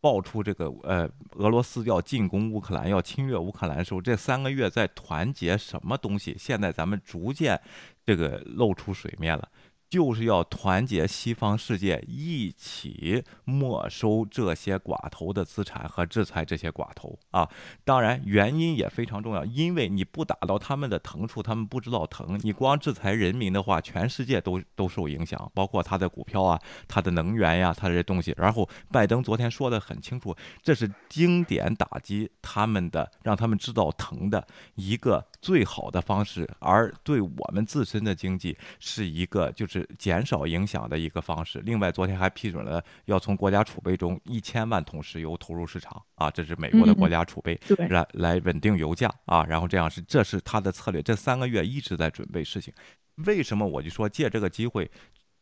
[0.06, 6.36] 爆出这个呃，俄罗斯要进攻乌克兰，要侵略乌克兰的时候，这三个月在团结什么东西？
[6.38, 7.60] 现在咱们逐渐
[8.04, 9.48] 这个露出水面了。
[9.88, 17.48] 就是要团结西方世界，一起没收这些寡头的资产和制裁这些寡头啊！
[17.84, 22.38] 当然，原因也非常重要，因为你不打到他们的疼处，他们不知道疼。
[22.42, 28.34] 你光制裁人民的话，全世界都都受影响，包括他的股票啊、他的能源呀、他的这东西。
[28.36, 30.34] 然后，拜登昨天说的很清楚，
[30.64, 39.75] 这是经典打击他们的，让他们知道疼的一个最好的方式，而对我们自身的经济是一个就是。
[39.76, 41.60] 是减少影响的一个方式。
[41.60, 47.58] 另外，昨天还批准了要从国家储备中一千万桶石油投入市场啊，这是美国的国家储备，
[47.90, 49.44] 来来稳定油价啊。
[49.44, 51.02] 然后这样是，这是他的策略。
[51.02, 52.72] 这三个月一直在准备事情。
[53.26, 54.90] 为什么我就说借这个机会，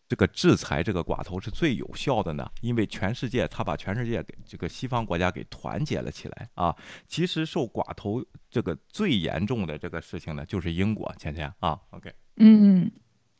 [0.09, 2.51] 这个制裁这个寡头是最有效的呢？
[2.61, 6.75] 因为全世界他把全世界给这个西方国家给团结了起来啊。
[7.07, 11.13] 其实受寡头这个最严重的这个事情呢，就是英国。
[11.19, 12.91] 倩倩啊，OK，嗯，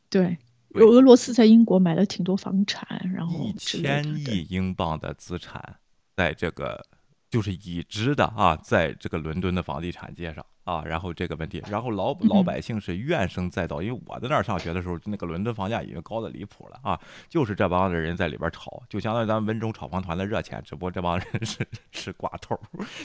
[0.09, 0.37] 对。
[0.83, 5.77] 俄罗斯在英国买了挺多房产，然后一千亿英镑的资产，
[6.15, 6.85] 在这个
[7.29, 10.45] 就是已知的啊，在这个伦敦的房地产界上。
[10.65, 16.99] 啊，然后这个问题，然后老老百姓是怨声载道，因为我在那儿上学的时候，那个伦敦房价已经高的离谱了啊，
[17.29, 22.59] 就是这帮子人在里边炒，就相当于咱们温州炒房团的热钱，只不过这帮人是是寡头，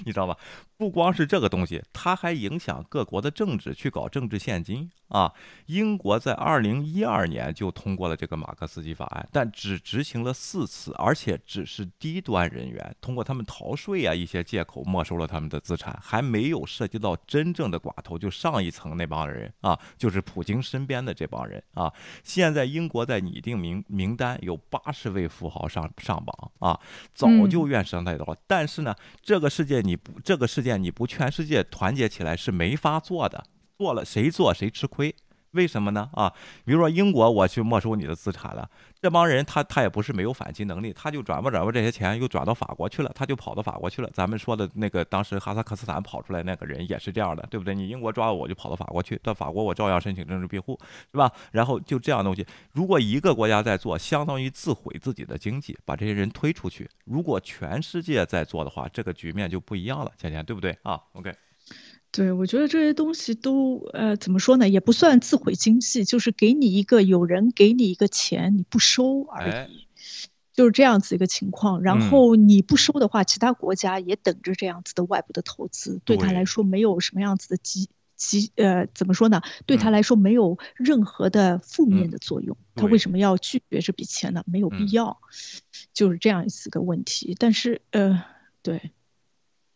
[0.07, 0.35] 你知道吧？
[0.79, 5.31] 不光是这个东西，它还影响各国的政治，去搞政治现金啊。
[5.67, 17.50] 英国在二零一二年就通过了这个马克思基法案，但只执行了四次，而且只是低端人员通过他们逃税啊一些借口没收了他们的资产，还没有涉及到真。
[17.51, 21.93] 真正的寡头就上一层那帮人啊，就是普京身边的这帮人啊。
[22.23, 26.79] 现在英国在拟定名名单，有八十位富豪上上榜啊，
[27.13, 28.37] 早就怨声载道。
[28.47, 33.45] 但是呢，这个世界你不这个事件你不全世界团结起来是没法做的，
[33.77, 35.13] 做了谁做谁吃亏。
[35.53, 36.09] 为什么呢？
[36.13, 36.33] 啊，
[36.65, 38.71] 比如说英国，我去没收你的资产了，
[39.01, 44.09] 这帮人他他也不是没有反击能力，他就转吧转吧这些钱又转到法国去了，他就跑到法国去了。
[44.15, 47.75] 咱们说的那个当时哈萨克斯坦跑出来那个人也是这样的，对不对？
[47.75, 50.79] 你英国抓我，我就跑到法国去，到法国我照样申请政治庇护，
[51.11, 51.31] 是吧？
[51.51, 61.35] 然后就这样东西，如果一个国家在做，相当于自毁自己的经济，把这些人推出去；如果全世界在做的话，这个局面就不一样了，芊芊，对不对啊？OK。
[62.13, 69.87] 对，我觉得这些东西都，呃，怎么说呢，也不算自毁经济，就是给你一个有人给你一个钱，你不收而已，
[70.53, 71.83] 就是这样子一个情况。
[71.83, 79.41] 然后你不收的话，其他国家也等着这样子的外部的投资，对他来说没有什么样子的积积，呃，怎么说呢？
[79.65, 82.57] 对他来说没有任何的负面的作用。
[82.75, 84.43] 他为什么要拒绝这笔钱呢？
[84.47, 85.21] 没有必要，
[85.95, 87.37] 就是这样子个问题。
[87.39, 88.25] 但是，呃，
[88.65, 88.91] 对。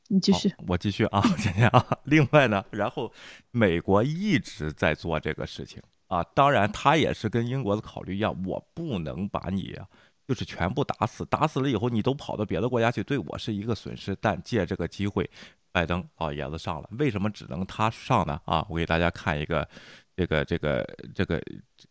[0.08, 1.86] 你继续，我继续啊，姐姐啊。
[2.04, 3.12] 另外呢，然后
[3.50, 9.78] 美国一直在做这个事情啊，当然他也是跟英国的考虑一样，我不能把你
[10.26, 14.16] 就是全部打死，打死了以后你都跑到别的国家去，对我是一个损失。
[14.20, 15.28] 但借这个机会，
[15.72, 18.40] 拜登老爷子上了，为什么只能他上呢？
[18.44, 19.68] 啊，我给大家看一个。
[20.16, 21.40] 这个这个这个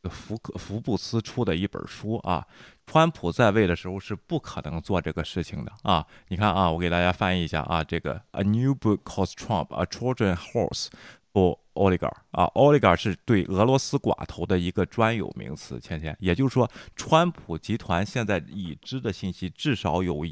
[0.10, 2.46] 福克福布斯出的一本书啊，
[2.86, 6.06] 川普在位的时候是不可能做这个事情的啊！
[6.30, 10.88] 你看啊，我给大家翻译一下啊，这个 A new book calls Trump a Trojan horse。
[11.34, 15.80] 不，oligarch 啊，oligarch 是对俄罗斯寡头的一个专有名词。
[15.80, 20.32] 芊芊，也就是说，川普集团现在已知的信息，至少有一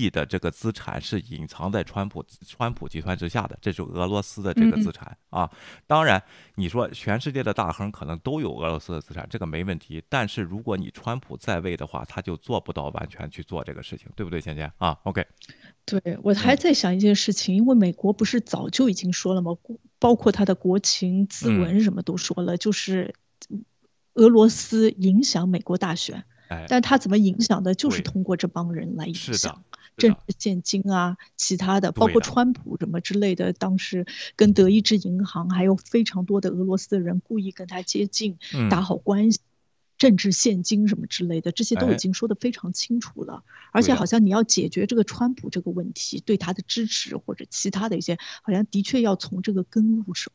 [0.00, 5.50] 亿的这个资产是隐藏在川普川普集团之下的，这是俄罗斯的这个资产啊。
[5.86, 6.22] 当然，
[6.56, 10.04] 你说全世界的大亨可能都有俄罗斯的资产，这个没问题。
[10.10, 15.26] 但是如果你川普在位的话，他就做不到完全去做这个事情，对不对，芊芊啊？OK。
[15.84, 19.56] 对我还在想一件事情，因为美国不是早就已经说了吗？
[19.98, 23.14] 包括他的国情咨文什么都说了，就是
[24.14, 26.24] 俄罗斯影响美国大选。
[26.68, 29.64] 但他怎么影响的，就是通过这帮人来影响。
[29.96, 34.06] 政治现金啊，其他的，包括川普什么之类的，当时
[34.36, 39.40] 跟德意志银行还有非常多的俄罗斯的人故意跟他接近，嗯打好关系。
[40.02, 43.44] 政治现金什么之类的，这些都哎已经说得非常清楚了。
[43.70, 50.32] 而且好像你要解决这个川普这个问题，对他的支持或者其他的一些，好像的确要从这个根入手。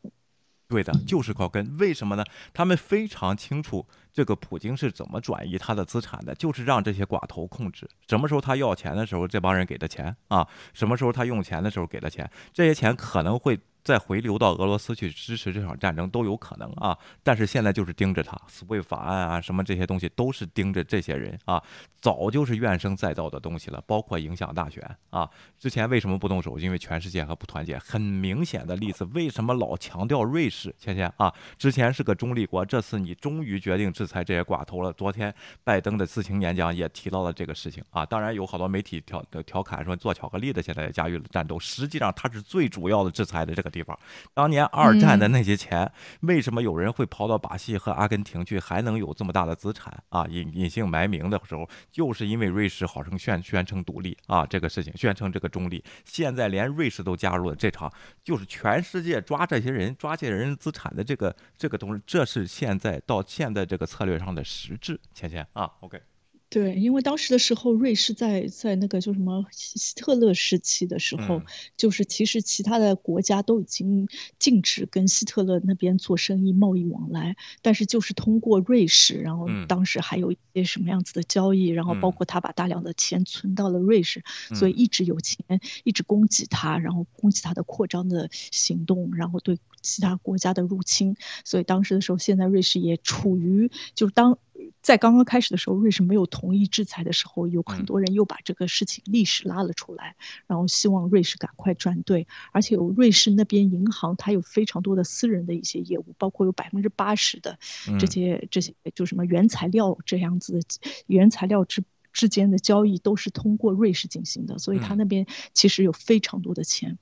[0.70, 1.78] 对的，就是靠根。
[1.78, 2.24] 为什么呢？
[2.54, 7.90] 他们非常清楚这个普京是怎么转移他的资产的，就是让这些寡头控制。
[8.08, 16.98] 什么时候他要钱的时候，这帮人给的钱啊；什么时候他用钱的时候给的钱，这些钱可能会再回流到俄罗斯去支持这场战争都有可能啊。
[17.24, 21.64] 但是现在就是盯着他，SWIFT 法案啊，什么这些东西都是盯着这些人啊，
[22.02, 25.30] 早就是怨声载道的东西了，包括影响大选啊。
[25.58, 26.60] 之前为什么不动手？
[26.60, 27.78] 因为全世界和不团结。
[27.78, 30.76] 很明显的例子，为什么老强调瑞士？
[30.78, 34.92] 倩倩啊，之前是个中立国，这次你终于决定制裁这些寡头了。
[34.92, 35.34] 昨天
[35.64, 38.06] 拜登的自行演讲也提到了这个事情啊。
[38.06, 43.98] 当然有好多媒体调调侃说做巧克力的现在也加入了战斗，实际上它是最主要的制裁的这个地方。
[44.34, 50.26] 当年二战的那些钱，为什么有人会跑到巴西和阿根廷去，还能有这么大的资产啊？
[50.30, 55.84] 隐隐姓埋名的时候，就是因为瑞士好称宣宣称独立啊，这个事情宣称这个中立。
[56.06, 65.00] 现在连瑞士都加入了这场，就是全世界抓这些人、抓这些人资产的这个这个东西，这是现在到现在这个策略上的实质。
[65.14, 66.02] 钱钱啊，OK。
[66.50, 71.46] 对，因为当时的时候，瑞士在在那个就什么希希特勒时期的时候，嗯。
[71.76, 74.08] 就是其实其他的国家都已经
[74.40, 79.68] 禁止跟希特勒那边做生意、贸易往来，但是就是通过瑞士，然后嗯。
[79.68, 82.12] 当时还有一些什么样子的交易，然后包嗯。
[82.14, 84.24] 括他把大量的钱存到了瑞士，
[84.56, 94.38] 所以一直有钱，一直供给他，然后供给他的扩张的行动，然后对其他国家的入侵，所以当时的时候，现在瑞士也处于就是当。
[94.82, 100.16] 在刚刚开始的时候，瑞士没有同意制裁的时候，有很嗯多人又把这个事情历史拉了出来，
[100.48, 102.28] 然后希望瑞士赶快转对。
[102.52, 107.58] 而且有瑞士那边银行，它有非常多的私人的一些业务，包括有百分之八十的
[107.88, 110.60] 嗯这些、这些就什么原材料这样子
[111.08, 116.98] 原材料之之间的交易都是通过瑞士进行的，所以它嗯那边其实有非常多的钱。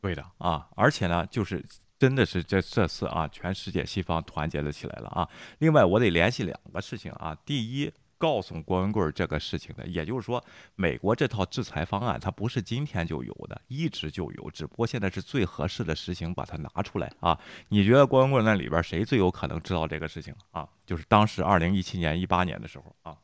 [0.00, 1.64] 对的啊，而且呢，就是
[2.02, 5.28] 真的是这这次啊，全世界西方团结了起来了啊。
[5.60, 7.32] 另外，我得联系两个事情啊。
[7.46, 10.44] 第一，告诉郭文贵这个事情的，也就是说，
[10.74, 17.38] 美国这套制裁方案它不是今天就有的，一直就有，只不过现在是最合适的实行把它拿出来啊。
[17.68, 20.68] 你觉得郭文贵那里边谁最有可能知道这个事情啊？
[20.84, 23.16] 就是当时二零一七年、一八年的时候啊。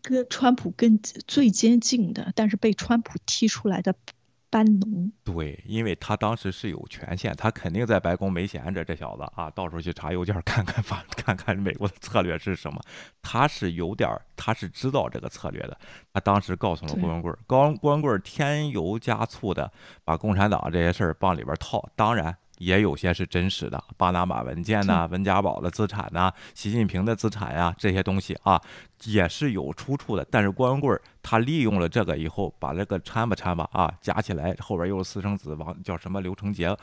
[0.00, 3.94] 跟川普跟最接近的，但是被川普踢出来的
[4.50, 5.12] 班农。
[5.24, 12.80] 对，因为他当时是有权限，他肯定在白宫没闲着，这小子啊，到处去查邮件，看看法，看看美国的策略是什么。
[13.22, 15.78] 他是有点儿，他是知道这个策略的。
[16.12, 19.70] 他当时告诉了郭文贵儿，高郭文贵儿添油加醋的
[20.04, 22.36] 把共产党这些事儿往里边套，当然。
[22.58, 28.60] 也有些是真实的，巴拿马文件呐、温家宝的资产呐、习近平的资产呀、这些东西啊，
[29.04, 30.26] 也是有出处的。
[30.30, 36.76] 但是光棍儿他利用了这个以后，把这个掺吧掺吧啊加起来，后边又是私生子王叫什么刘成杰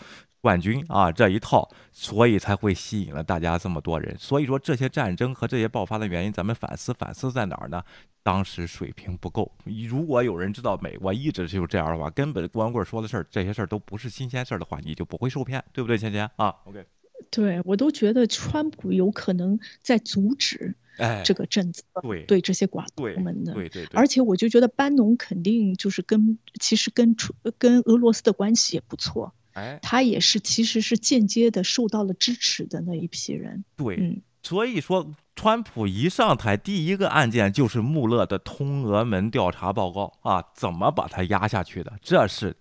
[0.45, 4.15] 冠军啊这一套，所以才会吸引了大家这么多人。
[4.19, 7.81] 所以说这些战争和这些爆发的原因，咱们反思反思在哪儿呢？
[8.21, 9.51] 当时水平不够。
[9.89, 16.85] 如果有人知道美国一直就是这样的话，根本光棍说的事儿，这些事儿都不是新鲜事儿的话，你就不会受骗，对不对，芊芊啊？OK，
[17.31, 23.53] 对我都觉得川普有可能在阻止哎，这个政策，对对这些寡对头们的。
[23.53, 33.63] 对对对，而且我就觉得班农肯定就是跟其实跟出跟俄罗斯的关系也不错，哎，他也是其实是间接的受到了支持的那一批人。
[33.75, 41.93] 对，嗯，所以说，川普一上台，第一个案件就是穆勒的通俄门调查报告啊，怎么把他压下去的？
[42.01, 42.55] 这是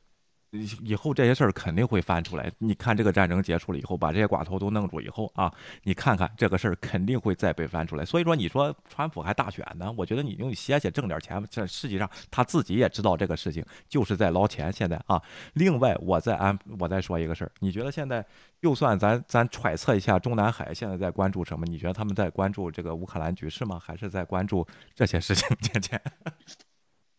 [0.82, 2.50] 以后这些事儿肯定会翻出来。
[2.59, 5.52] 你看这个战争结束了以后，把这些寡头都弄住以后啊，
[5.82, 8.05] 你看看这个事儿肯定会再被翻出来。
[8.05, 9.92] 所以说，你说川普还大选呢？
[9.96, 14.72] 我觉得你用写写挣点钱，这实际上他自己也知道这个事情就是在捞钱。
[14.72, 15.20] 现在啊，
[15.55, 18.24] 另外我再安我再说一个事儿，你觉得现在
[18.61, 21.66] 就算咱咱揣测一下中南海现在在关注什么？
[21.66, 23.80] 你觉得他们在关注这个乌克兰局势吗？
[23.82, 25.48] 还是在关注这些事情？
[25.61, 26.00] 芊芊，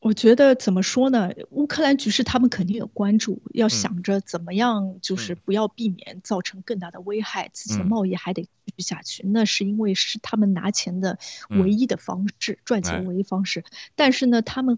[0.06, 1.32] 我觉得怎么说呢？
[1.50, 9.26] 乌克兰局势他们肯定有关注，要想着怎么样，就是不要避免造成更大的危害，自己的贸易还得继续下去。
[9.26, 11.18] 那是因为是他们拿钱的
[11.50, 13.64] 唯一的方式，赚钱唯一方式。
[13.96, 14.78] 但是呢，他们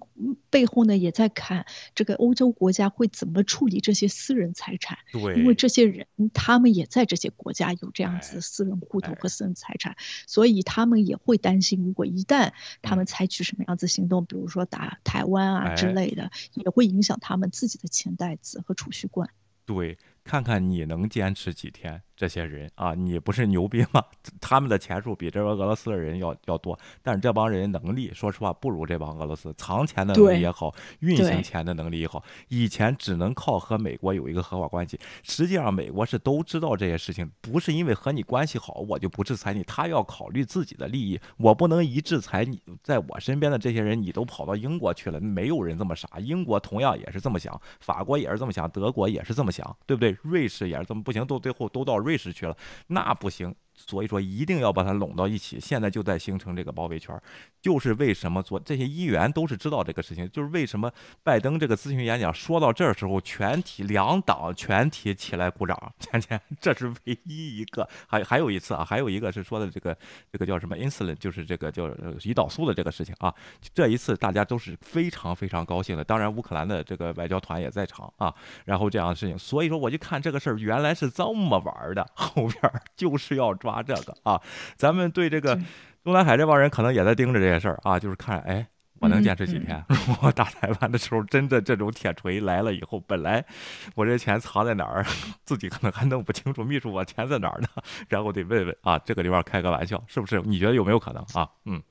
[0.49, 15.16] 背后呢也在看这个欧洲国家会怎么处理这些私人财产，对，因为这些人他们也在这些国家有这样子的私人户头和私人财产，所以他们也会担心，如果一旦他们采取什么样子行动，比如说打台。
[15.17, 19.27] 台湾啊之类的，也会影响他们自己的钱袋子和储蓄罐。
[19.65, 19.97] 对，
[20.27, 22.01] 看看你能坚持几天。
[22.17, 24.03] 这些人啊，你不是牛逼吗？
[24.41, 32.23] 他们的钱数比这帮俄罗斯的人要要多，但是这帮人能力，说实话不如这帮俄罗斯藏钱的能力也好，运行钱的能力也好。
[32.47, 41.19] 以前只能靠和美国有一个合法关系，实际上美国是都知道这些事情，不是因为和你关系好我就不制裁你，他要考虑自己的利益。
[41.37, 46.09] 我不能一制裁你，在我身边的这些人，你都跑到英国去了，没有人这么傻。
[46.17, 50.16] 英国同样也是这么想，法国也是这么想，德国也是这么想，对不对？
[50.21, 51.97] 瑞士也是怎么不行，都最后都到。
[51.97, 52.55] 瑞士去了，
[52.87, 53.53] 那不行。
[53.77, 57.15] 所以说一定要把它拢到一起，现在就在形成这个包围圈，
[57.61, 60.91] 就是为什么做这些议员都是知道这个事情，就是为什么
[61.23, 69.95] 拜登这个咨询演讲说到这儿时候，全体两党全体起来鼓掌，前前这是唯一一个，还还有一次啊，还有一个是说的这个
[70.31, 71.87] 这个叫什么 insulin，就是这个叫
[72.19, 73.31] 胰岛素的这个事情啊，
[73.75, 78.33] 这一次大家都是非常非常高兴的，当然乌克兰的这个外交团也在场啊，
[78.65, 83.55] 然后这样的事情，所以说我就看这个事儿原来是这么玩的，后边就是要。
[83.83, 84.41] 这个啊，
[84.75, 85.55] 咱们对这个
[86.03, 88.67] 中南海这帮人可能也在盯着这些事儿啊，就是看哎，
[88.99, 89.83] 我能坚持几天？
[90.21, 93.43] 我打台湾的时候，真的这种铁锤来了以后，本来
[93.95, 95.05] 我这钱藏在哪儿，
[95.45, 97.67] 自己可能还弄不清楚，秘书我钱在哪儿呢？
[98.09, 100.41] 然后得问问啊，这个地方开个玩笑，是不是？
[100.41, 101.49] 你觉得有没有可能啊？
[101.65, 101.81] 嗯。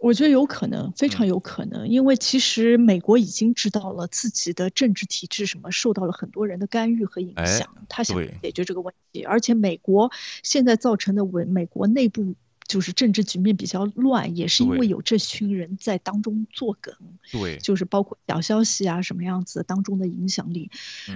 [0.00, 9.24] 我觉得有可能，非常有可能，因为其实美国已经知道了自己的政治体制什么受到了很多人的干预和影响，他想解决这个问题。
[9.24, 10.12] 而且美国
[10.44, 12.36] 现在造成的美美国内部
[12.68, 16.94] 就是政治局面比较乱，也是因为有这群人在当中作梗。
[17.32, 20.70] 对，就是包括小消息啊什么样子当中的影响力。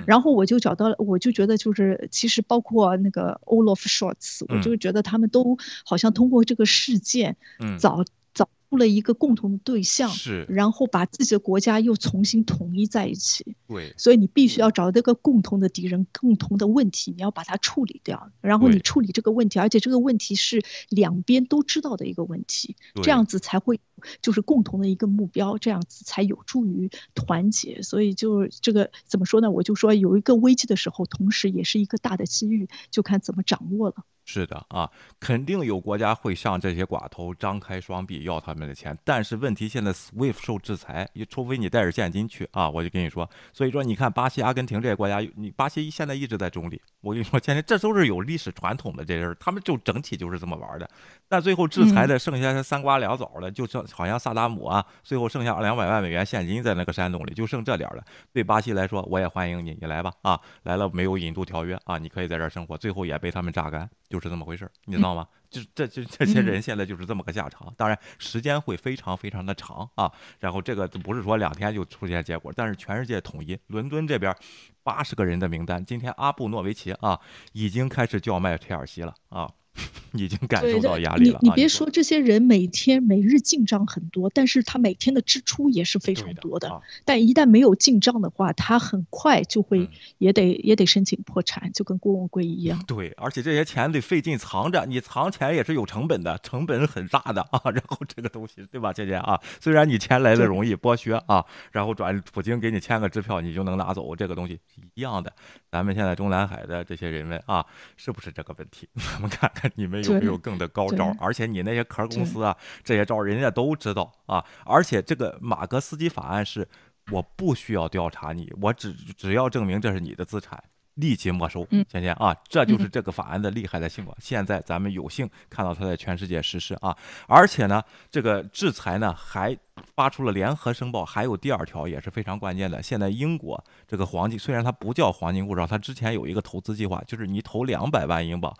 [0.06, 7.36] 然后我就找到了，我就觉得就是其实包括那个 Olaf Scholz，我就觉得他们都好像通过这个事件，
[7.78, 8.04] 早。
[8.34, 13.54] 出了一个共同的对象，是，然后把自己的国家又重新统一在一起。
[13.68, 18.30] 对，所以你必须要找到一个共同的敌人，共同的问题，你要把它处理掉。
[18.40, 23.78] 然后你处理这个问题，而且这个问题是两边都知道的一个问题，这样子才会
[24.22, 27.82] 就是共同的一个目标，这样子才有助于团结。
[27.82, 29.50] 所以就这个怎么说呢？
[29.50, 33.96] 我就说有一个危机的时候，同时也是一个大的机遇，就看怎么掌握了。
[34.24, 50.88] 是的啊，肯定有国家会向这些寡头张开双臂要他们的钱，但是问题现在 SWIFT 受制裁，除非你带着现金去啊，我就跟你说，所以说你看巴西、阿根廷这些国家，你巴西现在一直在中立，我跟你说，现在这都是有历史传统的这人，他们就整体就是这么玩的。
[51.32, 58.04] 但最后制裁的剩下三瓜两枣的，就剩好像萨达姆啊，最后剩下两百万美元现金在那个山洞里，就剩这点了。
[58.34, 65.26] 对巴西来说，我也欢迎你，你来吧啊，来了没有引渡条约啊，你可以在这儿生活，最后也被他们榨干，就是这么回事儿，你知道吗？
[65.48, 70.12] 就这就这些人现在就是这么个下场，当然时间会非常非常的长啊。
[70.38, 74.36] 然后这个不是说两天就出现结果，但是全世界统一，伦敦这边
[74.82, 77.18] 八十个人的名单，今天阿布诺维奇啊
[77.52, 79.50] 已经开始叫卖切尔西了啊。
[80.12, 81.38] 已经感受到压力了。
[81.40, 86.82] 你你别说，这些人每天每日进账很多，但是他每天的支出也是非常多的。
[87.04, 92.82] 但一旦没有进账的话，他很快就会也得也得申请破产，就跟郭文贵一样。
[92.86, 97.70] 对，而且这些钱得费劲藏着，你藏钱也是有成本的，成本很大的啊。
[97.70, 99.40] 然后这个东西，对吧，姐姐啊？
[99.60, 104.60] 虽然你钱来的容易，剥削啊，然后转普京给你签个支票，你就能拿走，这个东西
[104.94, 105.32] 一样的。
[105.70, 107.64] 咱们现在中南海的这些人们啊，
[107.96, 108.86] 是不是这个问题？
[109.00, 110.02] 咱们看看你们。
[110.02, 111.14] 有没有更的高招？
[111.20, 114.44] 而且你那些壳公司啊，这些招人家都知道啊。
[114.64, 116.68] 而且这个马格斯基法案是，
[117.10, 120.62] 我不需要调查你，我只只要证明这是你的资产。
[120.96, 124.14] 立即没收，倩倩啊，这就是这个法案的厉害的情况。
[124.20, 126.94] 现在咱们有幸看到它在全世界实施啊，
[127.26, 129.56] 而且呢，这个制裁呢还
[129.96, 132.82] 发出了联合申报，还有第二条也是非常关键的。
[132.82, 138.54] 现在英国这个黄金虽然它不叫黄金护照，它之前有一个投资计划，就是你投两百万英镑。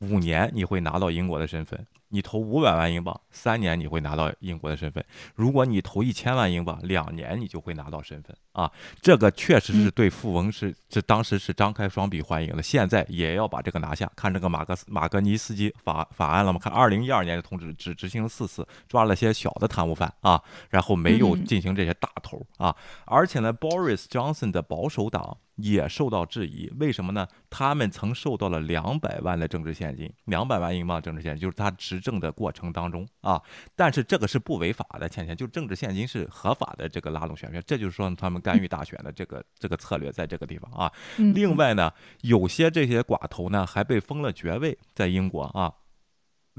[0.00, 5.02] 五年你会拿到英国的身份，你投五百万英镑，三年你会拿到英国的身份；
[5.34, 8.70] 如果你投一千万英镑，两年你就会拿到身份啊。
[9.00, 14.10] 这个确实是对富翁是这当时是张开双臂欢迎了，现在也要把这个拿下。
[14.14, 16.58] 看这个马格斯马格尼斯基法法案了吗？
[16.62, 22.74] 看二零一二年的通知只执行了四次，抓了些小的贪污犯啊，然后没有进行这些大头啊。
[23.04, 25.38] 而且呢，Boris Johnson 的保守党。
[25.56, 27.26] 也受到质疑，为什么呢？
[27.48, 33.40] 他们曾受到了两百万的政治现金，两百万英镑政治现金，就是他执政的过程当中啊。
[33.74, 40.92] 但是这个是不违法的，钱钱就政治现金是合法的，这个拉拢选票，这就是说他们干预大选的这个这个策略在这个地方啊。
[41.16, 41.92] 另外呢，
[42.22, 45.72] 有些这些寡头呢还被封了爵位，在英国啊。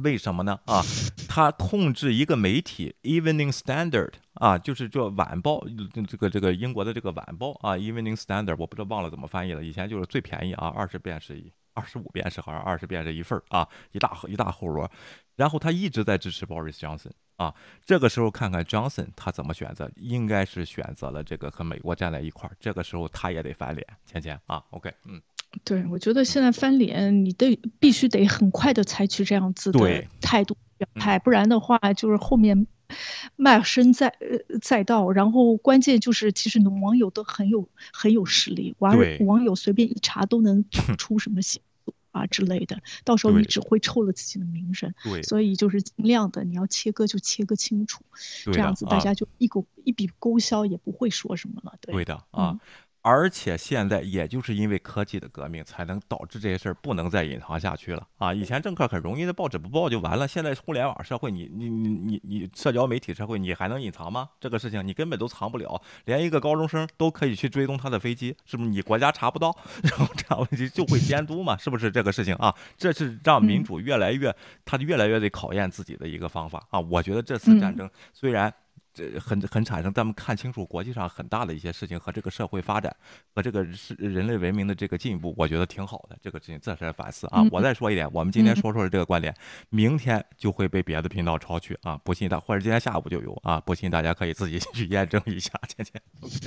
[0.04, 0.60] 为什么呢？
[0.68, 0.84] 啊，
[1.28, 5.66] 他控制一个媒体《Evening Standard》啊，就是这晚报，
[6.08, 9.64] 这个这个英国的这个晚报啊，《Evening Standard》，我不知道忘了怎么翻译了。
[9.64, 14.90] 以前就是最便宜啊，二十便士一，二十五便是好像二十便是一份啊，一大一大厚摞。
[15.36, 17.54] 然后他一直在支持 Boris Johnson 啊。
[17.86, 22.58] 这个时候看看 Johnson 他怎么选择，应该是选择了这个和美国站在一块儿。
[22.60, 25.22] 这个时候他也得翻脸，芊芊啊，OK，嗯。
[25.64, 32.68] 对，我觉得现在翻脸，你得必须得很快的采取这样子的态度表态，不然的话，就是后面
[33.38, 35.10] 卖身在呃在道。
[35.12, 41.67] 然后关键就是，其实网友都很有很有实力，网网友随便一查都能找 出什么线索
[42.18, 42.82] 啊之类的。
[43.04, 44.94] 到时候你只会臭了自己的名声。
[45.04, 48.04] 对，所以就是尽量的，你要切割就切割清楚，
[48.46, 51.78] 这样子大家就一股一笔勾销，也不会说什么了。
[51.82, 52.60] 对的啊。
[53.10, 58.34] 而且现在，也就是因为科技的革命，才能导致这些事儿不能再隐藏下去了啊！
[58.34, 60.28] 以前政客很容易的，报纸不报就完了。
[60.28, 64.28] 现在互联网社会，你你你你你社交媒体社会，你还能隐藏吗？
[64.42, 68.70] 这个事情你根本都藏不了，连一个高中生都可以去追踪他的飞机，是不是？
[68.70, 71.56] 你国家查不到，然后这样问题就会监督嘛？
[71.64, 72.54] 是不是这个事情啊？
[72.76, 74.36] 这是让民主越来越，
[74.66, 76.78] 他越来越得考验自己的一个方法啊！
[76.82, 78.54] 我觉得这次战争虽然。
[78.98, 82.96] 这很很产生，咱们看清楚国际上很大的一些事情和这个社会发展
[83.36, 86.18] 和这个是人类文明的这个进步，我觉得挺好的。
[86.20, 87.46] 这个事情这是反思啊。
[87.52, 89.32] 我再说一点，我们今天说出了这个观点，
[89.70, 91.96] 明天就会被别的频道抄去啊！
[92.04, 93.60] 不信大或者今天下午就有啊！
[93.60, 95.52] 不信大家可以自己 去验证一下。
[95.68, 96.02] 倩倩，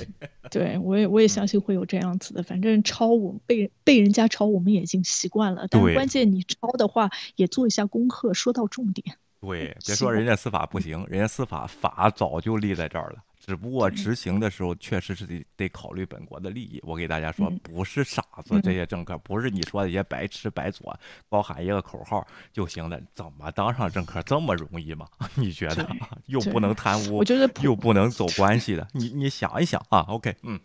[0.51, 2.43] 对我也我也相信会有这样子的。
[2.43, 5.67] 反正抄我被被人家抄，我们已经习惯了。
[5.69, 9.15] 但关键你抄的话，也做一下功课，说到重点。
[9.41, 16.79] 对，别说人家司法不行，人家司法法早就立在这儿了，只不过执行的时候确实是得得考虑本国的利益。
[16.83, 20.95] 我给大家说，不是傻子，这些政客不是你说的一些白吃白做，
[21.27, 25.07] 高喊一个口号就行了，怎么当上政客这么容易吗？
[25.33, 25.89] 你觉得？
[26.27, 30.59] 又不能贪污，我觉得又不能走关系的，你你想一想啊？OK，嗯。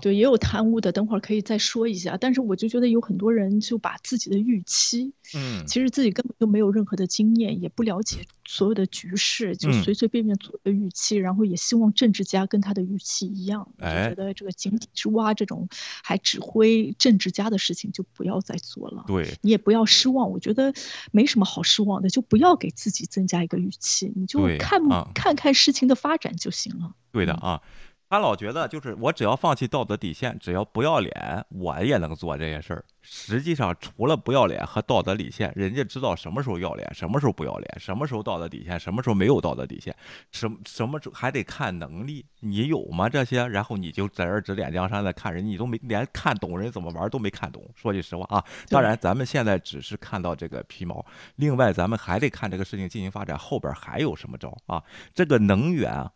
[0.00, 2.16] 对，也有贪污的，等会儿可以再说一下。
[2.16, 13.68] 但是我就觉得有很多人就把自己的预期，嗯，其实自己根本就没有任何的经验，也不了解所有的局势，就随随便便做的预期，然后也希望政治家跟他的预期一样。
[13.78, 15.68] 我就觉得这个井底之蛙这种
[16.02, 19.04] 还指挥政治家的事情就不要再做了。
[19.06, 20.30] 对，你也不要失望。
[20.30, 20.72] 我觉得
[21.12, 24.80] 没什么好失望的，就不要给自己增加一个预期，你就看
[25.14, 26.92] 看看事情的发展就行了。
[27.12, 27.62] 对的啊。
[28.08, 32.84] 他老觉得就是我只要放弃道德底线，只要不要脸，我也能做这些事儿。
[33.02, 39.94] 实际上，除了不要脸和道德底线，人家知道什么时候要脸，什么时候不要脸，什么时候道德底线，什么时候没有道德底线，
[40.30, 43.08] 什什么时候还得看能力，你有吗？
[43.08, 47.68] 这些，然后你就在这指点江山的看人，你都没连看懂人怎么玩都没看懂。
[47.74, 51.04] 说句实话啊，当然咱们现在只是看到这个皮毛，
[51.36, 54.82] 另外咱们还得看这个事情进行发展后边还有什么招啊？
[55.12, 56.08] 这个能源。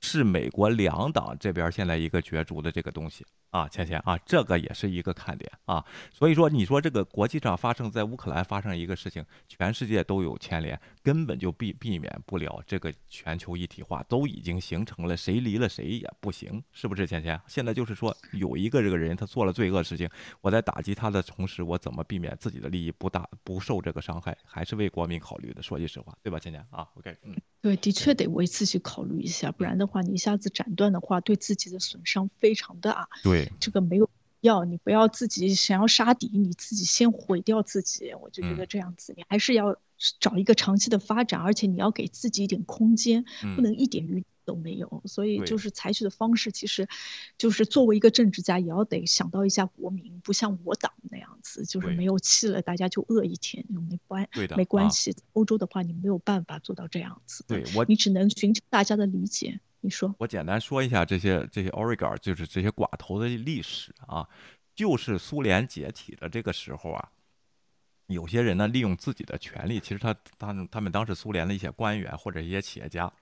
[0.00, 3.24] 是美国两党这边现在一个角逐的这个东西。
[3.50, 5.84] 啊，倩倩啊，这个也是一个看点啊。
[6.12, 17.06] 所以说，你说这个国际上发生在乌克兰发生一个事情，全世界都有牵连，根本就避避免不了这个全球一体化，都已经形成了，谁离了谁也不行，是不是？
[17.06, 20.08] 倩倩，现在就是说有一个这个人他做了罪恶事情，
[20.42, 25.62] 我在打击他的同时，我怎么避免自己的利益不大不受这个伤害，还是为国民考虑的。
[25.62, 27.34] 说句实话，对吧，倩倩啊？OK，嗯。
[27.60, 33.08] 对，的确得为自己考虑一下，不然的话，你一下子斩断的话，对自己的损伤非常大。
[33.24, 34.08] 对，这个没有
[34.40, 38.12] 要，你不要自己想要杀敌，你自己先毁掉自己。
[38.14, 39.76] 我就觉得这样子，你还是要
[40.20, 43.24] 找一个长期的发展，而且你要给自己一点空间，
[43.56, 44.24] 不能一点余。
[44.48, 46.88] 都没有，所以就是采取的方式，其实
[47.36, 54.26] 就是作为一个政治家，也要得想到一下国民，不像我党那样子，就是没有气了，大家就饿一天，就没关
[54.56, 55.14] 没关系。
[55.34, 59.60] 欧洲的话，你没有办法做到这样子，对我，你只能寻求大家的理解。
[59.80, 64.28] 你说，我简单说一下这些这些 oligar 就是这些寡头的历史啊，
[64.74, 67.12] 就是苏联解体的这个时候啊。
[68.06, 73.12] 有些人呢利用自己的权利，其实他他他们当时苏联的一些官员或者一些企业家。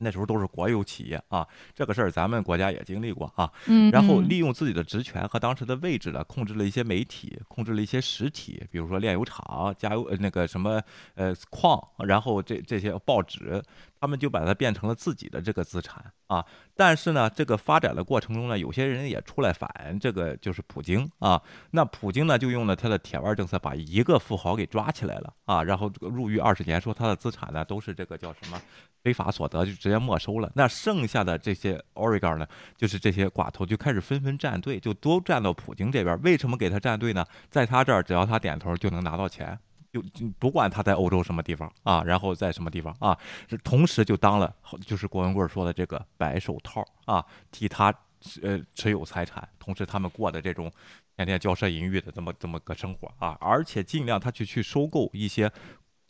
[0.00, 3.50] 那时候都是国有企业啊，这个事儿咱们国家也经历过啊。
[3.66, 10.82] 嗯，然后利用自己的职权和当时的位置呢，控制了一些媒体，控制了一些实体，比如说炼油厂、加油那个什么
[11.14, 13.62] 呃矿，然后这这些报纸。
[14.02, 16.42] 他们就把它变成了自己的这个资产啊，
[16.74, 21.42] 但是呢，这个发展的过程中呢，有些人也出来反这个就是普京啊，
[21.72, 28.58] 那普京呢就用了他的铁腕政策，把一个富豪给抓起来了啊，然后入狱二十年，说他的资产呢都是这个叫什么
[29.02, 30.50] 非法所得，就直接没收了。
[30.54, 32.46] 那剩下的这些 Oregon 呢，
[32.76, 36.20] 就是这些寡头就开始纷纷站队，就都站到普京这边。
[36.22, 37.24] 为什么给他站队呢？
[37.48, 39.58] 在他这儿，只要他点头就能拿到钱。
[39.92, 40.00] 就
[40.38, 43.18] 不管他在欧洲什么地方啊，然后在什么地方啊，
[43.64, 44.54] 同时就当了，
[44.86, 47.92] 就是郭文贵说的这个白手套啊，替他
[48.40, 50.70] 呃持有财产，同时他们过的这种
[51.16, 55.50] 天天骄奢淫欲的这么这么个生活啊，而且尽量他去去收购一些。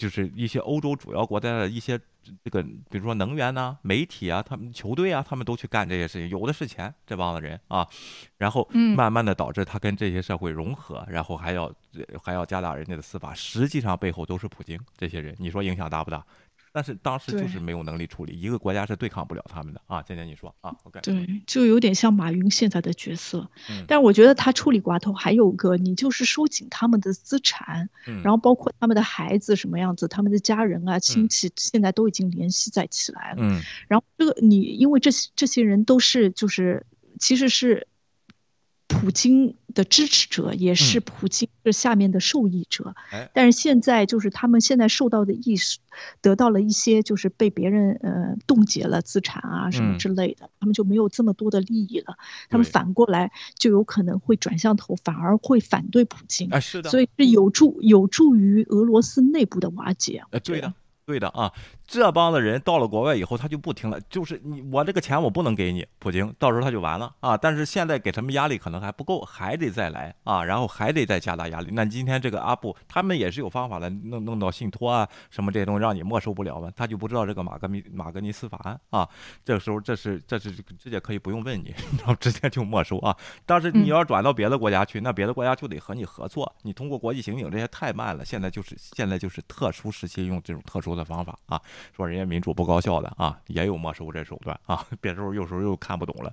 [0.01, 2.01] 就是一些欧洲主要国家的一些
[2.43, 7.87] 这个，比如说能源呐、媒体啊、他们球队啊，他们都去干这些事情，有的是钱，这帮子人啊，
[8.39, 8.67] 然后
[8.97, 11.71] 慢慢的导致他跟这些社会融合，然后还要
[12.23, 16.25] 还要加大人家的司法，实际上背后都是普京这些人，你说影响大不大？
[16.73, 20.03] 但是当时就是没有能力处理，一个国家是对抗不了他们的啊。
[20.03, 23.51] 简简你说啊，OK，对，就有点像马云现在的角色。
[23.69, 33.39] 嗯，但我觉得他处理寡头还有个，你就是收紧他们的资产，嗯然后包括他们的孩子什么样子，他们的家人啊、亲戚现在都已经联系在起来了。
[33.41, 36.87] 嗯，然后这个你因为这些这些人都是就是
[37.19, 37.87] 其实是。
[39.01, 42.95] 普京的支持者也是普京这下面的受益者，
[43.33, 45.79] 但是现在就是他们现在受到的意识，
[46.21, 52.19] 得到了一些就是被别人呃冻结了资产啊什么之类的，他们就没有这么多的利益了，
[52.49, 60.75] 他们反过来就有可能会转向头，反而会反对普京，是的，所以是有助有助于俄罗斯内部的瓦解，对的，
[61.11, 61.53] 对的啊。
[61.85, 67.37] 这帮子人到了国外以后，他就不听了，就是你我这个钱我不能给你，普京，到时候他就完了啊！
[67.37, 71.71] 但是现在给他们压力可能还不够，还得再来啊，然后还得再加大压力。
[71.73, 76.71] 那今天这个阿布他们也是有方法的，弄弄到信托啊什么这些东西，让你没收不了嘛。
[76.77, 79.09] 他就不知道这个马格尼马格尼斯法案啊，
[79.45, 83.17] 这个时候这是这是直接可以不用问你， 然后直接就没收啊。
[83.45, 88.25] 但是你要转到别的国家去，那别的国家就得和你合作，你通过国际刑警这些太慢了。
[88.25, 91.61] 现在就是现在就是特殊时期用这种特殊的方法啊。
[91.97, 96.33] 说人家民主不高效的啊，也有没收这手段啊，别时候有时候又看不懂了。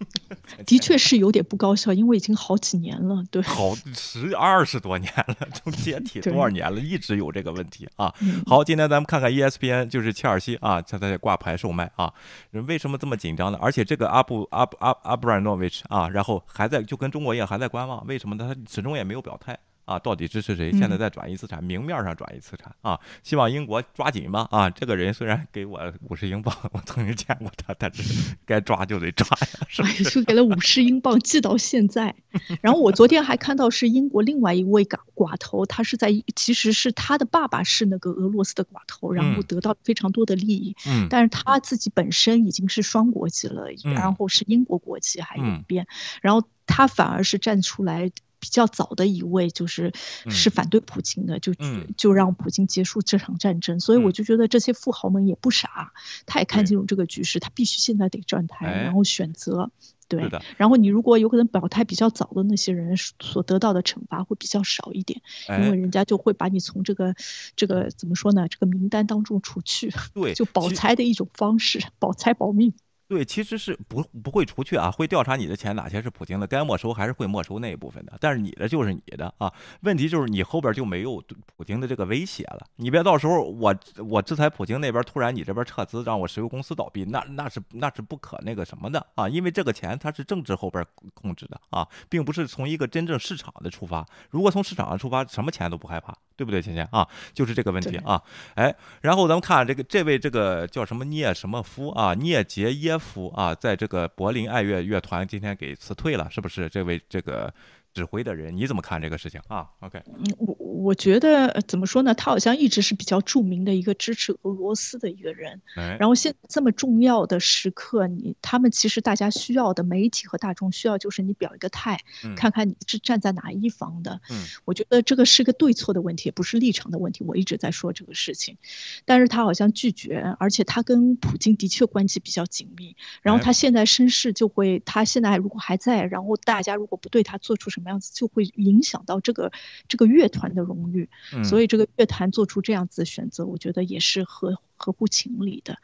[0.66, 8.12] 的确是有点不高效，因为已经好几年了，对，好十二十多年了，都解体多少年了，一直有这个问题啊。
[8.46, 12.12] 好，今天咱们看看 ESPN，就是切尔西啊，现在挂牌售卖啊，
[12.50, 13.58] 为什么这么紧张呢？
[13.60, 18.54] 而且这个阿布阿阿阿布兰诺维奇啊，然后还在就跟中国一样还在观望，为什么呢？
[18.54, 19.58] 他始终也没有表态。
[19.84, 20.72] 啊，到底支持谁？
[20.72, 22.98] 现在在转移资产，明面上转移资产啊！
[23.22, 24.48] 希望英国抓紧吧！
[24.50, 29.88] 啊，这个人虽然给我五十英镑，我曾经见过他，但是 该抓就得抓呀，是吧？
[30.10, 32.14] 就给了五十英镑，记到现在。
[32.62, 40.74] 然后我昨天还看到是英国另外一位寡寡头，他是在其实是他的爸爸是那个俄罗斯的寡头，然后得到非常多的利益。
[40.86, 41.08] 嗯。
[41.10, 45.86] 但是他自己本身已经是双国籍了，然后是英国国籍还有一边，
[46.22, 48.10] 然后他反而是站出来。
[48.44, 49.90] 比较早的一位就是
[50.28, 51.54] 是反对普京的，就
[51.96, 53.80] 就让普京结束这场战争。
[53.80, 55.94] 所以我就觉得这些富豪们也不傻，
[56.26, 59.70] 他也看清楚这个局势，他必须现在得站台，然后选择
[60.08, 60.30] 对。
[60.58, 67.14] 然后你如果有可能表态比较早的那些人，所得到的惩罚会比较少一点，因为人家就会把你从这个
[67.56, 68.46] 这个怎么说呢？
[68.48, 72.74] 这个名单当中除去，对，就保财的一种方式，保财保命。
[73.14, 78.12] 对，其实是不不会除去啊，会调查你的钱哪些是普京的，该没收还是会没收那一部分的。
[78.20, 81.22] 但是你的就是你的啊，问题就是你后边就没有
[81.54, 82.66] 普京的这个威胁了。
[82.74, 90.84] 你别到时候我我制裁普京那边，突然你这边撤资，让我石油公司倒闭，那那是那是不可那个什么的啊，因为这个钱它是政治后边
[91.14, 94.04] 控制的啊，并不是从一个真正市场的出发。
[94.30, 96.12] 如果从市场上出发，什么钱都不害怕。
[96.36, 97.06] 对不对，倩倩啊？
[97.32, 98.22] 就是这个问题啊。
[98.54, 102.14] 哎，然后咱们看这个这位这个叫什么聂什么夫啊？
[102.14, 106.68] 聂杰耶夫啊，在这个柏林爱乐乐团今天给辞退了，是不是？
[106.68, 107.52] 这位这个。
[107.94, 112.12] 指挥的人，你怎么看这个事情啊？OK，嗯，我我觉得怎么说呢？
[112.12, 115.62] 他好像一直是比较著名的一个支持俄罗斯的一个人。
[115.74, 122.00] 然后现这么重要的时刻，你他们其实大家需要的媒体和大众需要就是你表一个态，
[122.36, 124.20] 看看你是站在哪一方的。
[124.28, 127.22] 嗯，我觉得这个是个对错的问题，不是立场的问题。
[127.24, 128.58] 我一直在说这个事情，
[129.04, 132.96] 但是他好像拒绝，而且他跟普京的确关系比较紧密。
[133.22, 137.83] 然后他现在身世就会，他现在如果还在，然后大家如果不对他做出什么。
[137.84, 139.52] 么样子，就会影响到这个
[139.86, 141.08] 这个乐团的荣誉。
[141.44, 145.78] 所以这个乐团做出这样子的选择，我觉得也是合合乎情理的。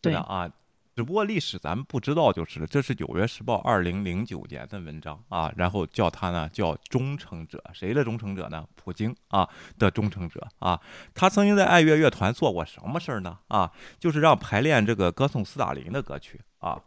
[0.00, 0.50] 对啊。
[0.96, 2.66] 只不过历史咱们不知道就是了。
[2.66, 8.66] 这是《纽约时报》二零零九年的文章啊，然后叫他呢叫忠诚者，谁的忠诚者呢？
[8.74, 9.48] 普京啊
[9.78, 10.80] 的忠诚者啊。
[11.14, 13.38] 他曾经在爱乐乐团做过什么事儿呢？
[13.46, 16.82] 啊，就是让排练这个歌颂斯大林的歌曲啊。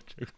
[0.06, 0.32] 这个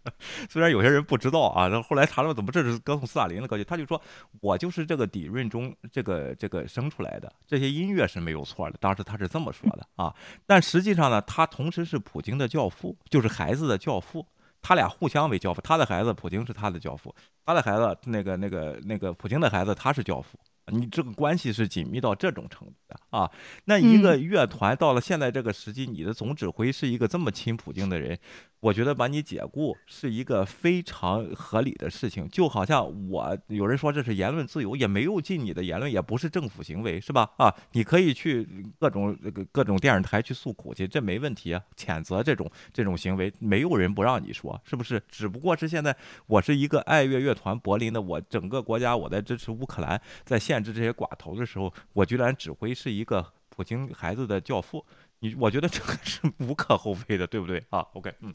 [0.49, 4.01] 虽然有些人不知道啊，然后后来查了怎么这是歌颂斯大林的歌曲，他就说
[4.41, 8.77] 我就是这个底蕴中这个这个生出来的，这些音乐是没有错的。
[8.81, 10.15] 当时他是这么说的啊，
[10.47, 14.27] 但实际上呢，他同时是普京的教父，就是孩子的教父，
[14.63, 15.61] 他俩互相为教父。
[15.61, 17.15] 他的孩子普京是他的教父，
[17.45, 20.39] 他的孩子那个那个那个普京的孩子他是教父。
[20.73, 23.29] 你这个关系是紧密到这种程度的啊？
[23.65, 28.17] 那一个乐团到了现在这个时期，你的总指挥是一个这么亲普京的人。
[28.61, 37.31] 我觉得把你解雇是一个非常合理的事情，就好像我有人说这是言论自由，也没有禁你的言论，也不是政府行为，是吧？
[37.39, 38.47] 啊，你可以去
[38.79, 39.17] 各种
[39.51, 41.63] 各种电视台去诉苦去，这没问题啊。
[41.75, 45.03] 谴责这种这种行为，没有人不让你说，是不是？
[45.09, 45.97] 只不过是现在
[46.27, 54.85] 我是一个爱乐乐团柏林的，我整个国家我在支持乌克兰，在限制这些寡头的时候，我居然指挥是一个普京孩子的教父。
[55.21, 58.35] 你我觉得这个是无可厚非的，对不对啊？OK，嗯。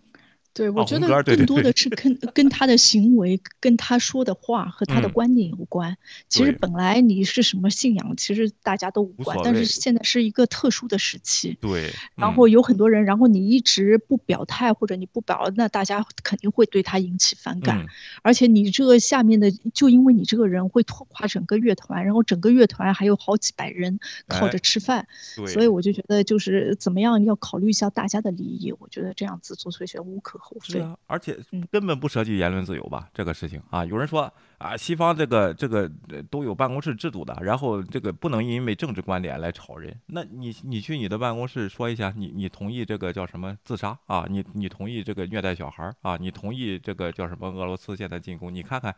[0.56, 5.98] 对，我觉得更多的是跟跟他的行为、跟他说的话和他的观念有关。
[6.30, 9.38] 其实本来你是什么信仰，其实大家都无关。
[9.44, 11.57] 但是现在是一个特殊的时期。
[11.60, 11.91] 对。
[12.15, 17.86] 然后有很多人，然后你一直不表态或者你不表，那大家肯定会对他引起反感。
[18.22, 23.99] 而且你这个下面的，就因为你这个人会拖垮整个乐团，然后整个乐团还有好几百人
[24.30, 25.06] 靠着吃饭。
[25.49, 28.73] 所以我就觉得，就是怎么样要考虑一下大家的利益。
[28.80, 30.40] 我觉得这样子做退选无可。
[30.61, 31.38] 是啊，而且
[31.72, 33.09] 根本不涉及言论自由吧？
[33.13, 35.89] 这个事情啊，有人说啊，西方这个这个
[36.30, 39.95] 都有办公室制度的，然后这个不能因为政治观点来炒人。
[40.07, 44.26] 那你你去你的办公室说一下，你你同意这个叫什么自杀啊？
[44.30, 46.17] 你你同意这个虐待小孩啊？
[46.17, 48.53] 你同意这个叫什么俄罗斯现在进攻？
[48.53, 48.95] 你看看。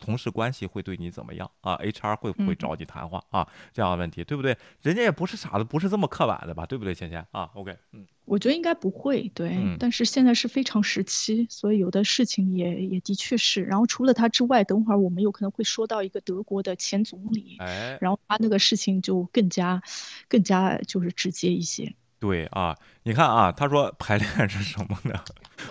[0.00, 3.46] 同事关系会对你怎么样啊？HR 会不会找你谈话啊？
[3.72, 4.56] 这样的问题对不对？
[4.82, 6.64] 人家也不是傻子，不是这么刻板的吧？
[6.64, 9.76] 对不对，芊芊啊？OK，嗯，我觉得应该不会，对。
[9.78, 13.62] 但是现在是非常时期，所以有的事情也也的确是。
[13.62, 19.82] 然后除了他之外，等会儿我们有可能会说到一个德国的前总理，哎，然后他那个事情就更加
[20.28, 21.94] 更加就是直接一些。
[22.18, 25.22] 对啊，你看啊，他说排练是什么呢？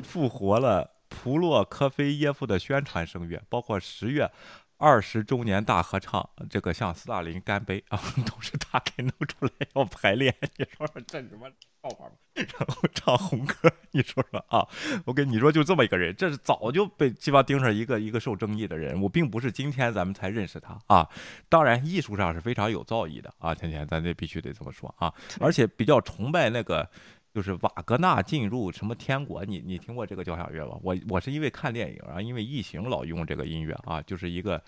[0.03, 0.92] 复活了。
[1.23, 4.29] 普洛科菲耶夫的宣传声乐，包括十月
[4.75, 7.97] 二十周年大合唱，这个向斯大林干杯啊，
[8.27, 10.35] 都是他给弄出来要排练。
[10.57, 11.49] 你说说这什么
[11.81, 12.11] 笑话吗？
[12.35, 14.67] 然后唱红歌，你说说啊？
[15.05, 21.07] 我跟你说，就这么一个人，这是早就被西方盯上一个一个受争议的人物，并不是今天咱们才认识他啊。
[21.47, 25.13] 当然，艺术上是非常有造诣的啊，天天咱这必须得这么说啊。
[25.39, 26.89] 而且比较崇拜那个。
[27.33, 29.43] 就是瓦格纳进入什么天国？
[29.43, 30.77] 你你听过这个交响乐吗？
[30.83, 34.63] 我我是因为看电影啊，因为异形老用这个音乐啊，就是一个，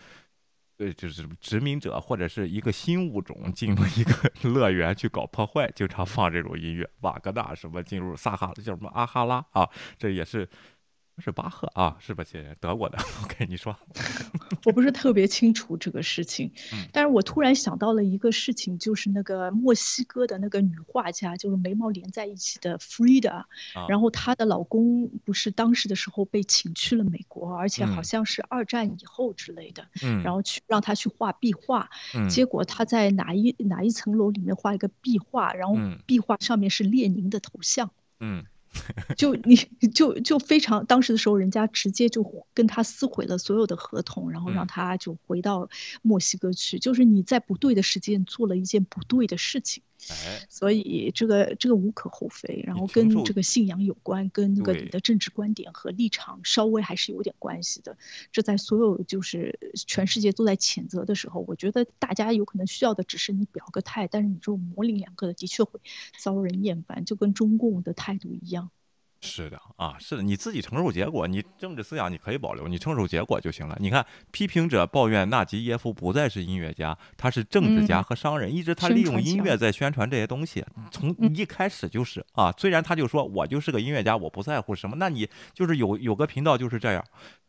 [0.77, 6.89] 呃，就是殖民者或者是一个新物种进入一个 乐园去搞破坏，经常放这种音乐。
[7.01, 9.69] 瓦格纳什么进入撒哈叫什么阿哈拉啊？
[9.97, 10.49] 这也是。
[11.17, 12.23] 是巴赫啊，是吧？
[12.23, 12.97] 姐，德国的。
[13.23, 13.75] OK，你说，
[14.65, 16.51] 我不是特别清楚这个事情，
[16.91, 23.45] 但是我突然想到了一个事情，就是那个墨西哥的那个女画家，就是眉毛连在一起的 Frida，
[23.87, 38.45] 然后她的老公不是当时的时候被请去了美国，而且好像是二战以后之类的，嗯，然后去让她去画壁画，嗯，结果她在哪一哪一层楼里面画一个壁画，然后壁画上面是列宁的头像，嗯。
[39.17, 39.55] 就你
[39.93, 42.23] 就就非常当时的时候，人家直接就
[42.53, 45.69] 跟他撕毁了所有的合同，然后让他就回到
[46.01, 46.79] 墨西哥去。
[46.79, 49.83] 就是你在不对的时间做了一件不对的事情。
[50.49, 57.97] 所以这个这个无可厚非，然后跟这个信仰有关，跟那个你的政治观点和立场稍微还是有点关系的。
[58.31, 65.79] 这在所有就是全世界都在谴责的时候，我觉得大家有可能需要的只是你表个态，但是你这种模棱两可的，的确会
[66.19, 68.69] 遭人厌烦，就跟中共的态度一样。
[69.25, 73.75] 是的啊，是的，你自己承受结果，你政治思想你可以保留，你承受结果就行了。
[73.79, 82.53] 你看，批评者抱怨纳吉耶夫不再是音乐家，他是政治家和商人，一直他利用音乐在宣传这些东西，从一开始就是啊。
[82.57, 87.03] 虽然他就说我就是个音乐家，我不在乎什么，那你就是有有个频道就是这样。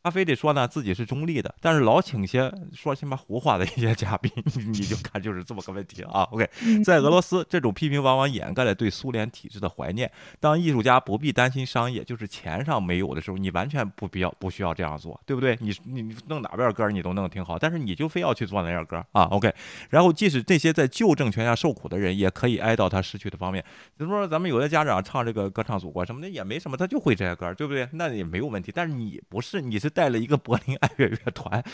[0.06, 6.22] 他非得说呢自己是中立的，但是老请些说些嘛胡话的一些嘉宾， 你就看就是这么个问题了啊。
[6.30, 6.48] OK，
[6.84, 10.08] 在俄罗斯，这种批评往往掩盖了对苏联体制的怀念。
[10.38, 15.58] 当艺术家不必担心商业，就是钱上没有的时候，你完全不必要不需要这样做，对不对？
[15.60, 19.24] 你你你弄哪边歌你都弄挺好，但是你就非要去做那样歌啊。
[19.24, 19.52] OK，
[19.90, 23.60] 然后即使这些在旧政权下受苦的人，也可以哀悼他失去的方面。
[23.96, 27.88] 比如说咱们有的家长唱这个歌唱祖国什么的也没什么，他就会这些歌，对不对？
[27.94, 28.70] 那也没有问题。
[28.72, 29.90] 但是你不是，你是。
[29.96, 31.64] 带了一个柏林爱乐乐团，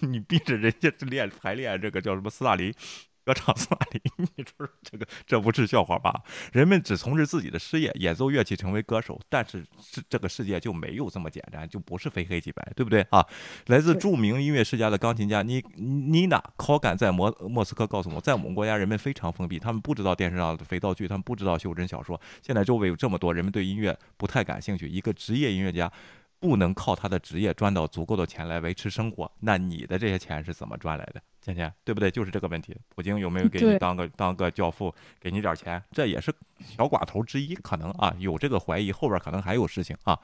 [0.00, 2.74] 你逼着人家练排练这个叫什么斯大林
[3.22, 4.00] 歌唱斯大林，
[4.34, 6.22] 你说这个这不是笑话吧？
[6.52, 13.24] 人们只从事自己的事业，演奏乐器成为歌手，但是这这个世界就没有这么简单，就不是非黑即白，对不对啊？
[13.66, 22.20] 来自著名音乐世家的钢琴家妮妮娜考感在莫莫斯科告诉我，在我们国家人们非常封闭，他们不知道电视上的肥皂剧，他们不知道修真小说。
[22.42, 25.92] 现在周围有这么多人们对音乐不太感兴趣，一个职业音乐家。
[26.40, 31.22] 不能靠他的职业赚到足够的钱来维持生活，那你的这些钱是怎么赚来的？
[31.42, 32.10] 倩倩，对不对？
[32.10, 32.76] 就是这个问题。
[32.88, 35.82] 普京有没有给你当个当个教父，给你点钱？
[35.92, 40.18] 这也是小寡头之一，可能啊有这个怀疑，后边可能还有事情啊。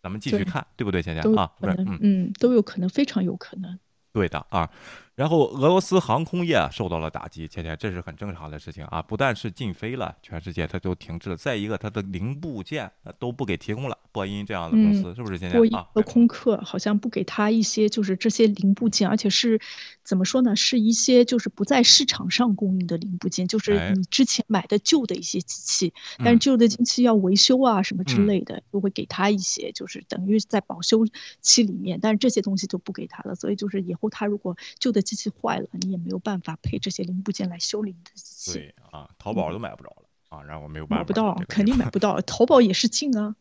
[0.00, 1.52] 咱们继续看，对不对，倩倩啊？
[1.60, 3.78] 嗯嗯，都有可能，非常有可能。
[4.12, 4.70] 对的啊。
[5.16, 9.00] 然后俄罗斯航空业受到了打击，倩倩，这是很正常的事情啊。
[9.00, 11.36] 不但是禁飞了，全世界它都停滞了。
[11.36, 13.98] 再一个，它的零部件都不给提供了。
[14.12, 15.38] 波音这样的公司是不是？
[15.38, 19.58] 现在啊，和空客好像不给他一些，就是这些零部件，而且是
[20.04, 20.54] 怎么说呢？
[20.54, 31.06] 是一些就是不在市场上供应的零部件，就是你之前买的旧的一些机器，但是旧的机器要维修啊什么之类的，都会给他一些，就是等于在保修
[31.40, 33.34] 期里面，但是这些东西就不给他了。
[33.34, 38.52] 所以就是以后他如果旧的机器坏了，你也没有办法配这些零部件来修理你的机器。
[38.52, 41.02] 对啊，淘宝都买不着了啊，然后我没有办法。
[41.02, 42.20] 买不到，肯定买不到。
[42.20, 43.34] 淘宝也是禁啊。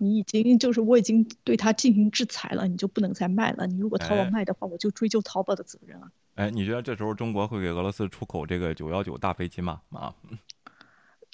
[0.00, 3.68] 你已经就是我已经对他进行制裁了，你就不能再卖了。
[3.68, 6.10] 你如果淘宝卖的话，我就追究淘宝的责任啊。
[6.34, 9.82] 哎，你觉得这时候中国会给俄罗斯出口这个九幺九大飞机吗？
[9.90, 10.14] 啊？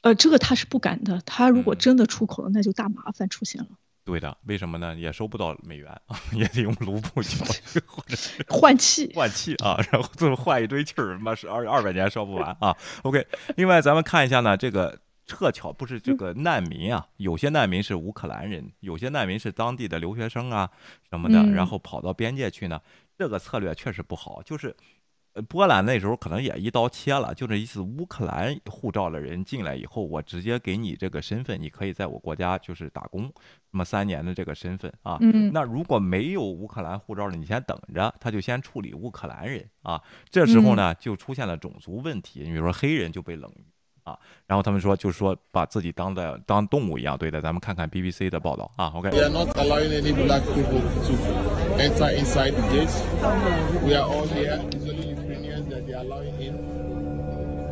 [0.02, 1.22] 呃，这个他是不敢的。
[1.24, 3.68] 他如果真的出口了，那就大麻烦出现了。
[4.06, 4.94] 对的，为什么呢？
[4.94, 8.16] 也收不到美元啊， 也得用卢布交易或者
[8.48, 12.74] 换气换气啊，然后最后换一堆气儿，妈是二二百年烧不完啊。
[13.02, 13.26] OK，
[13.56, 14.98] 另外咱们看一下呢，这个。
[15.28, 20.70] 撤侨不是这个难民啊，有些难民是乌克兰人，有些难民是当地的留学生啊
[21.10, 22.80] 什么的，然后跑到边界去呢。
[23.18, 24.72] 这个策略确实不好，就是
[25.42, 33.30] 波兰那时候可能也一刀切了，就这意思乌克兰护照的人进来以后，我直接给你这个身份，你可以在我国家就是打工，
[33.70, 35.18] 那么三年的这个身份啊。
[35.52, 40.02] 那如果没有乌克兰护照的，你先等着，他就先处理乌克兰人啊。
[40.30, 43.64] 这时候呢，就出现了种族问题，你比如说黑人就被冷遇。
[44.06, 47.40] 啊，然后他们说，就是说把自己当的当动物一样对待。
[47.40, 48.86] 咱们看看 BBC 的报道啊。
[48.94, 49.10] OK。
[49.10, 51.12] We are not allowing any black people to
[51.76, 53.02] enter inside the gates.
[53.84, 54.60] We are all here.
[55.88, 56.54] It's only Ukrainians that they are allowing in.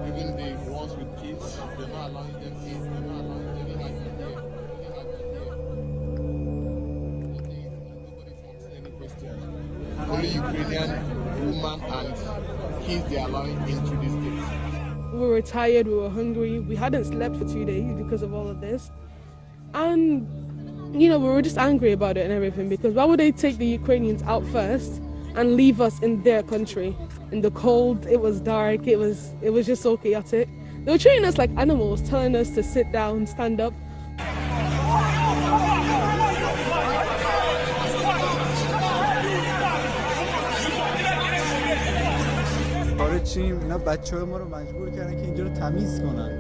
[0.07, 2.79] Even the ones with kids, they're not allowing them in.
[2.83, 3.49] They're not allowing.
[3.59, 4.55] Any husband here.
[10.09, 10.91] Only Ukrainian
[11.41, 12.15] women and
[12.85, 14.45] kids they are allowing into this gate.
[15.13, 18.49] We were tired, we were hungry, we hadn't slept for two days because of all
[18.49, 18.91] of this.
[19.73, 20.29] And,
[21.01, 23.59] you know, we were just angry about it and everything because why would they take
[23.59, 25.01] the Ukrainians out first
[25.36, 26.96] and leave us in their country?
[27.32, 30.48] In the cold, it was dark, it was it was just so chaotic.
[30.86, 33.74] They were treating us like animals, telling us to sit down, stand up.
[43.30, 46.32] چیم اینا بچه های ما رو مجبور کردن که اینجا رو تمیز کنن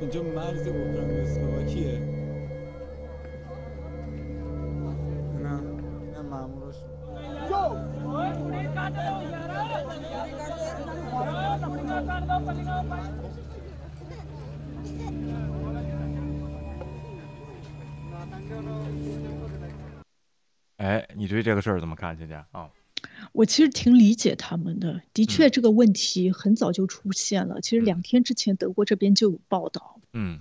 [0.00, 1.98] اینجا مرز اوکراین و اسلواکیه
[5.42, 5.60] نه
[6.12, 6.74] نه ماموراش
[20.77, 22.69] 哎，你对这个事儿怎么看，姐姐啊？
[23.33, 27.59] 我其实挺理解他们的，的确这个问题很早就出现了。
[27.61, 30.39] 其实两天之前德国这边就有报道，嗯。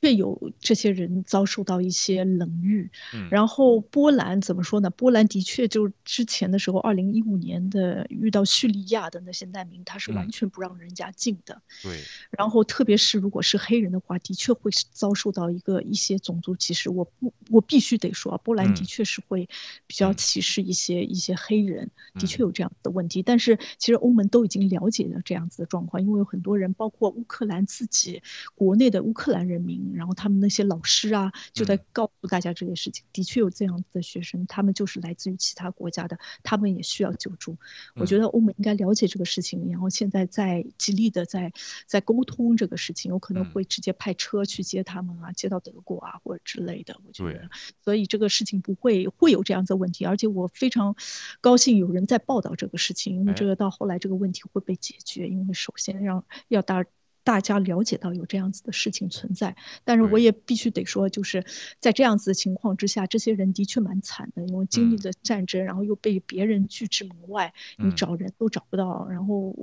[0.00, 2.90] 确有这些人遭受到一些冷遇，
[3.30, 4.88] 然后波兰怎么说呢？
[4.88, 11.60] 波兰的确就之前的时候，二零一五年的遇到叙利亚的那些难民，他是完全不让人家进的。
[11.82, 12.00] 对。
[12.30, 16.88] 然后特别是如果是黑人的话，的确会遭受到一个一些种族歧视。
[16.88, 19.50] 我不，我必须得说啊，波兰的确是会
[19.86, 23.22] 比较歧视一些一些黑人，的确有这样的问题。
[23.22, 28.22] 但是其实欧盟都已经了解了这样子的状况，因为有很多人，包括乌克兰自己
[28.54, 29.89] 国内的乌克兰人民。
[29.90, 33.04] 情，然后他们那些老师啊就在告诉大家这些事情。
[33.12, 37.56] 的确有这样子的学生，他们就是来自于其他国家的，他们也需要救助。
[37.96, 41.52] 我觉得欧盟应该了解这个事情，然后现在在极力的在
[41.86, 46.96] 在沟通这个事情，有可能会直接派车去接他们啊，接到德国啊或者之类的。
[47.04, 47.50] 我觉得，
[47.82, 50.94] 所以这个事情不会会有这样子的问题，而且我非常
[51.40, 55.28] 高兴有人在报道这个事情，因为这个到后来这个问题会被解决。
[55.28, 56.84] 因为首先让要大
[57.22, 61.44] 大家了解到有这样子的事情存在，但是我也必须得说，就是
[61.78, 69.54] 在这样子的情况之下，这些人的确蛮惨的，因为经历了战争，然后又被别人拒之门外，你找人都找不到，然后，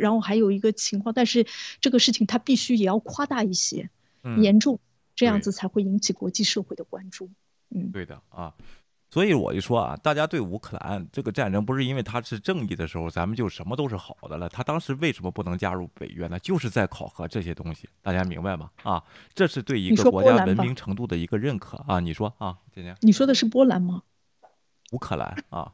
[0.00, 1.46] 然后还有一个情况，但是
[1.80, 3.90] 这个事情它必须也要夸大一些，
[4.40, 4.80] 严重，
[5.14, 7.30] 这样子才会引起国际社会的关注。
[7.70, 8.54] 嗯，对的啊。
[9.14, 14.48] 所以我就说啊，大家对乌克兰这个战争不是因为他是正义的时候，咱们就什么都是好的了。
[14.48, 16.36] 他当时为什么不能加入北约呢？
[16.40, 18.72] 就是在考核这些东西，大家明白吗？
[18.82, 19.00] 啊，
[19.32, 22.00] 这是对一个国家文明程度的一个认可啊。
[22.00, 24.02] 你说啊，姐姐，你说的是波兰吗？
[24.90, 25.70] 乌克兰啊。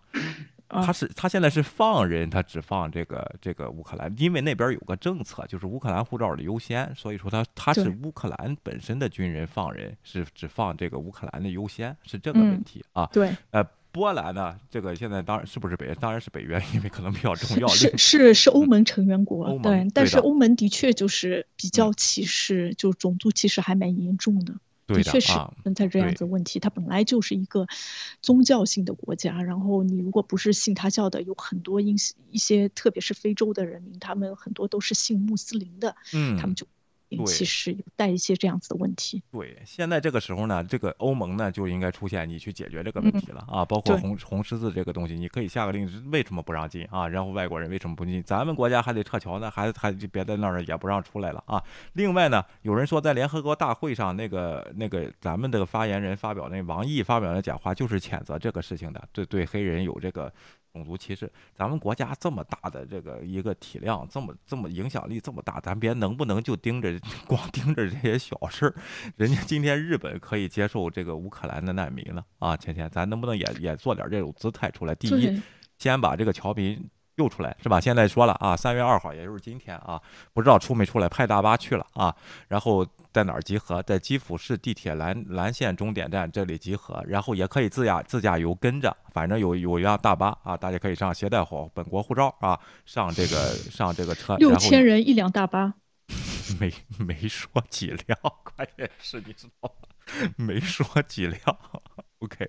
[0.71, 13.07] 他是他现在是放人，他只放这个这个乌克兰，因为那边有个政策，就是乌克兰护照的优先，所以说他他是乌克兰本身的军人放人是只放这个乌克兰的优先，是这个问题啊。
[13.13, 17.67] 对，呃，波兰呢，这个现在当然是不是北，当然是北约， 因为可能比较重要。
[17.67, 24.55] 是是是欧盟成员国，对，但是欧盟的确就是比较歧视，就种族歧视还蛮严重的。
[24.95, 27.67] 的确是存在这样子问题，它本来就是一个
[28.21, 31.95] 宗教性的国家，然后你如果不是信他教的，有很多一
[32.31, 36.67] 一些，特别是非洲的人民，他们很多都是信穆斯林的，嗯，他们就。
[37.27, 39.23] 其实有带一些这样子的问题。
[39.33, 43.65] 对，现在这个时候呢，这个欧盟呢就应该出现，你去解决这个问题了啊！
[43.65, 47.09] 包括红红十字这个东西，你可以下个令，为什么不让进啊？
[47.09, 48.23] 然后外国人为什么不进？
[48.23, 51.63] 咱们国家还得撤侨呢，还还别在那儿也不让出来了啊！
[51.95, 60.33] 另外呢，有人说在联合国大会上，那个那个咱们这个发言人发表那王毅发表的讲话，就是谴责这个事情的，对对黑人有这个。
[60.73, 68.75] 种族歧视，咱们国家这么大的这个一个体量，这么这么影响力这么大，咱别能不能就盯着 光盯着这些小事儿？
[69.17, 74.95] 人家今天日本可以接受这个乌克兰的难民了啊，芊芊，咱能不能也也做点这种姿态出来？
[74.95, 75.41] 第一，
[75.79, 76.89] 先把这个侨民。
[77.21, 77.79] 又出来是吧？
[77.79, 80.01] 现在说了啊，三月二号，也就是今天啊，
[80.33, 82.15] 不知道出没出来，派大巴去了啊。
[82.49, 83.83] 然后在哪儿集合？
[83.83, 87.05] 在基辅市地铁蓝蓝线终点站这里集合。
[87.07, 94.37] 然后也可以自驾自驾游跟着，反正有有一辆大巴啊，大家可以上，携带好本国护照啊，上这个 上这个车。
[94.37, 95.75] 六千人一辆大巴，
[96.59, 100.31] 没没说几辆， 关键是你知道吗？
[100.37, 101.41] 没说几辆。
[102.21, 102.49] OK。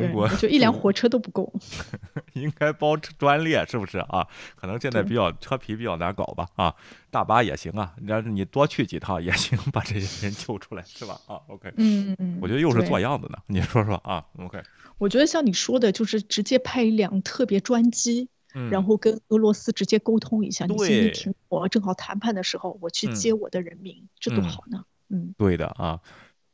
[0.00, 1.52] 中国就一辆火车都不够，
[2.34, 4.26] 应该包专列是不是啊？
[4.54, 6.74] 可能现在比较车皮比较难搞吧啊，
[7.10, 11.20] 大巴也行啊，要是你多去几趟也行，把这些人救出来是吧？
[11.26, 14.62] 啊，OK，嗯嗯，我觉得又是做样子呢，你说说啊？OK，
[14.98, 18.28] 我觉得像你说的，就是直接派一辆特别专机，
[18.70, 24.84] 然后跟俄罗斯直接沟通一下，你现在停火，正好谈判的时候，我去接我的人民，这多好呢？
[25.08, 26.00] 嗯，对的啊。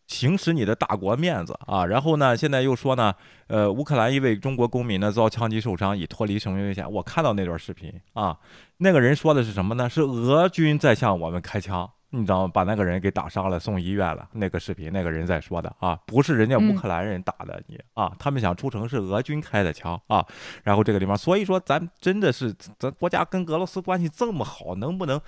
[0.07, 1.87] 行使你的大国面子啊！
[1.87, 3.15] 然后呢，现在又说呢，
[3.47, 6.91] 呃，乌克兰一位中国公民呢遭枪击受伤，已脱离生命危险。
[6.91, 8.37] 我看到那段视频啊，
[8.79, 9.89] 那个人说的是什么呢？
[9.89, 12.51] 是俄军在向我们开枪，你知道吗？
[12.53, 14.29] 把那个人给打伤了，送医院了。
[14.33, 20.27] 那个视频，那个人在说的啊，不是人家乌克兰人打的你啊，他们想出城是俄军开的枪啊。
[20.63, 25.19] 然后这个地方，所以说咱真的是咱国家跟俄罗斯关系这么好，能不能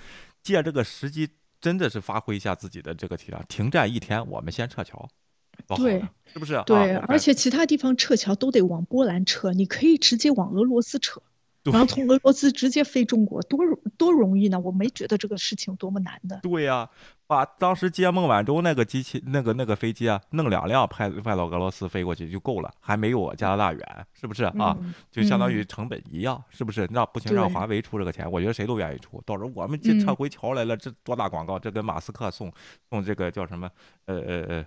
[0.43, 1.27] 借这个时机？
[1.65, 5.09] 真的是发挥一下自己的这个体量，停战一天，我们先撤侨，
[5.75, 5.99] 对，
[6.31, 6.61] 是不是？
[6.63, 11.23] 对，而且其他地方撤侨都得往波兰撤，你可以直接往俄罗斯撤，
[11.63, 13.61] 然后从俄罗斯直接飞中国，多
[13.97, 14.59] 多容易呢？
[14.59, 16.39] 我没觉得这个事情多么难的。
[16.43, 16.91] 对呀。
[17.27, 24.77] 把当时接孟晚舟那个机器、那个那个飞机啊，弄两辆派派到俄罗斯飞过去就够了，还没有加拿大远，是不是啊？
[25.11, 26.87] 就相当于成本一样，是不是？
[26.91, 29.19] 那不行，让华为出这个钱，我觉得谁都愿意出。
[29.25, 31.57] 到时候我们这撤回桥来了，这多大广告？
[31.57, 32.51] 这跟马斯克送
[32.89, 33.67] 送这个叫什么？
[34.05, 34.65] 呃呃呃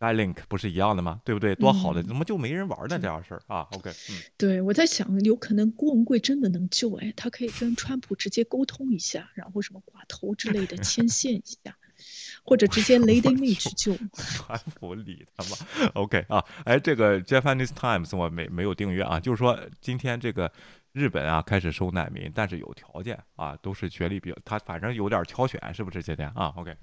[0.00, 1.20] ，Skylink 不是一样的吗？
[1.24, 1.54] 对不对？
[1.54, 2.98] 多好的，怎么就没人玩呢？
[2.98, 11.76] 这样事儿啊？OK，嗯，对，我在想，有可能郭文贵真的能救哎，他可以跟川普直接沟通一下，然后什么寡头之类的牵线一下。
[12.44, 20.52] 或者直接 Lady Mitch 救，川普理他吗？OK 啊，哎，这个 Japanese Times 我没没有订阅啊，就是说今天这个
[20.92, 26.02] 日本啊开始收难民，但是有条件啊，都是学历比较，他反正有点挑选，是不是？
[26.02, 26.76] 今天啊，OK。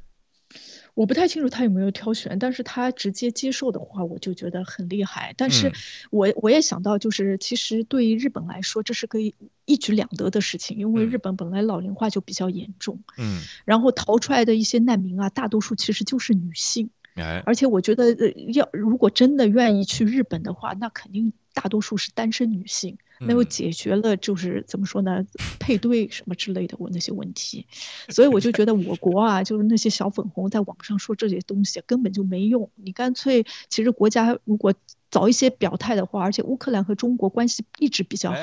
[0.94, 5.34] 我不太清楚他有没有挑选，但是他直接接受的话，我就觉得很厉害。
[5.38, 5.72] 但是
[6.10, 22.98] 我我也想到，就是其实对于日本来说，这是个一举两得的事情，因为日本本来老龄化就比较严重，嗯，然后逃出来的一些难民啊，大多数其实就是女性，哎，而且我觉得，呃，要如果真的愿意去日本的话，那肯定大多数是单身女性。
[23.28, 25.26] 那又解决了，就是怎么说呢，
[25.60, 27.68] 配对什么之类的我那些问题，
[28.10, 32.70] 所以我就觉得我国啊，就是那些小粉红在网上说这些东西根本就没用。
[32.76, 34.74] 你干脆，其实国家如果
[35.10, 38.38] 早一些表态的话，而且乌克兰和中国关系一直比较好，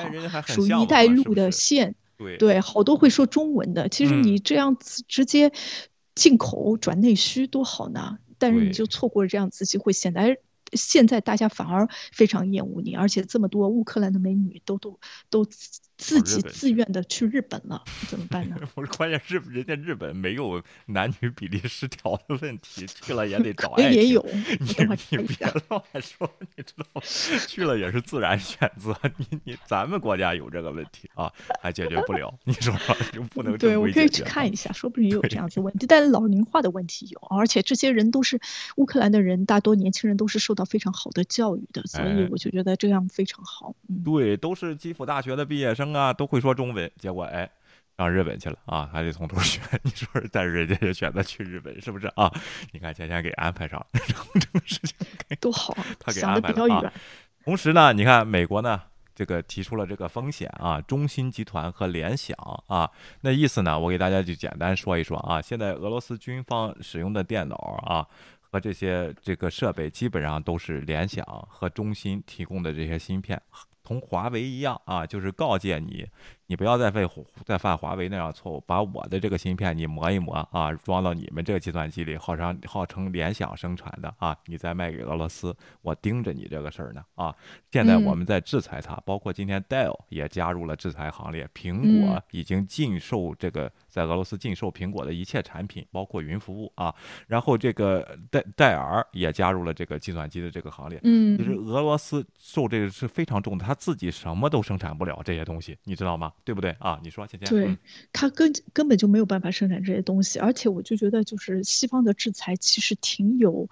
[0.47, 3.89] 属于一带一路的线，对对，好多会说中文的。
[3.89, 5.51] 其实你这样子直接
[6.15, 10.37] 进口转内需多好呢，但是你就错过了这样子机会，显然。
[10.73, 15.45] 现在大家反而非常厌恶你，而且这么多乌克兰的美女都都都
[15.97, 18.55] 自己自愿的去日本了，怎么办呢？
[18.73, 23.93] 不是，关键是人家日本没有男女比例失调的问题，去了也得找爱情。
[23.93, 27.01] 也有，你你别乱说，你知道吗？
[27.47, 28.97] 去了也是自然选择。
[29.17, 31.29] 你你咱们国家有这个问题啊，
[31.61, 32.73] 还解决不了，你说
[33.11, 35.85] 就不能对我可以去看一下，说不定有这样子问题。
[35.85, 38.39] 但是老龄化的问题有，而且这些人都是
[38.77, 43.73] 乌克兰的人，大多年轻人都是受到非常好的教育的，所以我就觉得这样非常好。
[43.87, 45.93] 嗯，对，都是基辅大学的毕业生。
[45.93, 47.49] 啊，都会说中文，结果哎，
[47.97, 49.59] 上日本去了啊，还得从头学。
[49.81, 52.31] 你说，但是人家也选择去日本，是不是啊？
[52.73, 54.95] 你看，前天给安排上， 然后这个事情
[55.39, 56.93] 多好，他给安排了啊。
[57.43, 58.79] 同时呢，你看美国呢，
[59.15, 62.37] 这个提出了这个风险啊，中芯集团和联想
[62.67, 62.91] 啊，
[63.21, 65.41] 那意思呢，我给大家就简单说一说啊。
[65.41, 68.05] 现在俄罗斯军方使用的电脑啊
[68.51, 73.41] 和这些这个设备，基本上都是联想和中兴提供的这些芯片。
[73.83, 76.07] 同华为一样啊，就是告诫你。
[76.49, 77.07] 你不要再犯
[77.45, 87.35] 再犯华为那样错误，把我的这个芯片你磨一磨啊，装到你们这个计算机里，号称号称联想生产的啊，你再卖给俄罗斯，我盯着你这个事儿呢啊！
[87.71, 96.91] 现在我们在制裁它，包括今天 Dell 也加入了制裁行列，苹果已经禁售这个在俄罗斯禁售苹果的一切产品，包括云服务啊。
[97.27, 106.33] 然后这个戴戴尔也加入了这个计算机的这个行列，嗯，就是俄罗斯受这个是非常重的，他自己什么都生产不了这些东西，你知道吗？
[106.43, 106.99] 对不对啊？
[107.03, 107.77] 你说，倩倩，对
[108.11, 113.67] 他根根本就没有办法生产这些东西，而且我就觉得，就是西方的制裁其实挺有，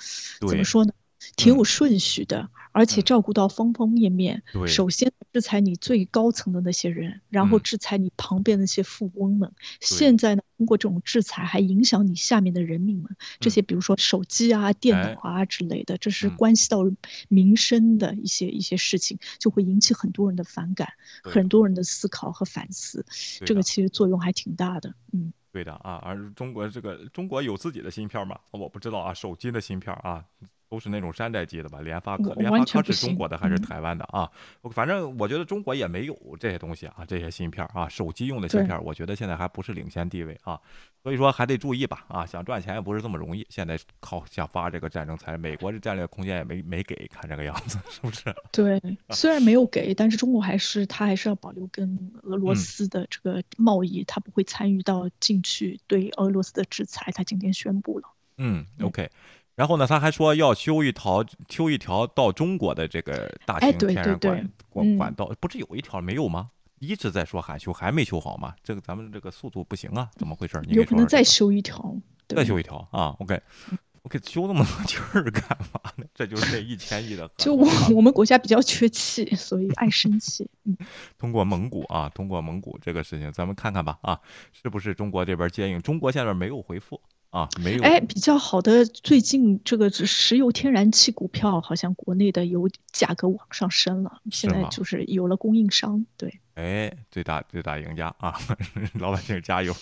[0.48, 0.94] 怎么说呢？
[1.36, 4.44] 挺有顺序的，而且照顾到方方面面。
[4.68, 9.52] 首先制裁你最高层的那些人，然后制裁你旁边那些富翁们。
[9.82, 13.16] 现在呢，通过这种制裁还影响你下面的人民们。
[13.40, 16.80] 这些比如说手机啊、电脑啊之类的，这是关系到
[17.28, 23.06] 民生的一些一些事情，就会引起很多人的反感，很多人的思考和反思。
[23.46, 24.94] 这个其实作用还挺大的。
[25.14, 25.96] 嗯，对的啊。
[26.04, 28.40] 而中国这个中国有自己的芯片吗？
[28.52, 30.24] 我不知道啊，手机的芯片啊。
[30.70, 31.82] 都是那种山寨机的吧？
[31.82, 34.30] 联发科，联发科是中国的还是台湾的啊？
[34.72, 40.60] 反正我觉得中国也没有这些东西啊，这些芯片啊，手机用的芯片，我觉得现在还不是领先地位啊。
[41.04, 42.26] 所以说还得注意吧啊！
[42.26, 43.46] 想赚钱也不是这么容易。
[43.50, 48.24] 现在靠想发这个战争财，美国这战略空间也没没给，看这个样子 是不是？
[48.52, 48.82] 对，
[49.12, 57.10] 虽然没有给，但是中国还是他还是要保留跟俄罗斯的这个贸易，他不会参与到进去对俄罗斯的制裁。
[57.14, 58.10] 他今天宣布了。
[58.38, 59.10] 嗯，OK。
[59.58, 66.52] 然后呢，他还说要修一条修一条到中国的这个大型天然管管管道，不是有一条没有吗？
[66.78, 68.54] 一直在说喊修，还没修好吗？
[68.64, 70.62] 这个咱们这个速度不行啊，怎么回事？
[70.68, 71.96] 你有可能再修一条，
[72.28, 75.44] 再修一条啊？OK，OK，修那么多劲儿干
[75.74, 76.06] 嘛呢？
[76.14, 77.28] 这就是这一千亿的。
[77.38, 80.48] 就我我们国家比较缺气，所以爱生气。
[80.66, 80.78] 嗯，
[81.18, 84.20] 通过蒙古啊，通过蒙古这个事情，咱们看看吧啊，
[84.54, 85.82] 是不是中国这边接应？
[85.82, 87.02] 中国现在没有回复。
[87.30, 98.34] 啊，没有哎，比较好的，最近这个石油天然气股票好像国内的油价格往上升了，现在就是有了供应商，对，哎，最大最大赢家啊，
[98.96, 99.76] 老百姓加油，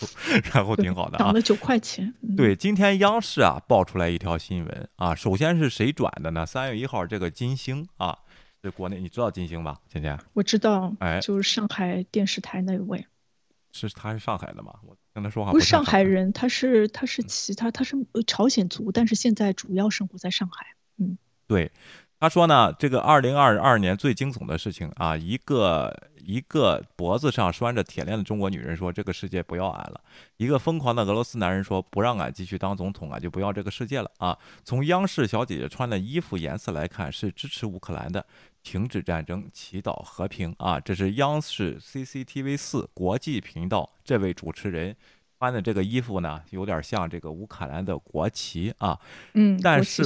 [0.54, 2.14] 然后挺好的啊，涨了九块钱。
[2.36, 6.46] 对，今天央视啊爆出来一条新闻啊，首先是谁转的呢？
[6.46, 8.18] 三月一号，这个金星啊，
[8.62, 9.80] 这国内，你知道金星吧？
[9.88, 13.06] 芊芊，我知道，哎，就是上海电视台那位。
[13.72, 14.74] 是他是上海的吗？
[14.88, 17.96] 我跟他说话不是上海人，他是他是其他他是
[18.28, 20.76] 朝鲜族，但是现在主要生活在上海。
[20.98, 21.18] 嗯，
[21.48, 21.72] 对，
[22.20, 30.02] 他说呢，这个二零二二年最惊悚的事情啊，一个一个脖子上拴着铁链的中国女人说这个世界不要俺了，
[30.38, 34.38] 一个疯狂的俄罗斯男人说不让俺继续当总统啊，就不要这个世界了啊。
[34.64, 38.26] 从央视小姐姐穿的衣服颜色来看，是支持乌克兰的。
[38.64, 40.80] 停止战争，祈祷和平啊！
[40.80, 44.96] 这是央视 CCTV 四国际频道这位主持人
[45.38, 49.00] 穿的这个衣服呢，有点像这个乌克兰的国旗啊。
[49.36, 50.02] 嗯，但是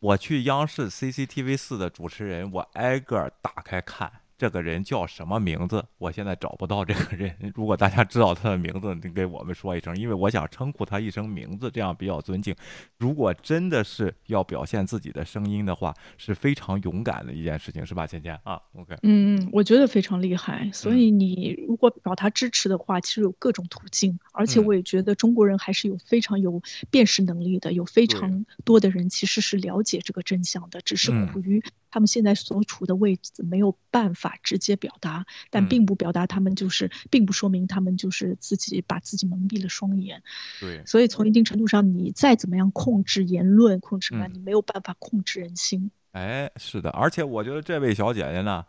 [0.00, 4.10] 我去央视 CCTV 四的主持人，我挨个打开看。
[4.36, 5.84] 这个人叫什么名字？
[5.98, 7.34] 我现在找不到这个人。
[7.54, 12.54] 如果大家知道他的名字，你给我们说一声，因为我想称呼他一声名字，这样比较尊敬。
[12.98, 20.68] 如果真的是要表现自己的声音的话，是非常勇敢的一件事情，是吧，芊芊啊？OK，嗯嗯，我觉得非常厉害。
[20.72, 26.60] 所以你如果表达支持的话，其实有各种途径，而且我也觉得中国人还是有非常有
[26.90, 31.62] 辨识能力的，有非常多的人其实是了解这个真相的，只是苦于。
[31.92, 40.22] 他们现在所处的位置没有办法直接表达，但并不表达他们就是，并不说明他们就是自己把自己蒙蔽了双眼。
[40.58, 45.92] 对，所以从一定程度上，你再怎么样控制言论，控制什么，你没有办法控制人心。
[46.12, 48.64] 哎，是的，而且我觉得这位小姐姐呢。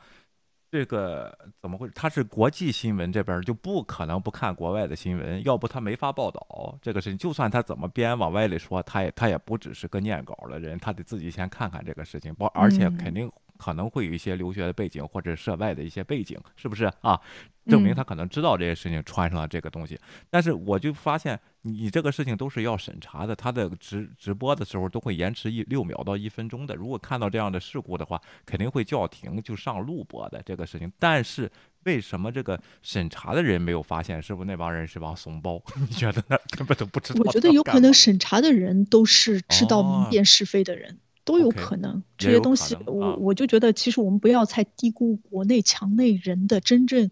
[0.74, 1.32] 这个
[1.62, 1.88] 怎么会？
[1.94, 7.16] 他是国际新闻这边就不可能不看国外的新闻，要不他没法报道这个事情。
[7.16, 17.22] 就算他怎么编往外里说，他也他也不只是个念稿的人，他得自己先看看这个事情，不，而且肯定可能会有一些留学的背景或者涉外的一些背景，是不是啊？
[17.68, 20.00] 证明他可能知道这些事情，穿上了这个东西。
[20.28, 26.76] 但是我就发现，你这个事情都是要审查的，他的直直播的时候都会延迟一六秒到一分钟的。
[26.76, 30.92] 如果看到这样的事故的话，肯定会叫停，就上录播的这个事情。
[31.00, 31.50] 但是
[31.86, 34.22] 为什么这个审查的人没有发现？
[34.22, 35.62] 是不是那帮人是帮怂包？
[35.80, 36.38] 你觉得呢？
[36.58, 37.22] 根本都不知道。
[37.24, 41.00] 我觉得有可能审查的人都是知道明辨是非的人。
[41.26, 47.10] 都有可能，这些东西，我我就觉得，其实我们不要太低估国内墙内人的真正，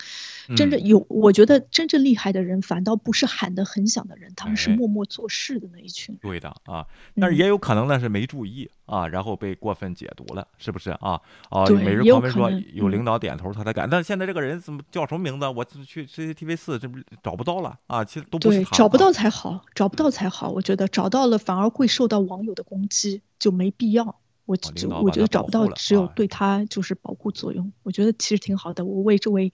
[0.55, 6.17] 真正有，我觉得真正厉害的人，反倒不是喊得很响的人，他们是默默做事的那一群。
[6.21, 6.85] 对的啊，
[7.15, 11.19] 但是也有可能呢是没注意啊，然后被过分解读了，是不是啊？
[11.49, 15.47] 啊，每日狂奔说有领导点头他才敢，但现在这个人怎么叫什么名字？
[15.47, 18.03] 我去 CCTV 四这不找不到了啊？
[18.03, 23.21] 其实都不是找不到才好，找不到才好，我觉得找到了反而会受到网友的攻击。
[23.39, 27.73] 就没必要，我就我觉得找不到，只有对他就是保护作用。
[27.81, 29.51] 我觉得其实挺好的，我为这位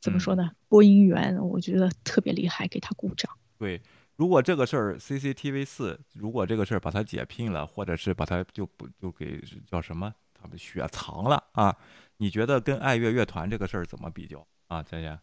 [0.00, 0.50] 怎么说呢？
[0.68, 3.30] 播音员，我觉得特别厉害，给他鼓掌。
[3.56, 3.80] 对，
[4.20, 11.74] 如果这个事儿 CCTV 四，如果这个事儿把他解聘了，或者是把他就不就给叫什么，他们雪藏了啊？
[12.18, 14.82] 你觉得跟爱乐乐团这个事儿怎么比较啊？
[14.82, 15.18] 佳佳？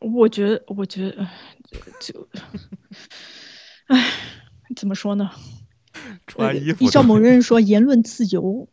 [0.00, 1.26] 我觉得，我觉得
[2.00, 2.28] 就，
[3.88, 4.08] 唉，
[4.76, 5.28] 怎么说呢？
[6.28, 8.68] 穿衣服，依照某人说，言论自由，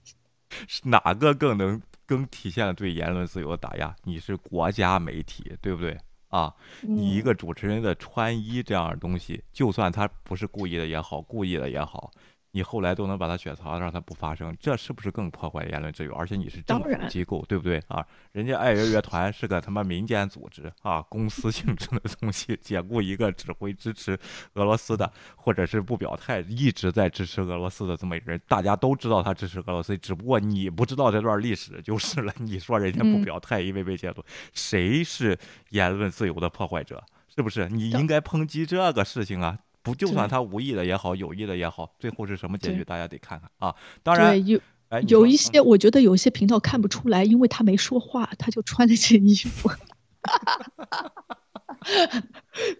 [0.84, 3.96] 哪个更能更体现了对言论自由的打压？
[4.04, 5.98] 你是国家媒体，对不对
[6.30, 6.52] 啊？
[6.80, 12.10] 你一个主持人的穿衣这样的东西，就算他不是故意的也好，故意的也好。
[12.52, 16.12] 你后来都能把它雪藏，让它不发生，这是不是更破坏言论自由？
[16.14, 18.04] 而且你是政府机构，对不对啊？
[18.32, 24.18] 人家爱乐乐团是个他妈民间组织啊，公司性质的东西，解雇一个指挥支持
[24.54, 32.32] 俄罗斯的，或者是不表态，一直在支持俄罗斯的这么一个人，大家都知道他支持俄罗斯，只不过你不知道这段历史就是了。
[32.38, 37.02] 你说人家不表态，因为被解雇，谁是言论自由的破坏者？
[37.34, 37.68] 是不是？
[37.68, 39.56] 你应该抨击这个事情啊！
[39.82, 43.74] 不，就算他无意的也好，有意的也好，最后是什么结局，大家得看看啊。
[44.02, 44.60] 当然，有
[45.08, 49.70] 有一些，我觉得有一些频道看不出来，因为他没说话，他就穿了件衣服。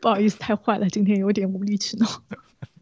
[0.03, 2.07] 不好意思，太坏了，今天有点无理取闹，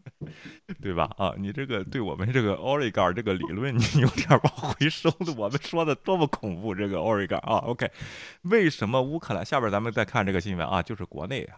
[0.81, 1.09] 对吧？
[1.17, 5.33] 啊，你这个对我们这个 Oregon 这个理论，你有点往回收的。
[5.37, 7.59] 我们说的多么恐怖，这个 Oregon 啊。
[7.59, 7.89] OK，
[8.41, 9.45] 为什么乌克兰？
[9.45, 11.55] 下边咱们再看这个新闻啊，就是国内啊。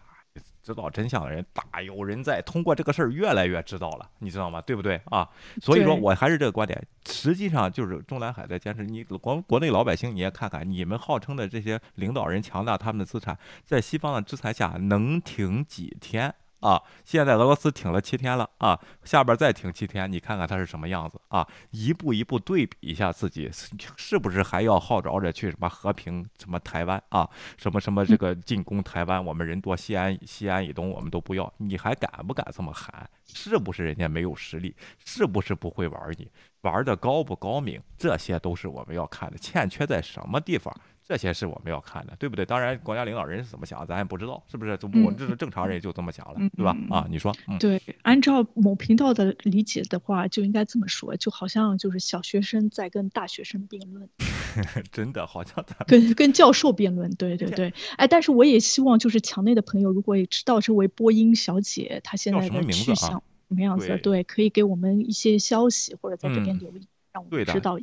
[0.64, 4.62] 知道真相的人大有人在，通过这个事儿越来越知道了，你知道吗？
[4.62, 5.28] 对不对啊？
[5.60, 8.84] 所以说我还是这个观点，实际上就是中南海在坚持。
[8.84, 16.34] 你国国内老百姓你也看看，你们号称的这些领导人强大他们的资产，在西方的制裁下能挺几天？
[16.62, 21.48] 啊，现在俄罗斯挺了七天了啊，下边再挺七天，你看看他是什么样子啊？
[21.72, 23.50] 一步一步对比一下自己，
[23.98, 33.10] 是不是还要号召着去什么和平什么台湾啊，什么什么这个进攻台湾，我们人多，西安西安以东我们都不要，你还敢不敢这么喊？
[33.26, 34.76] 是不是人家没有实力？
[35.04, 36.30] 是不是不会玩你？
[36.62, 37.82] 玩的高不高明？
[37.98, 40.76] 这些都是我们要看的，欠缺在什么地方？
[41.12, 42.46] 这些是我们要看的，对不对？
[42.46, 44.78] 当然，国家领导人是怎么想，咱也不知道，是不是？
[44.78, 46.74] 就我这是正常人就这么想了，对吧？
[46.90, 47.36] 啊，你说？
[47.60, 54.08] 对，按照某频道的理解的话，就应该这么说，就好像就是小学生在跟大学生辩论，
[54.90, 57.74] 真的好像跟跟教授辩论，对对对。
[57.98, 67.78] 哎，但是我也希望就是墙内的朋友，如果也知道这位播音小姐她现在的去向什么样子，对，可以给我们一些消息或者在这边留言，让我们知道。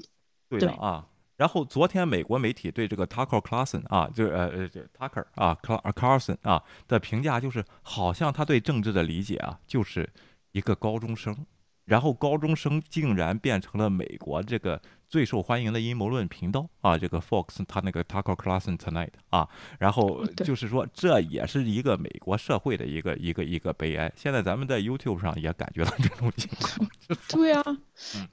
[0.48, 1.06] 对的啊。
[1.38, 10.12] 然后昨天美国媒体对这个 Tucker Carlson 啊，就是呃呃就 Tucker 啊 Carlson 啊的评价就是，好像他对政治的理解啊，就是
[10.52, 11.46] 一个高中生。
[11.84, 16.98] 然后高中生竟然变成了美国这个最受欢迎的阴谋论频道啊！
[16.98, 19.48] 这个 Fox 他那个 Tucker Carlson Tonight 啊，
[19.78, 24.12] 然后 就是说这也是一个美国社会的一个一个一个悲哀。
[24.16, 26.90] 现在咱们在 YouTube 上也感觉到这种情况。
[27.28, 27.64] 对啊，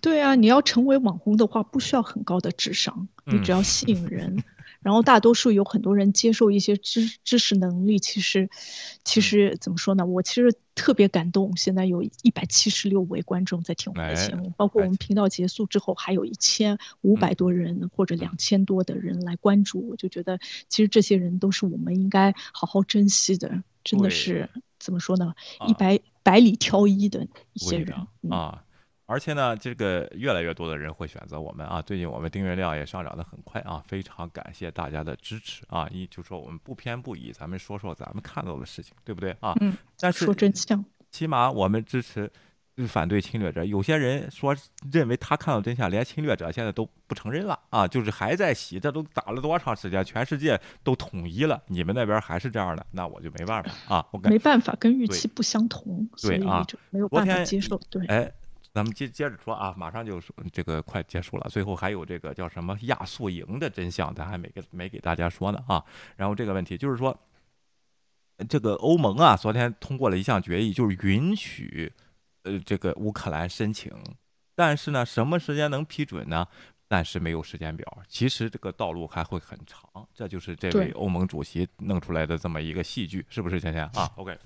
[0.02, 4.44] 对啊，你要成为网红的话，不需要很高的智商，你只要吸引人。
[4.82, 8.50] 然后大多数有很多人接受一些知知识能力，其实，
[9.04, 10.06] 其实怎么说呢？
[10.06, 11.56] 我其实特别感动。
[11.58, 19.88] 现在有一百七十六位观众在听我们的节目，包括我们频道结束之后，还有一千五百多人或者两千多的人来关注。
[19.90, 25.34] 我就觉得，其实这些人都是我们应该好好珍惜的，真的是怎么说呢？
[25.68, 27.96] 一百百里挑一的一些人
[28.30, 28.65] 啊。
[29.08, 31.80] 而且呢，这个越来越多的人会选择我们啊！
[31.80, 35.88] 最近我们订阅量也上涨得很快啊，非常感谢大家的支持啊！
[35.92, 39.54] 一就说我们不偏不倚，咱们说说咱们看到的事情，对不对啊？
[39.62, 39.78] 嗯。
[40.00, 42.32] 但是说真相，起码我们支持
[42.88, 43.64] 反对侵略者。
[43.64, 44.56] 有些人说
[44.92, 48.80] 认为他看到真相，连侵略者现在都不承认了啊，就是还在洗。
[48.80, 50.04] 这都打了多长时间？
[50.04, 54.08] 全世界都统一了，你们那边还是这样的，那我就没办法啊！
[54.10, 57.80] 我没办法，跟预期不相同，对啊，没有办法接受。
[57.92, 58.34] 对，哎。
[58.76, 65.82] 咱们接接着说啊，马上就说这个快结束了，最后还有这个叫什么亚速营的真相，咱还没给没给大家说呢啊。
[66.18, 67.18] 然后这个问题就是说，
[68.50, 71.90] 这个欧盟啊，昨天通过了一项决议，就是允许
[72.44, 73.94] 呃这个乌克兰申请，
[74.54, 76.46] 但是呢，什么时间能批准呢？
[76.90, 84.38] 暂时没有时间表，其实这个道路还会很长，这就是这位欧盟主席弄出来的这么一个戏剧，是不是，倩倩啊？OK。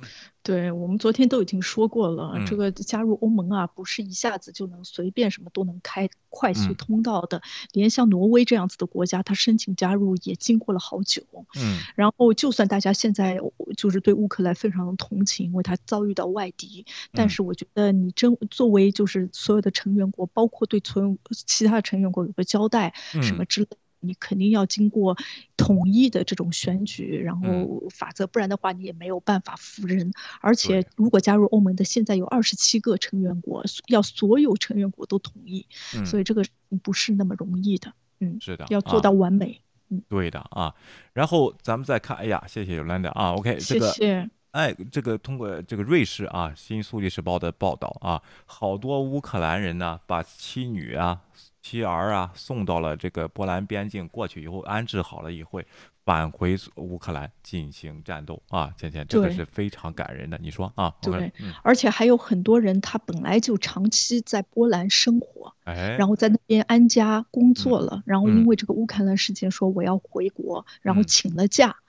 [0.42, 7.42] 对我们昨天都已经说过了，这个加入欧盟啊，不是一下子就能随便什么都能开快速通道的。
[7.74, 11.22] 连像挪威这样子的国家，它申请加入也经过了好久。
[11.56, 13.40] 嗯，然后就算大家现在
[13.78, 23.68] 就是对乌克兰非常同情，因为他遭遇到外敌，但是我觉得你真作为就是所有的成员国，包括对存其他的成员国有个交代，什么之类。
[24.00, 25.18] 你肯定要经过
[25.58, 30.12] 统一的这种选举，然后法则，不然的话你也没有办法服人。
[30.42, 35.66] 而且，如果加入欧盟的，现在有二十七个成员国，要所有成员国都同意，
[36.06, 36.44] 所以这个
[36.82, 37.94] 不是那么容易的。
[38.20, 39.62] 嗯，是的，要做到完美。
[39.90, 40.74] 嗯，对的啊。
[41.14, 44.30] 然后咱们再看，哎呀，谢谢 Yolanda 啊，OK，谢谢。
[44.52, 51.22] 哎，这个通过这个瑞士啊《新苏黎世报》的报道啊，好多乌克兰人呢，把妻女啊。
[51.70, 55.62] 妻儿啊，送到了这个波兰边境，过去以后安置好了，以后
[56.04, 58.74] 返回乌克兰进行战斗啊！
[58.76, 60.36] 倩倩，这个是非常感人的。
[60.42, 60.92] 你说啊？
[61.00, 61.32] 对，
[61.62, 71.68] 而且还有很多人，他本来就长期在波兰生活，哎，然后在那边安家工作了，然后因为这个乌克兰事件，说我要回国，然后请了假。
[71.70, 71.86] 嗯，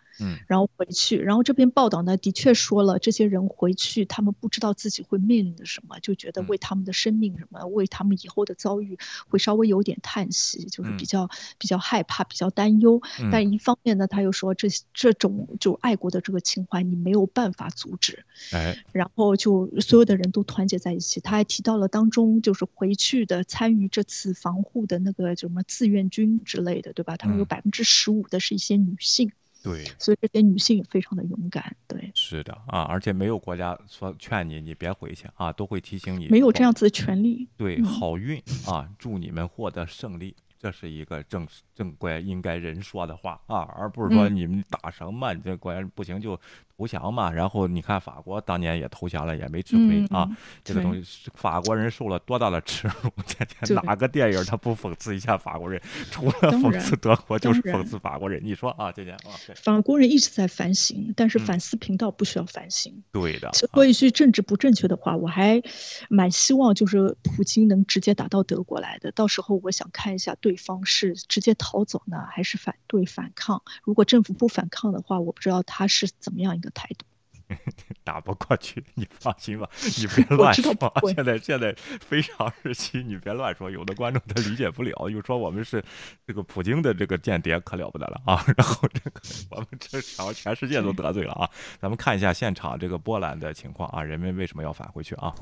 [0.47, 8.99] 然后回去，然后这篇报道呢，的确说了，这些人回去，他们不知道自己会面临的什么，就觉得为他们的生命什么，为他们以后的遭遇，
[9.29, 13.01] 会稍微有点叹息，就是比较比较害怕，比较担忧。
[13.31, 18.25] 但一方面呢，他又说这这种就爱国的这个情怀，你没有办法阻止。
[18.53, 21.21] 哎，然后就所有的人都团结在一起。
[21.21, 27.17] 他还提到了当中就是回去的参与这次防护的那个什么志愿军之类的，对吧？
[27.17, 29.33] 他们有百分之十五的是一些女性。
[29.63, 31.77] 对，所以这些女性也非常的勇敢。
[31.87, 36.29] 对，是的啊，而且没有国家说劝你你别回去啊，都会提醒你。
[36.29, 37.49] 没有这样子的权利。
[37.57, 40.35] 对，好运啊，祝你们获得胜利。
[40.59, 46.39] 这是一个正正规应该人说的话啊，而不是说你们打什么，你这国家不行就
[46.81, 47.31] 投降嘛。
[47.31, 50.27] 然后你看法国当年也投降了，也没吃亏啊。
[50.65, 53.11] 这个东西，法国人受了多大的耻辱？
[53.27, 55.81] 天天哪个电影他不讽刺一下法国人？
[56.11, 58.41] 除了讽刺德国，就是讽刺法国人。
[58.43, 59.21] 你说啊，姐姐啊，
[59.57, 62.91] 法国人一直在反省，但是反思频道不需要反省。
[63.13, 63.51] 对的。
[63.53, 65.63] 说一句政治不正确的话，我还
[66.09, 69.13] 蛮希望就是普京能直接打到德国来的。
[69.13, 70.31] 到时候我想看一下。
[70.41, 73.61] 对方是直接逃走呢，还是反对反抗？
[73.83, 77.05] 如果政府不反抗的话，我不知道他是怎么样一个态度。
[78.05, 79.69] 打不过去，你放心吧，
[79.99, 80.73] 你别乱说。
[81.13, 83.69] 现在现在非常时期，你别乱说。
[83.69, 85.83] 有的观众他理解不了，又说我们是
[86.25, 88.45] 这个普京的这个间谍，可了不得了啊！
[88.57, 89.21] 然后这个
[89.51, 91.51] 我们这场全世界都得罪了啊！
[91.81, 95.35] 咱们看一下现场这个波兰的情况啊，人们为什么要返回去啊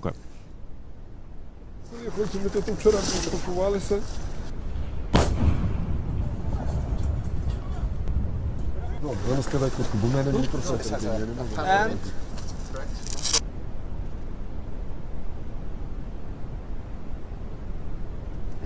[8.97, 10.93] ？OK。Ну, можно сказать, вот бо мене не просить.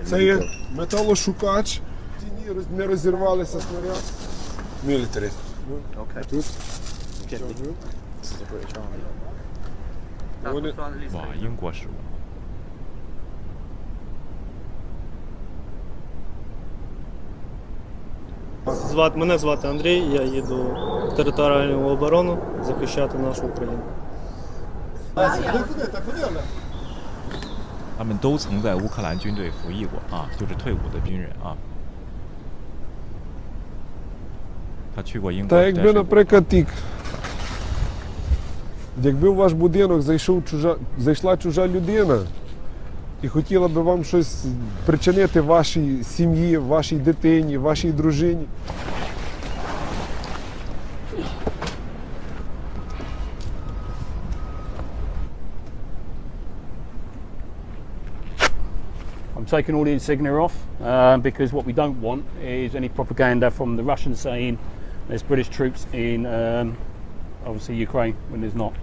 [0.06, 0.42] Це є
[0.72, 1.80] металошукач.
[2.76, 4.02] не розірвалися снаряд.
[4.86, 5.30] Military.
[5.96, 6.24] Okay.
[6.30, 6.44] Тут.
[7.30, 9.00] This is a British army.
[10.52, 10.72] Вони...
[11.12, 11.90] 哇，英国使务。
[18.66, 19.98] Звати мене звати Андрій.
[19.98, 20.56] Я їду
[21.12, 23.78] в територіальну оборону захищати нашу Україну.
[27.98, 31.56] 他们都曾在乌克兰军队服役过啊，就是退伍的军人啊。
[34.94, 35.48] 他去过英国。
[35.48, 36.66] Та якби, наприклад, тік.
[39.02, 42.18] Якби в ваш будинок зайшов чужа, зайшла чужа людина
[43.22, 44.44] і хотіла би вам щось
[44.86, 48.46] причинити вашій сім'ї, вашій дитині, вашій дружині.
[59.36, 63.50] I'm taking all the insignia off uh, because what we don't want is any propaganda
[63.50, 64.58] from the Russians saying
[65.08, 66.76] there's British troops in um,
[67.46, 68.74] obviously Ukraine when there's not.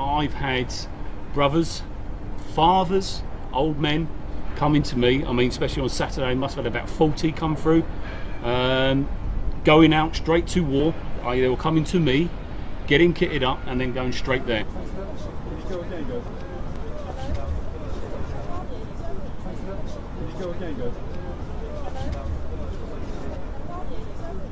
[0.00, 0.72] I've had
[1.34, 1.82] brothers,
[2.54, 3.22] fathers,
[3.52, 4.08] old men
[4.56, 5.24] coming to me.
[5.24, 7.84] I mean, especially on Saturday, must have had about 40 come through,
[8.42, 9.08] um,
[9.64, 10.94] going out straight to war.
[11.24, 12.28] I, they were coming to me,
[12.86, 14.64] getting kitted up, and then going straight there.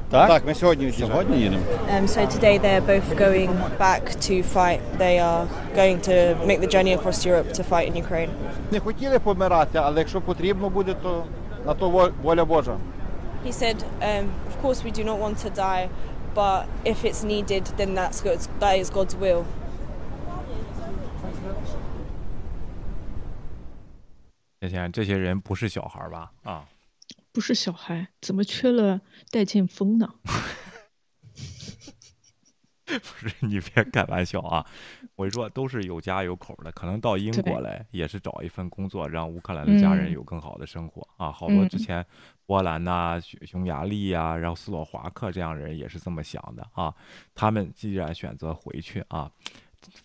[0.09, 1.63] Так, так, ми сьогодні Сьогодні їдемо.
[1.89, 3.49] Um, so today they're both going
[3.79, 4.79] back to fight.
[4.97, 8.29] They are going to make the journey across Europe to fight in Ukraine.
[8.71, 11.23] Не хотіли помирати, але якщо потрібно буде, то
[11.65, 12.77] на то во- воля Божа.
[13.45, 15.89] He said, um, "Of course we do not want to die,
[16.35, 19.43] but if it's needed, then that's God's, that is God's will."
[24.61, 26.31] 这些这些人不是小孩吧？
[26.43, 26.63] 啊，
[27.36, 28.98] 不是小孩，怎么缺了
[29.30, 30.14] 戴剑锋呢？
[32.86, 34.66] 不是你别开玩笑啊！
[35.16, 41.30] 我说，都是有家有口的，可能到英国来也是找一份工作，让乌克兰的家人嗯有更好的生活、啊。
[41.30, 42.06] 好多之嗯前
[42.46, 46.94] 波兰呐、匈匈牙利呀、然后斯洛伐克这样的人也是这么想的啊。
[47.34, 49.30] 他们既然选择回去啊，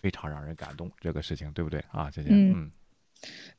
[0.02, 2.10] 非常让人感动，这个事情对不对啊？
[2.12, 2.72] 这些嗯嗯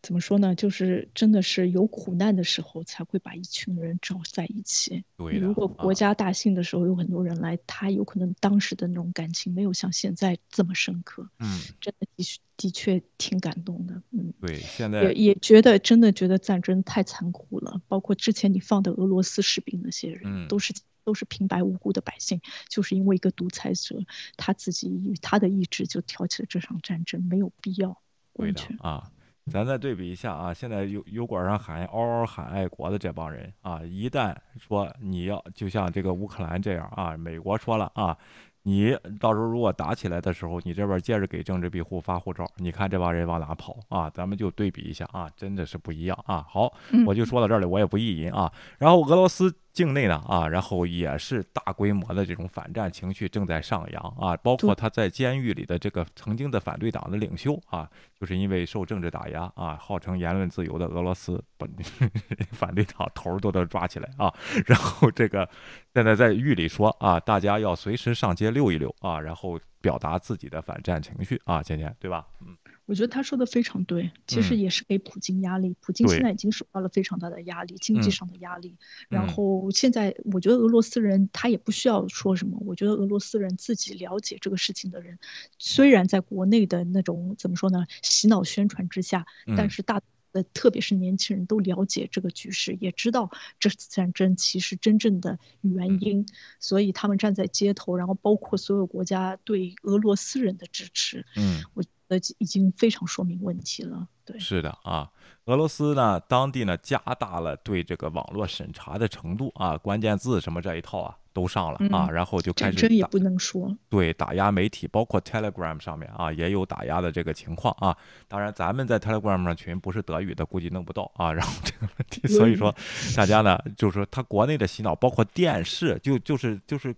[0.01, 0.53] 怎么说呢？
[0.55, 5.03] 就是真的是有苦难的时候才会把一群人找在一起。
[5.17, 11.29] 对如果国啊家大兴的时候有很多人来，他有可能当时的那种感情没有像现在这么深刻。
[11.39, 14.01] 嗯，真的的确的确挺感动的。
[14.11, 17.81] 嗯，对，现在也也觉得真的觉得战争太残酷了。
[17.87, 20.73] 包括之前你放的俄罗斯士兵那些人，嗯都是
[21.05, 24.03] 都是平白无故的百姓，就是因为一个独裁者
[24.35, 28.01] 他自己以他的意志就挑起了这场战争，没有必要。
[28.33, 29.09] 对的啊。
[29.51, 38.17] 咱再对比一下啊，现在油油管上喊嗷嗷喊爱国的这帮人啊，一旦说你要就像这个乌克兰这样啊，美国说了啊，
[38.63, 44.09] 你到时候如果打起来的时候，你这边接着给政治庇护发护照，你看这帮人往哪跑啊？
[44.09, 46.45] 咱们就对比一下啊，真的是不一样啊。
[46.49, 46.73] 好，
[47.05, 48.49] 我就说到这里，我也不意淫啊。
[48.79, 57.89] 然后俄罗斯境内呢啊，然后也是大规模的这种反战情绪正在上扬啊，包括他在监狱里的这个曾经的反对党的领袖啊，
[58.19, 61.67] 就是因为受政治打压啊，号称言论自由的俄罗斯本
[62.53, 64.31] 反对党头儿都得抓起来啊，
[64.67, 65.49] 然后这个
[65.93, 72.27] 现在在狱里说啊，大家要随时上街溜一溜啊，然后表达自己的反战情绪啊，今天对吧？
[72.41, 72.55] 嗯。
[72.85, 75.75] 我觉得他说的非常对，其实嗯也是给普京压力。
[75.79, 78.75] 普京现在已经受到了非常大的压力，经济嗯上的压力。
[79.09, 82.57] 然嗯后现在，我觉得俄罗斯人他也不需要说什么。
[82.65, 85.17] 我觉得俄罗斯人自己了解这个事情的人，
[85.57, 90.01] 虽然在国内的那种怎么说呢，洗脑宣传之下，嗯但是大。
[90.33, 93.29] 呃，特别是年轻人都了解这个局势，也知道
[93.59, 96.25] 这次战争其实真正的嗯原因，
[96.59, 104.07] 所以他们站在街头，然后包括所有国家对俄罗斯人的支持，嗯，我觉得已经非常说明问题了。
[104.25, 105.09] 对，是的啊，
[105.45, 117.97] 俄罗斯呢，当地呢加大了对这个网络审查的程度啊，关键字什么这一套啊都上了啊，嗯然后就开始也不能说，对打压媒体，包括 Telegram 上面啊也有打压的这个情况啊。
[118.29, 121.33] 当然，咱们在 Telegram 上群不是德语的，估计弄不到啊。
[121.33, 122.73] 然后这个问题，所以说
[123.17, 126.95] 大家呢，就是说他国内的洗脑，包括电视，就就是就是。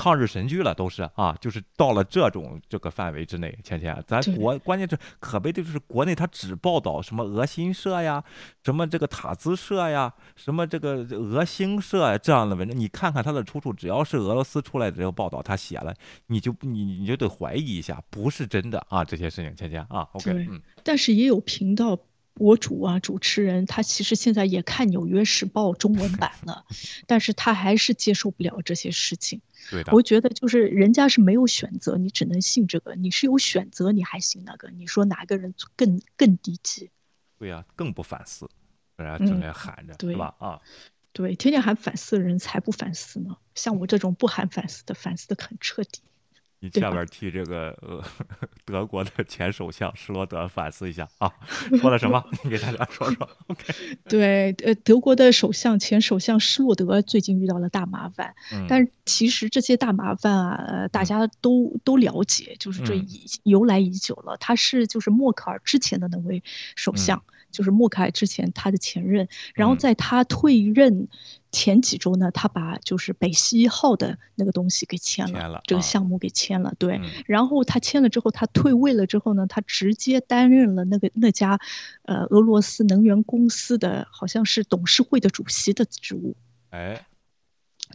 [0.00, 3.54] 抗日神剧了，都是啊，就是到了这种这个范围之内。
[3.62, 8.24] 芊芊，咱国关键是可悲的就是国内他只报道什么俄新社呀，
[8.64, 15.94] 什么这个塔兹社呀，什么这个俄新社这样的文章，你看看他的出处，只要是俄罗斯出来的这个报道，他写了，
[16.28, 21.98] 你就你你就得怀疑一下，不是真的啊，这些事情，芊芊啊，OK，嗯，但是也有频道。
[22.32, 26.64] 博主啊，主持人，他其实现在也看《纽约时报》中文版了，
[27.06, 29.42] 但是他还是接受不了这些事情。
[29.68, 34.70] 对的，我觉得就是人家是没有选择，你只能信这个；你是有选择，你还信那个。
[34.70, 36.90] 你说哪个人更更低级？
[37.38, 38.48] 对呀，更不反思，
[38.96, 40.34] 不然整天喊着，对吧？
[40.38, 40.60] 啊，
[41.12, 43.36] 对，天天喊反思的人才不反思呢。
[43.54, 46.00] 像我这种不喊反思的，反思的很彻底。
[46.62, 48.04] 你下边替这个呃
[48.66, 51.32] 德国的前首相施罗德反思一下啊，
[51.80, 52.22] 说了什么？
[52.44, 53.28] 你给大家说说。
[53.46, 53.64] OK。
[54.06, 58.34] 对，呃，德国的首相前首相施罗德最近遇到了大麻烦，
[58.68, 64.36] 但是其实这些大麻烦啊，呃，大家都都了解，就是这已由来已久了。
[64.38, 66.42] 他是就是默克尔之前的那位
[66.76, 71.08] 首相，就是默克尔之前他的前任，然后在他退任。
[71.52, 77.00] 前几周呢，他把就是北溪一号的那个东西给签了，这个项目给签了，对。
[77.26, 81.58] 然后他签了之后，他退位了之后呢，他直接担任了那个那家，
[82.02, 86.36] 呃，俄罗斯能源公司的好像是董事会的主席的职务。
[86.70, 87.04] 哎。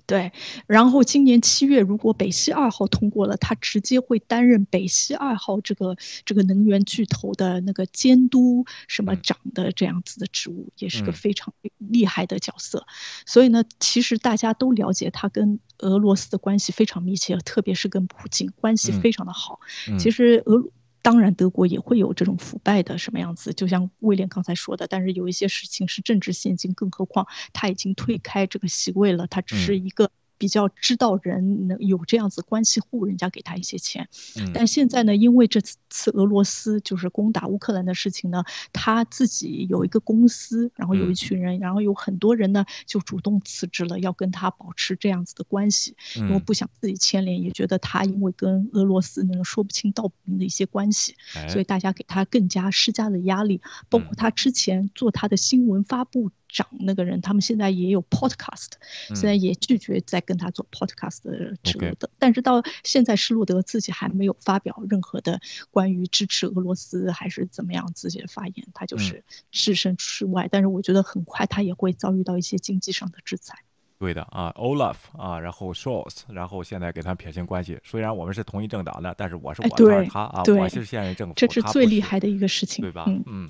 [0.07, 0.31] 对，
[0.67, 12.85] 然后今年七月，如果北溪二号通过了，他直接会担任北溪二号这个这个能源巨头的那个监督什么长的这样子的职务，也是个非常厉害的角色。
[13.25, 19.59] 所以呢，其实大家都了解他跟俄罗斯的关系非常密切，特别是跟普京关系非常的好。
[19.97, 20.63] 其实俄
[21.05, 30.09] 当然德国也会有这种腐败的什么样子，就像威廉刚才说的，但是有一些事情是政治现金，更何况他已经退开这个席位了，他只是一个。
[30.37, 34.07] 比较知道人能有这样子关系户，人家给他一些钱。
[34.53, 38.43] 但现在呢，因为这次俄罗斯就是攻打乌克兰的事情呢，
[38.73, 51.15] 他自己有一个公司，然后有一群人，然后有很多人呢就主动辞职了，要跟他保持这样子的关系，因为不想自己牵连，也觉得他因为跟俄罗斯那个说不清道不明的一些关系，
[51.49, 56.31] 所以大家给他更加施加了压力，包括他之前做他的新闻发布。
[56.47, 58.69] 长那个人，他们现在也有 podcast，
[59.07, 62.09] 现在也拒绝再跟他做 podcast 的职务的。
[62.17, 65.39] 但是到现在，施洛德自己还没有发表任何的
[65.71, 70.47] 关于支持俄罗斯还是怎么样自己的发言，他就是置身事外。
[70.51, 73.57] 但是我觉得很快他也会遭遇到一些经济上的制裁。
[73.97, 77.79] 对的啊，Olaf 啊，然后 Scholz，然后现在给他撇清关系。
[77.81, 83.05] 虽然我们是同一政党的，但是我是我，他是他啊，我是现任政府，这是最厉害的一个事情，对吧？
[83.07, 83.23] 嗯。
[83.25, 83.49] 嗯，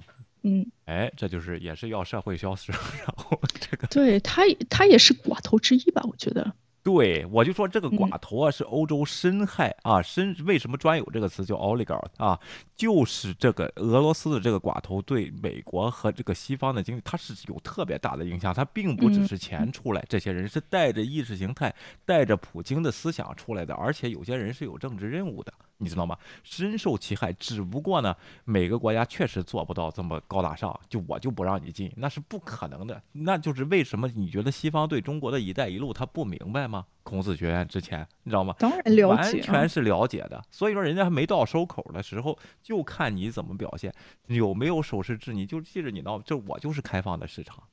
[0.85, 2.71] 哎，这就是也是要社会消失，
[3.05, 6.01] 然后这个对他，他也是寡头之一吧？
[6.03, 6.53] 我觉得。
[6.85, 12.39] 对，我就说这个寡头啊，是欧洲深害啊，深为什么专有这个词叫 oligarch 啊？
[12.75, 18.53] 就是这个俄罗斯的这个寡头对美国和这个西方的经济，它是有特别大的影响。
[18.53, 21.73] 它并不只是钱出来，这些人是带着意识形态、
[22.05, 25.51] 带着普京的思想出来的，而且有些人是有政治任务的。
[25.77, 26.17] 你知道吗？
[26.43, 27.33] 深受其害。
[27.33, 33.01] 只不过呢，每个国家确实做不到这么高大上，就我就不让你进，那是不可能的。
[33.11, 36.74] 那就是为什么你觉得西方对中国的一带一路他不明白吗？
[37.03, 38.55] 孔子学院之前你知道吗？
[38.57, 40.41] 当然了解，完全是了解的。
[40.49, 43.93] 所以说人家还没到收口的时候，就看你怎么表现，
[44.27, 45.33] 有没有守时制。
[45.33, 47.63] 你就记着，你闹，这我就是开放的市场，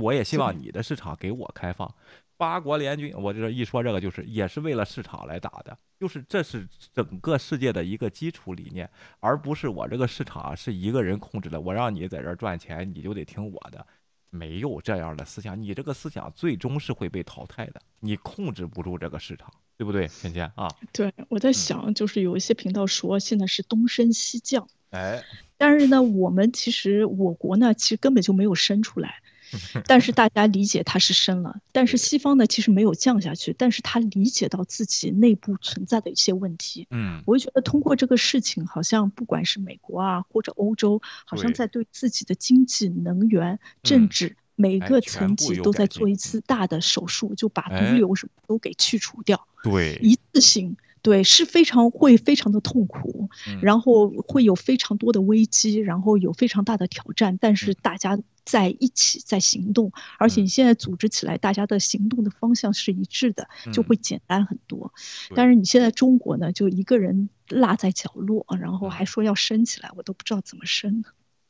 [0.00, 1.94] 我也希望你的市场给我开放。
[2.36, 13.86] 八国联军，我这一说这个就是也是为了市场来打的，就是这是整个世界的一个基础理念，而不是我这个市场是一个人控制的，我让你在这赚钱，你就得听我的，
[14.34, 20.74] 没有这样的思想，你这个思想最终是会被淘汰的，你控制不住这个市场，对不对，芊芊啊？
[20.90, 25.22] 对，我在想，就是有一些频道说现在是东升西降，哎，
[25.58, 29.22] 但是呢，我们其实我国呢，其实根本就没有升出来。
[29.86, 36.86] 但是大家理解它是升了，但是西方呢其实没有降下去，但是他理解到自己内部存在的一些问题。
[36.90, 49.46] 嗯，我就觉得通过这个事情，好像不管是美国啊或者欧洲，好像在对自己的经济、能源、政治每个层级都在做一次大的手术，就把毒瘤什么都给去除掉。
[49.62, 50.76] 对，一次性。
[51.02, 53.28] 对，是非常会非常的痛苦，
[53.60, 57.36] 然后会有非常多的危机，然后有非常大的挑战。
[57.40, 64.92] 但是大家在一起在行动，而且你现在组织起来，大家的行动的方向是一致的，就会简单很多。
[65.34, 71.04] 但是你现在中国呢，就一个人落在角落，然后还说要升起来，我都不知道怎么升。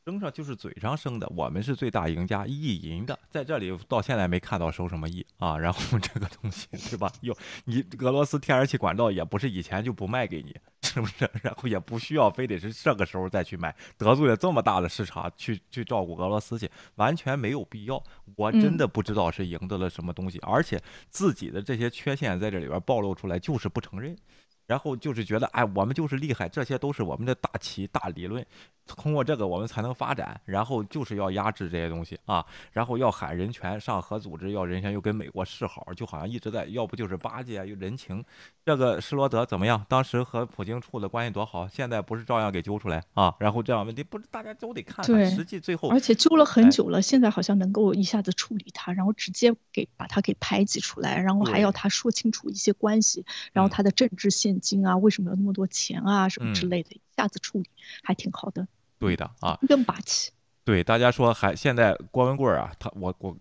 [0.05, 5.57] 生上就是嘴上生的，我们是最大赢家，意淫的，在这里到现在没看到收什么益啊。
[5.57, 7.09] 然后这个东西是吧？
[7.21, 11.29] 有你俄罗斯天然气管道也不是以前就不卖给你，是不是？
[11.41, 18.03] 然后也不需要非得是这个时候再去卖，得罪了这么大的市场去去照顾俄罗斯去，完全没有必要。
[18.35, 24.17] 我真的不知道是赢得了什么东西，而且自己的这些缺陷在这里边暴露出来，就是不承认。
[24.65, 28.43] 然后就是觉得，哎，我们就是厉害，这些都是我们的大旗大理论，
[28.85, 30.39] 通过这个我们才能发展。
[30.45, 38.23] 然后就是要压制这些东西啊，然后要喊人权，上核组织要人权，又跟美国示好，就好像一直在，要不就是巴结又人情。
[38.65, 39.85] 这个施罗德怎么样？
[39.89, 43.35] 当时和普京处的关系多好，现在不是照样给揪出来啊？
[43.39, 57.69] 然后这样问题不是大家都得看看，实际最后而且揪了很久了，现在好像能够一下子处理他，然后直接给把他给排挤出来，然后还要他说清楚一些关系，然后他的政治现金啊，为什么有那么多钱啊，什么之类的，一下子处理
[58.03, 58.67] 还挺好的。
[59.03, 60.31] 对的啊，更霸气。
[60.65, 63.35] 对，大家说还现在郭文贵啊，他我我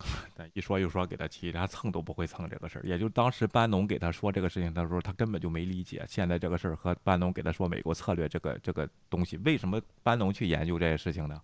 [0.54, 2.82] 一说又说给他气，他蹭都不会蹭这个事儿。
[2.84, 11.40] 也就当时班农给他说这个事情的时候，他根本就没理解现在这个事儿和班农给他说美国策略这个这个东西，为什么班农去研究这些事情呢？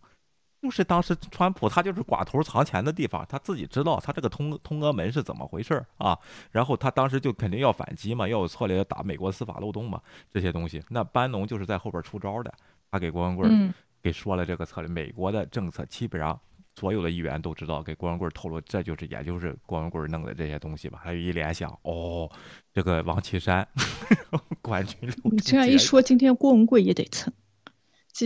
[0.60, 6.18] 就是当时川普他就是寡头藏钱的地方，他自己知道他这个通通俄门是怎么回事儿啊。
[6.50, 10.82] 然后他当时就肯定要反击嘛，要有策略打美国司法漏洞嘛，这些东西。
[10.88, 12.52] 那班农就是在后边出招的，
[12.90, 13.48] 他给郭文贵。
[14.02, 16.38] 给说了这个策略，美国的政策基本上
[16.76, 21.00] 所有的议员都知道，给郭文贵透露，这就是也就是郭文贵弄的这些东西吧。
[21.02, 22.30] 他一联想，哦，
[22.72, 23.66] 这个王岐山
[24.62, 27.32] 冠军， 你这样一说，今天郭文贵也得蹭。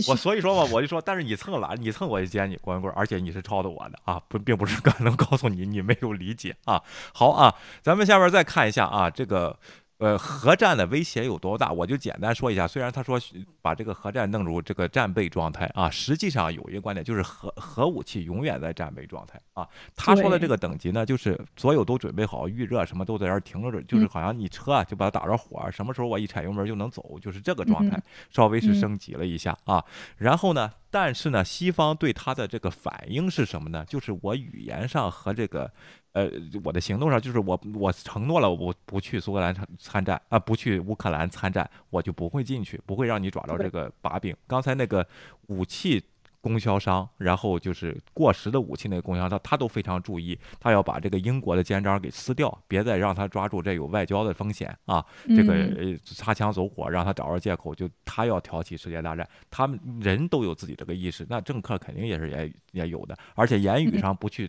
[0.07, 6.81] 我所以说嘛，我就说，但是你蹭了，你蹭我就接你郭文贵，而且你是抄的我的啊，不，并不是刚 能告诉你你没有理解啊。
[7.13, 9.59] 好啊，咱们下边再看一下啊，这个。
[10.03, 11.71] 呃，核战的威胁有多大？
[11.71, 12.67] 我就简单说一下。
[12.67, 13.17] 虽然他说
[13.61, 19.65] 把这个核战弄入这个战备状态啊，实际上有一个观点就是核核武器永远在战备状态啊。
[19.95, 27.97] 他说的这个等级呢，就是所有都准备好预热，什么都在这儿停着，就是好像你车啊就把它打着火，什么时候我一踩油门就能走，就是这个状态，
[28.29, 29.81] 稍微是升级了一下啊。
[30.17, 33.85] 然后呢，但是呢，西方对他的这个反应是什么呢？
[33.87, 35.71] 就是我语言上和这个。
[36.13, 36.29] 呃，
[36.63, 44.35] 我的行动上就是我，我承诺了，我不去苏格兰参参战啊，不去乌克兰参战，我就不会进去，不会让你抓着这个把柄。
[44.45, 45.05] 刚才那个
[45.47, 46.03] 武器
[46.39, 55.03] 供销商，然后就是过时的武器那个供销商，他都非常注意，他要把这个英国的肩章给撕掉，别再让他抓住，这有外交的风险啊。
[55.29, 59.27] 这个擦枪走火，让他找着借口，就他要挑起世界大战。
[59.49, 64.47] 他们人都有自己这个意识，那政客肯定也是也也有的，而且言语上不去。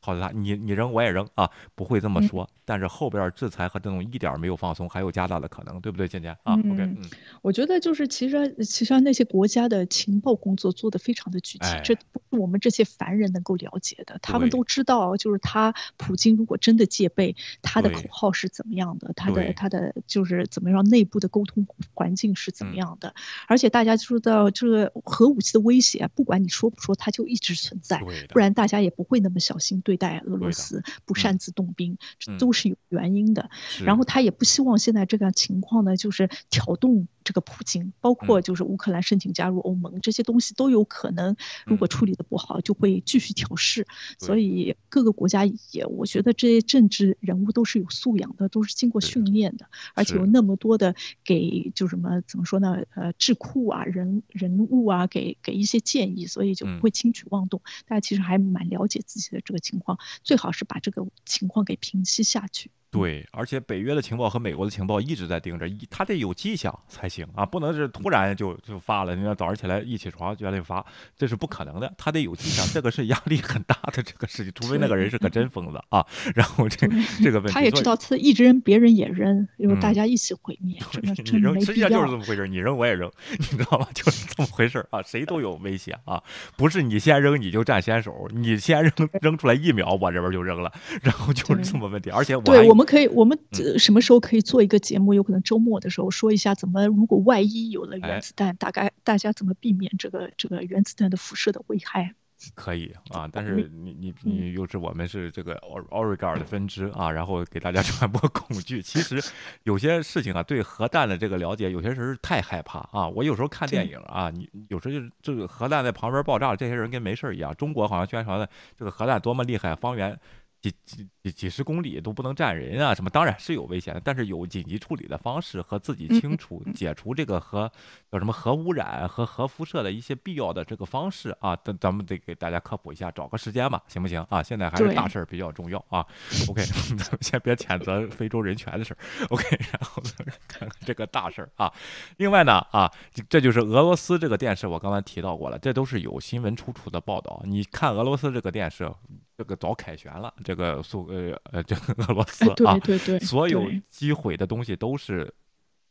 [0.00, 2.48] 好的，你你扔我也扔啊，不会这么说。
[2.64, 6.98] 但是后边制裁和这种一点没有放松，还有加大的可能，对不对，倩倩啊？OK，嗯，
[7.42, 14.18] 我觉得就是其实其实那些国家的情报工作做得非常的具体，这不是我们这些凡人能够了解的。
[14.22, 23.12] 他们都知道，就是他普京如果真的戒备，他的口号是怎么样的，他的他的就是怎么样内部的沟通环境是怎么样的。
[23.48, 29.80] 而且大家知道，这个核武器的威胁，不管你说不说，它就一直存在，不然大家也不会那么小心。
[29.80, 33.50] 对待俄罗斯不擅自动兵，这都是有原因的。
[33.84, 41.34] 然后他也不希望现在这个情况呢，就是挑动这个普京，包括就是乌克兰申请加入欧盟这些东西都有可能，
[41.66, 43.86] 如果处理的不好，就会继续挑事。
[44.18, 50.94] 所以各个国家也，我觉得这些政治人物都是有素养的，都是经过训练的，而且有那么多的
[51.24, 52.78] 给就什么怎么说呢？
[52.94, 57.60] 呃，智库啊，人人物啊，给给一些建议，所以就不会轻举妄动。
[57.86, 59.79] 大家其实还蛮了解自己的这个情。
[59.80, 62.70] 况最好是把这个情况给平息下去。
[62.90, 69.14] 对，而且北约的情报和美国的情报一直在盯着，他得有迹象才行啊，不能是突然就就发了。
[69.14, 70.84] 你要早上起来一起床就得发，
[71.16, 71.92] 这是不可能的。
[71.96, 76.04] 他得有迹象，这个是压力很大的这个事情，除非那个人是个真疯子啊。
[76.34, 76.88] 然后这
[77.22, 80.76] 这个问题，他也知道他一直扔，别人也扔，因为大家一起毁灭。
[81.00, 83.08] 你扔，实际上就是这么回事，你扔我也扔，
[83.38, 83.86] 你知道吗？
[83.94, 86.20] 就是这么回事啊，谁都有危险啊，
[86.56, 90.72] 不是你先扔你就占先手，你先扔扔出来一秒，我这边就扔了，
[91.02, 92.10] 然后就是这么问题。
[92.10, 92.68] 而且我对。
[92.70, 93.38] 我们可以，我们
[93.78, 95.14] 什么时候可以做一个节目？
[95.14, 102.14] 有可能周末的时候说一下，怎么如果万一有了原子弹，大概大家怎么避免这个这个原子弹的辐射的危害？
[102.54, 108.80] 可以啊，但是你你你又是我们是这个奥奥瑞盖尔的分支啊，然后给大家 传播恐惧。
[108.80, 109.22] 其实
[109.64, 113.06] 有些事情啊，对核弹的这个了解，有些时候太害怕啊。
[113.08, 117.54] 我有时候看电影啊，你有时候就是这个核弹在旁边爆炸，这些人跟没事一样。
[117.56, 120.18] 中国好像宣传的这个核弹多么厉害，方圆。
[120.60, 127.70] 几几几几十公里都不能站人啊，什么当然是有危险的，但是有紧急处理的方式和自己清除解除这个核
[128.12, 134.42] 叫什么核污染和核辐射的一些必要的这个方式啊，咱咱们得给大家科普一下，找个时间吧，行不行啊？
[134.42, 136.06] 现在还是大事儿比较重要啊。
[136.48, 136.62] OK，
[136.98, 138.98] 咱 们先别谴责非洲人权的事儿
[139.30, 140.02] ，OK， 然后
[140.46, 141.72] 看看这个大事儿啊。
[142.18, 142.90] 另外呢啊，
[143.30, 147.42] 这就是俄罗斯这个电视，我刚才提到过了，这都是有新闻出处的报道。
[147.46, 148.92] 你看俄罗斯这个电视。
[149.40, 155.32] 这个早凯旋了，这个苏呃呃，这个俄罗斯啊，对对对，所有击毁的东西都是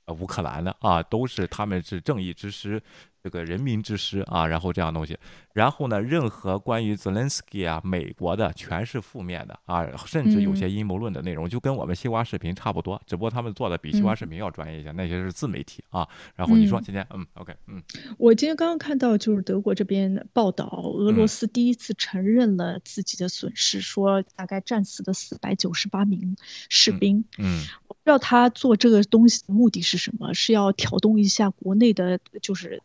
[0.05, 2.79] 呃乌克兰的啊，都是他们是正义之师。
[3.21, 5.17] 这个人民之师啊，然后这样东西，
[5.53, 16.07] 然后呢，任何关于泽连斯基啊，美国的全是负面的啊，甚至有些阴谋论的内容，就跟我们西瓜视频差不多，只不过他们做的比西瓜视频要专业一些，那些是自媒体啊。
[16.35, 17.83] 然后你说今天，嗯，OK，嗯，
[18.17, 20.65] 我今天刚刚看到就是德国这边报道，
[20.95, 26.37] 俄罗斯第一次承认了自己的损失，说大概战死的四百九十八名
[26.69, 27.25] 士兵。
[27.37, 32.81] 嗯，我不知道他做这个东西的目的是什么，是要挑动一下国内的，就是。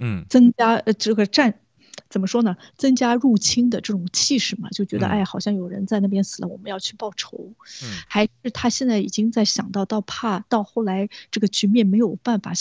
[0.00, 1.60] 嗯，增加呃这个战，
[2.08, 2.56] 怎么说呢？
[2.76, 7.52] 增加入侵的这种气势嘛，就觉得哎，好像有人在那边死了，我们要去报仇。
[7.82, 12.52] 嗯，还是他现在已经在想到，到怕到后来这个局面没有办法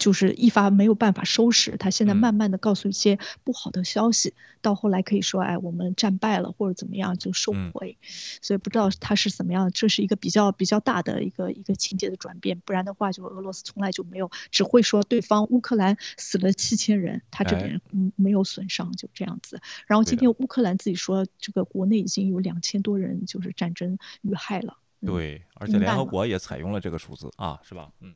[0.00, 4.32] 就是一发没有办法收拾，他现在慢慢的告诉一些不好的消息，
[4.62, 7.98] 到后来可以说，哎，我们战败了或者怎么样就收回，
[8.40, 19.60] 所以不知道他是怎么样，这是一个比较比较大的一个一个情节的转变，不然的话，就俄罗斯从来就没有只会说对方乌克兰死了七千人，他这边嗯没有损伤，就这样子。
[19.86, 24.78] 然后今天乌克兰自己说，这个国内已经有两千多人就是战争遇害了。
[25.04, 27.90] 对，而且联合国也采用了这个数字啊，是吧？
[28.00, 28.14] 嗯。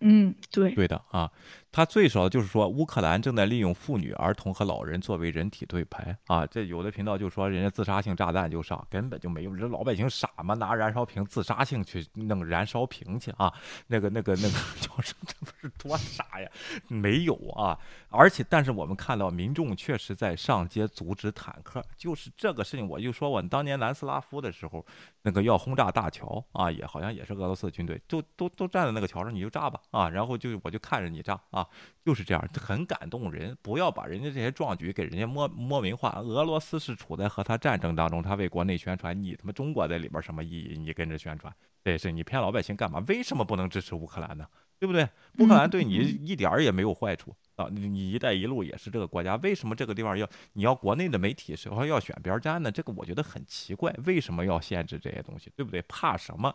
[0.00, 1.30] 嗯，对，对的啊，
[1.76, 6.46] 他最少就是说，乌克兰正在利用妇女、儿童和老人作为人体盾牌啊。
[6.46, 9.54] 这有的频道就说，人家自杀性炸弹就上，根本就没有。
[9.54, 10.54] 这老百姓傻吗？
[10.54, 13.52] 拿燃烧瓶自杀性去弄燃烧瓶去啊？
[13.88, 15.28] 那个、那个、那个叫什么？
[15.28, 16.50] 这不是多傻呀？
[16.88, 17.78] 没有啊！
[18.08, 22.88] 而且，但是我们看到民众确实在上街阻止坦克，就是这个事情。
[22.88, 24.82] 我就说我当年南斯拉夫的时候，
[25.20, 29.78] 那个要轰炸大桥啊，也好像也是俄罗斯的军队，就都都站在那个桥上，你就炸吧。
[29.90, 31.65] 啊，然后就我就看着你炸啊，
[32.04, 33.56] 就是这样，很感动人。
[33.62, 36.20] 不要把人家这些壮举给人家摸摸名化。
[36.20, 40.76] 俄罗斯是处在和他战争当中，他为国内宣传，你他妈中国在里边什么意义？
[40.78, 41.52] 你跟着宣传，
[41.84, 43.02] 这是你骗老百姓干嘛？
[43.08, 44.46] 为什么不能支持乌克兰呢？
[44.78, 45.08] 对不对？
[45.38, 47.66] 乌克兰对你一点儿也没有坏处啊！
[47.72, 52.70] 你一带一路也是这个国家，为什么这个地方要你要国内的媒体时候要选边站呢？
[52.70, 55.50] 这个我觉得很奇怪，为什么要限制这些东西？
[55.56, 55.80] 对不对？
[55.88, 56.52] 怕什么？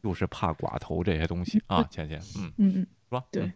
[0.00, 1.82] 就是怕寡头这些东西啊！
[1.90, 3.24] 倩倩，嗯嗯嗯，是吧？
[3.32, 3.52] 对，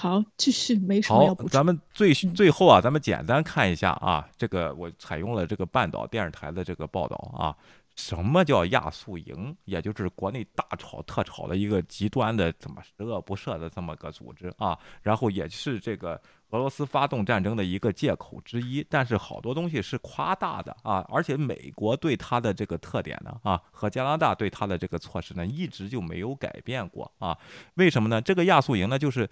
[0.00, 7.54] 好，继续，没什么要好，咱们最最后啊，咱们简单看一下啊，这个我采用了这个半岛电视台的这个报道啊。
[7.96, 9.54] 什么叫亚速营？
[9.66, 14.78] 也就是国内大炒特炒的一个极端的、怎么十恶不赦的这么个组织啊。
[15.02, 16.18] 然后也是这个
[16.50, 18.86] 俄罗斯发动战争的一个借口之一。
[18.88, 21.04] 但是好多东西是夸大的啊。
[21.10, 27.36] 而且美国对它的这个特点呢啊，和加拿大对它的这个措施呢，一直就没有改变过啊。
[27.74, 28.22] 为什么呢？
[28.22, 29.28] 这个亚速营呢，就是。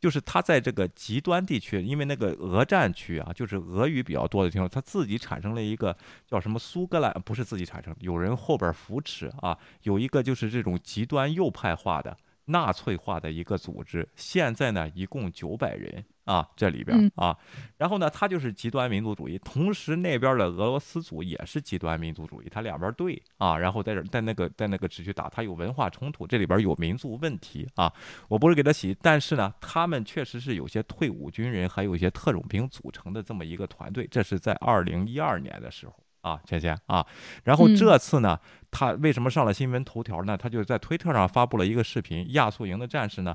[0.00, 5.96] 就是他在这个极端地区，因为那个俄战区啊，就是俄语比较多的地方，他自己产生了一个
[6.26, 12.16] 叫什么苏格兰，不是自己产生，有人后边扶持啊，有一个就是这种极端右派化的。
[12.46, 17.36] 纳粹化的一个组织，现在呢一共九百人啊，这里边啊，
[17.76, 27.92] 然后呢，他就是极端民族主义，同时那边的俄罗斯组也是极端民族主义，他两边对啊，然后在这在那个在那个持续打，他有文化冲突，这里边有民族问题啊，
[28.28, 35.94] 我不是给他洗，但是呢，他们确实是有些退伍军人，还有一些特种兵组成的这么一个团队，这是在二零一二年的时候。
[36.22, 37.06] 啊，倩倩啊，
[37.44, 38.38] 然后这次呢，
[38.70, 40.36] 他为什么上了新闻头条呢？
[40.36, 43.34] 他就在推特上发布了一个视频，亚速营的战士呢，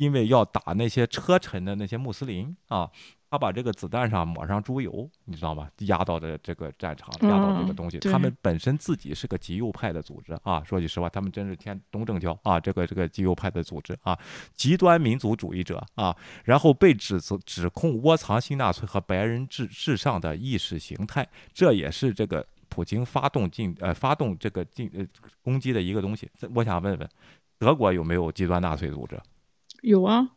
[0.00, 2.90] 因为要打那些车臣的那些穆斯林啊。
[3.32, 5.70] 他把这个子弹上抹上猪油，你知道吗？
[5.82, 7.96] 压到的这个战场，压到这个东西。
[8.00, 14.18] 他们本身自己是个极右派的组织啊，说句实话，他们真是天东正教啊，这个这个极右派的组织啊，
[14.56, 21.24] 极端民族主义者啊，然后被指责指控窝藏新纳粹和白人至至上的意识形态，
[21.54, 25.06] 这也是这个普京发动进呃发动这个进呃
[25.40, 26.28] 攻击的一个东西。
[26.56, 27.08] 我想问问，
[27.60, 29.16] 德国有没有极端纳粹组织？
[29.82, 30.30] 有啊。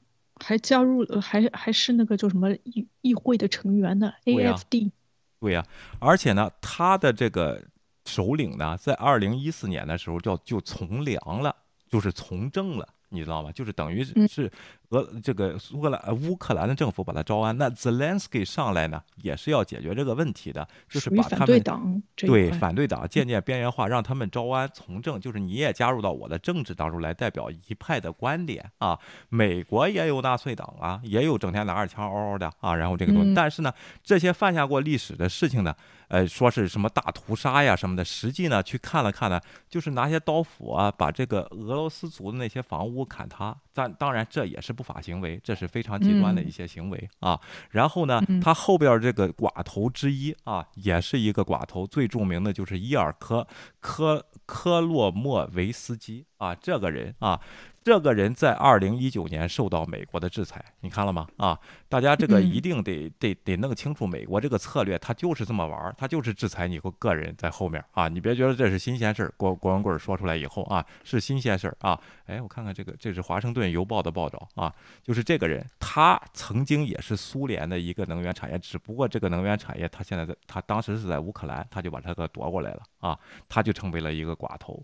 [0.43, 4.91] 还加入了，还还是那个叫什么议议会的成员呢？AFD。
[5.39, 5.63] 对呀，
[5.99, 7.63] 而且呢，他的这个
[8.05, 11.55] 首领呢，在二零一四年的时候叫就从良了，
[11.87, 13.51] 就是从政了，你知道吗？
[13.51, 14.51] 就是等于是
[14.93, 28.97] 俄这个苏格兰、呃乌克兰的政府把他招安，那 Zelensky 上来呢，也是要解决这个问题的，就是把他们对反对党渐渐边缘化，让他们招安从政，就是你也加入到我的政治当中来，代表一派的观点啊。
[29.29, 35.75] 美国也有纳粹党啊，也有整天拿着枪嗷嗷的啊，然后这个东西，嗯但是呢，这些犯下过历史的事情呢，
[36.09, 43.57] 呃，说是什么大屠杀呀什么的，实际呢去看了看呢，就是拿些刀斧啊，把这个俄罗斯族的那些房屋砍塌。
[43.73, 47.39] 但当然这也是不法行为，这是非常极端的一些行为啊。
[47.71, 53.47] 然后呢，他后边这个寡头之一啊，也是一个寡头，最著名的就是伊尔科
[53.79, 57.39] 科科洛莫维斯基啊，这个人啊。
[57.83, 61.27] 这个人在二零一九年受到美国的制裁，你看了吗？
[61.37, 69.33] 啊，大家这个嗯一定得得得弄清楚，美国这个策略，他就是这么玩儿，他就是制裁你个个人在后面啊，你别觉得这是新鲜事儿。
[69.35, 71.99] 郭郭文贵说出来以后啊，是新鲜事儿啊。
[72.25, 83.19] 哎，我看看这个，这是华盛顿邮报的报道啊，就是这个人，他曾经也是苏联的一个能源产业，只不过这个能源产业他现在在，他当时是在乌克兰，他就把这个夺过来了啊，
[83.49, 84.81] 他就成为了一个寡头。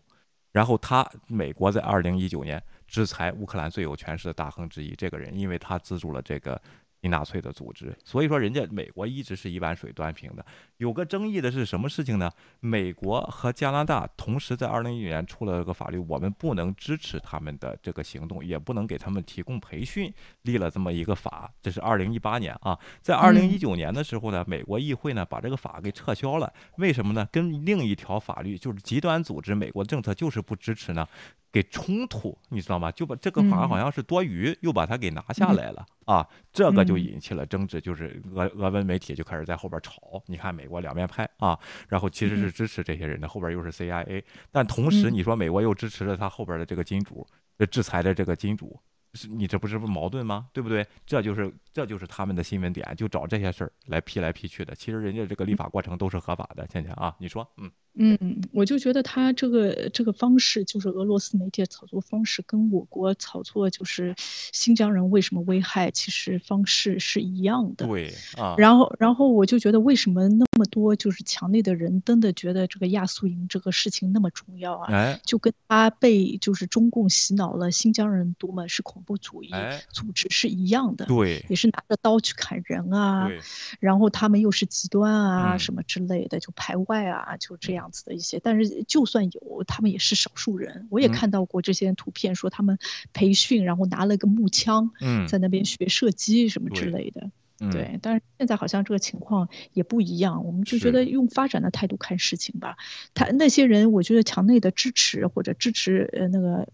[0.52, 6.60] 然后他，美国在二零一九年制裁乌克兰最有权势的大亨之一这个人，因为他资助了这个
[7.02, 10.46] 新纳粹的组织，所以说人家美国一直是一碗水端平的。
[10.78, 12.30] 有个争议的是什么事情呢？
[12.60, 21.50] 美国和加拿大同时在二零一九年出了个法律，我们不能支持他们的这个行动，也不能给他们提供培训，立了这么一个法。
[21.62, 26.52] 这是二零一八年啊，在二零一九年的时候呢，美国议会呢把这个法给撤销了。
[26.78, 27.28] 为什么呢？
[27.32, 31.08] 跟另一条法律就是极端组织，美国政策就是不支持呢。
[31.52, 32.92] 给冲突，你知道吗？
[32.92, 36.28] 就把这个法好像是多余，又把它给拿下来了啊！
[36.52, 40.22] 这个就引起了争执，就是俄俄文媒体就开始在后边吵。
[40.28, 41.58] 你看美国两面派啊，
[41.88, 47.26] 然后其实是支持这些人的，后边又是 CIA，但同时你说美国又支持了他后边的这个金主，
[47.72, 48.80] 制裁的这个金主。
[49.16, 50.50] 是你这不是不矛盾吗？
[50.54, 50.86] 对不对？
[51.04, 54.76] 这就是这就是他们的新闻点，就找这些事儿来批来批去的。
[54.76, 56.68] 其实人家这个立法过程都是合法的。
[56.68, 57.72] 倩倩啊，你说，嗯
[58.02, 67.86] 嗯，我就觉得他这个这个方式，就是俄罗斯媒体的炒作方式，跟我国炒作就是新疆人为什么危害，其实方式是一样的。
[67.86, 68.56] 对啊。
[68.58, 74.88] 然后，然后我就觉得为什么那么多就是墙内的人真的觉得这个亚速营这个事情那么重要啊？
[74.90, 81.06] 哎，就跟他被就是中共洗脑了，新疆人多么是恐怖主义哎组织是一样的。
[81.06, 83.40] 对也是拿着刀去砍人啊对，
[83.82, 88.40] 然后他们又是极端啊、嗯什么之类的，就排外啊，就这样子的一些。
[88.40, 90.88] 但是就算有，他们也是少数人。
[90.90, 92.78] 我也嗯看到过这些图片，说他们
[93.14, 97.22] 培训，然后拿了个木枪，嗯在那边学射击什么之类的。
[97.62, 102.78] 嗯对，但是现在好像这个情况也不一样，我们就觉得用发展的态度看事情吧。
[103.14, 106.70] 他那些人，我觉得墙内的支持或者支持呃那个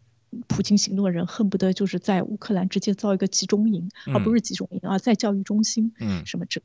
[0.45, 6.61] 普京行动的人，恨不得就是在乌克兰直接造一个集中营，而不嗯是集中营啊，在教育中心，嗯什么之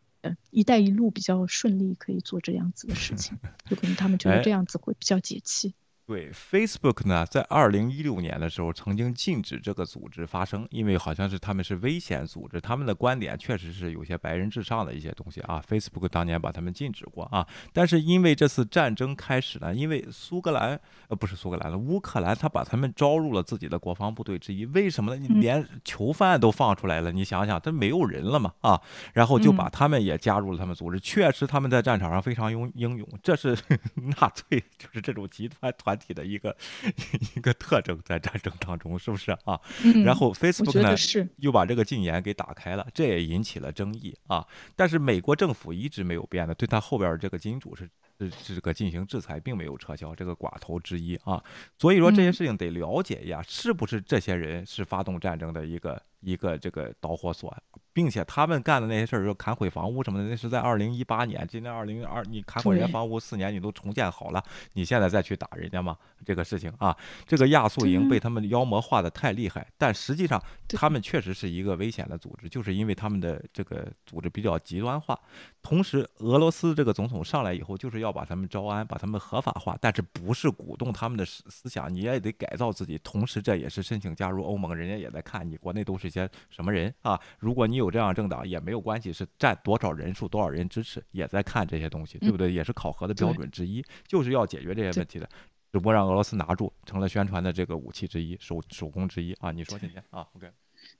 [0.50, 3.38] 一带一路比较顺利，可以做这样子的事情，
[3.70, 5.74] 有可能他们觉哎得这样子会比较解气。
[6.10, 15.62] 对，Facebook 呢，在二零一六年的时候曾经禁止这个组织发声，因为好像是他们是危险组织，他们的观点确实是有些白人至上的一些东西啊。
[15.68, 25.28] Facebook 当年把他们禁止过啊，但是因为这次战争开始呢，因为苏格兰呃不是苏格兰了，乌克兰他把他们招入了自己的国防部队之一，为什么呢？
[25.28, 28.82] 你连囚犯都放出来了，你想想，这没有人了嘛啊，
[29.12, 33.56] 然后就把他们也加入了他们组织，确实他们在战场上非常英英勇，这是
[34.18, 36.56] 纳粹就是这种集团团体的一个
[37.36, 39.60] 一个特征，在战争当中是不是啊？
[39.84, 40.96] 嗯然后 Facebook 呢
[41.36, 44.44] 又把这个禁言给打开了，这也引起了争议啊。
[44.74, 51.42] 但是美国政府一直没有变的，对他后边这个金主是是是这个进行制裁，并没有撤销这个寡头之一啊。
[51.78, 57.54] 所以说这些嗯事情得了解一下，是不是这些人是发动战争的一个一个这个导火索，
[57.92, 64.42] 并且他们干的那些事儿，就砍毁房屋什么的，那是在二零一八年，今年二零二，你砍毁人家房屋四年，你都重建好了，
[64.74, 65.96] 你现在再去打人家吗？
[66.24, 66.96] 这个事情啊，
[67.26, 75.18] 这个亚速营被他们妖魔化的太厉害，但实际上他们确实是一个危险的组织，就是因为他们的这个组织比较极端化。
[75.62, 82.98] 同时，俄罗斯这个总统上来以后，就是要把他们招安，把他们合法化，但是不是鼓动他们的思思想，你也得改造自己。
[83.02, 87.18] 同时，这也是申请加入欧盟，人家也在看你国内都是些什么人啊。
[87.38, 92.52] 如果你有这样政党也没有关系，是占多少人数、多少人支持，也在看这些东西，对不对？
[92.52, 95.28] 也是考核的标准之一，就是要解决这些问题的。
[95.72, 99.52] 只不过让俄罗斯拿住，成了宣传的这个武器之一、手手工之一啊！
[99.52, 100.50] 你说，今天啊，OK，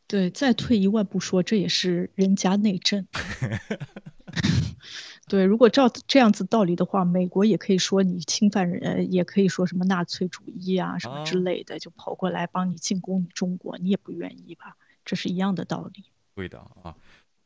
[0.06, 3.04] 对，再退一万步说，这也是人家内政。
[5.26, 14.76] 对，如果照这样子道理的话，美国也可以说你侵犯人，呃也可以说什么纳粹主义啊什么之哦类的，就跑过来帮你进攻你中国，你也不愿意吧？
[15.04, 16.04] 这是一样的道理。
[16.40, 16.94] 对的啊，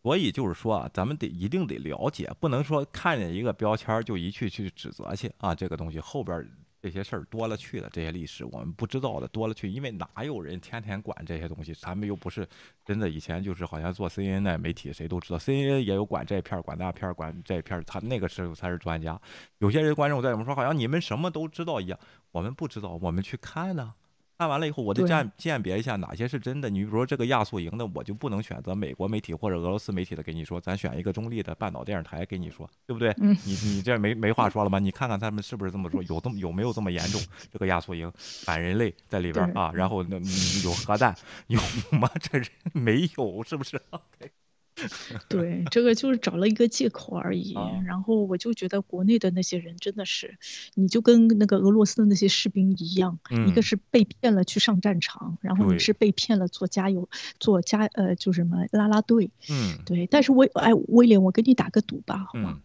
[0.02, 6.48] 所以就是说啊，咱们得一定得了解，不能说看见一个标签就一去去指责去啊，这个东西后边。
[6.84, 11.72] 这些事儿多了去了，这些历史我们不知道的多了去，因为哪有人天天管这些东西？
[11.72, 12.46] 咱们又不是
[12.84, 13.08] 真的。
[13.08, 19.18] 以前就是好像做 CNN 的媒体，谁都知道，CNN 也有管这片、管那片、管这片，他那个时候才是专家。
[19.60, 21.98] 有些人观众在我们说，好像你们什么都知道一样，
[22.32, 23.94] 我们不知道，我们去看呢。
[24.36, 26.68] 看完了以后，我得鉴鉴别一下哪些是真的。
[26.68, 33.10] 你比如说这个亚速营的，我就不能选择美国媒体或者俄罗斯媒体的给你说，咱选一个中立的半岛电视台给你说，对不对？
[33.20, 34.78] 嗯，你你这没没话说了吗？
[34.78, 37.20] 你看看他们是不是这么说，有这么有没有这么严重？
[37.52, 40.16] 这个亚速营反人类在里边啊，然后那
[40.64, 41.14] 有核弹
[41.46, 41.60] 有
[41.98, 42.10] 吗？
[42.20, 43.80] 这人没有，是不是？
[43.90, 44.30] OK。
[45.28, 47.54] 对，这个就是找了一个借口而已。
[47.86, 50.36] 然后我就觉得国内的那些人真的是，
[50.74, 59.30] 你就跟那个俄罗斯的那些士兵一样，一个是被骗了去上战场，然后你是被骗了做加油、做加呃，就什么拉拉队。
[59.48, 60.06] 嗯，对。
[60.06, 62.60] 但是我哎，威廉，我给你打个赌吧，好吗？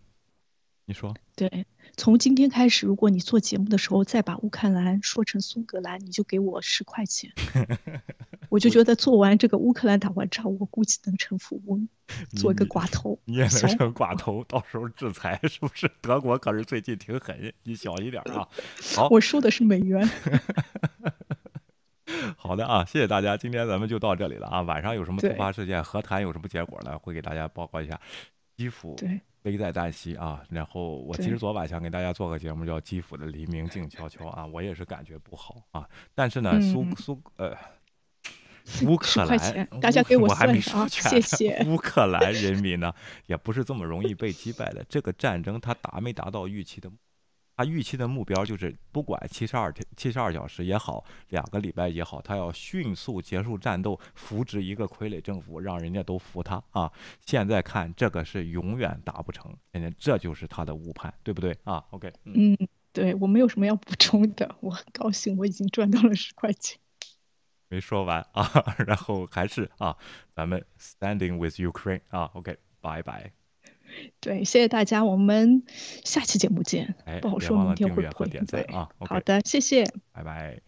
[0.85, 1.15] 你说。
[1.35, 1.65] 对。
[1.99, 7.29] 从今天开始，如果你做节目的时候再把乌克兰说成苏格兰，你就给我十块钱。
[8.47, 11.89] 我就觉得做完这个乌克兰打完仗，我估计能成富翁，
[12.37, 13.19] 做一个寡头。
[13.25, 15.91] 你也能成寡头，到时候制裁 是不是？
[15.99, 18.47] 德国可是最近挺狠，你小心点啊。
[18.95, 20.09] 好， 我说的是美元。
[22.37, 24.61] 好的啊，谢谢大家，今天咱们就到这里了啊。
[24.61, 26.97] 晚上有什么突发事件，和谈有什么结果呢？
[26.97, 27.99] 会给大家报告一下。
[28.55, 28.95] 基辅。
[28.95, 29.19] 对。
[29.43, 30.43] 危在旦夕啊！
[30.49, 35.87] 然后我其实昨晚想给大家做个节目，叫《基辅的黎明静悄悄》啊，我也是感觉不好啊。
[36.13, 37.55] 但是呢，苏苏呃，
[38.85, 41.63] 乌克兰，大家给我算啊，谢谢。
[41.67, 42.93] 乌克兰人民呢，
[43.27, 44.85] 也不是这么容易被击败的。
[44.89, 46.91] 这个战争它达没达到预期的？
[47.59, 56.89] 他预期的目标就是，不管七十二天、七十二小时也好，两个礼拜也好，他要迅速结束战斗，扶植一个傀儡政府，让人家都服他啊！
[57.25, 62.57] 现在看这个是永远达不成，现在这就是他的误判，对不对啊？OK，嗯，
[62.93, 66.79] 对我没有什么要补充的，我很高兴，我已经赚到了十块钱。
[67.67, 68.49] 没说完啊，
[68.87, 69.97] 然后还是啊，
[70.33, 73.33] 咱们 Standing with Ukraine 啊，OK，拜拜。
[74.19, 75.63] 对，谢谢大家，我们
[76.03, 76.95] 下期节目见。
[77.05, 78.89] 哎，不好说明天会不会点赞啊？
[78.99, 80.59] 好的，谢谢，拜拜。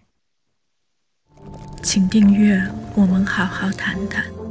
[1.82, 2.62] 请订阅，
[2.96, 4.51] 我们好好谈谈。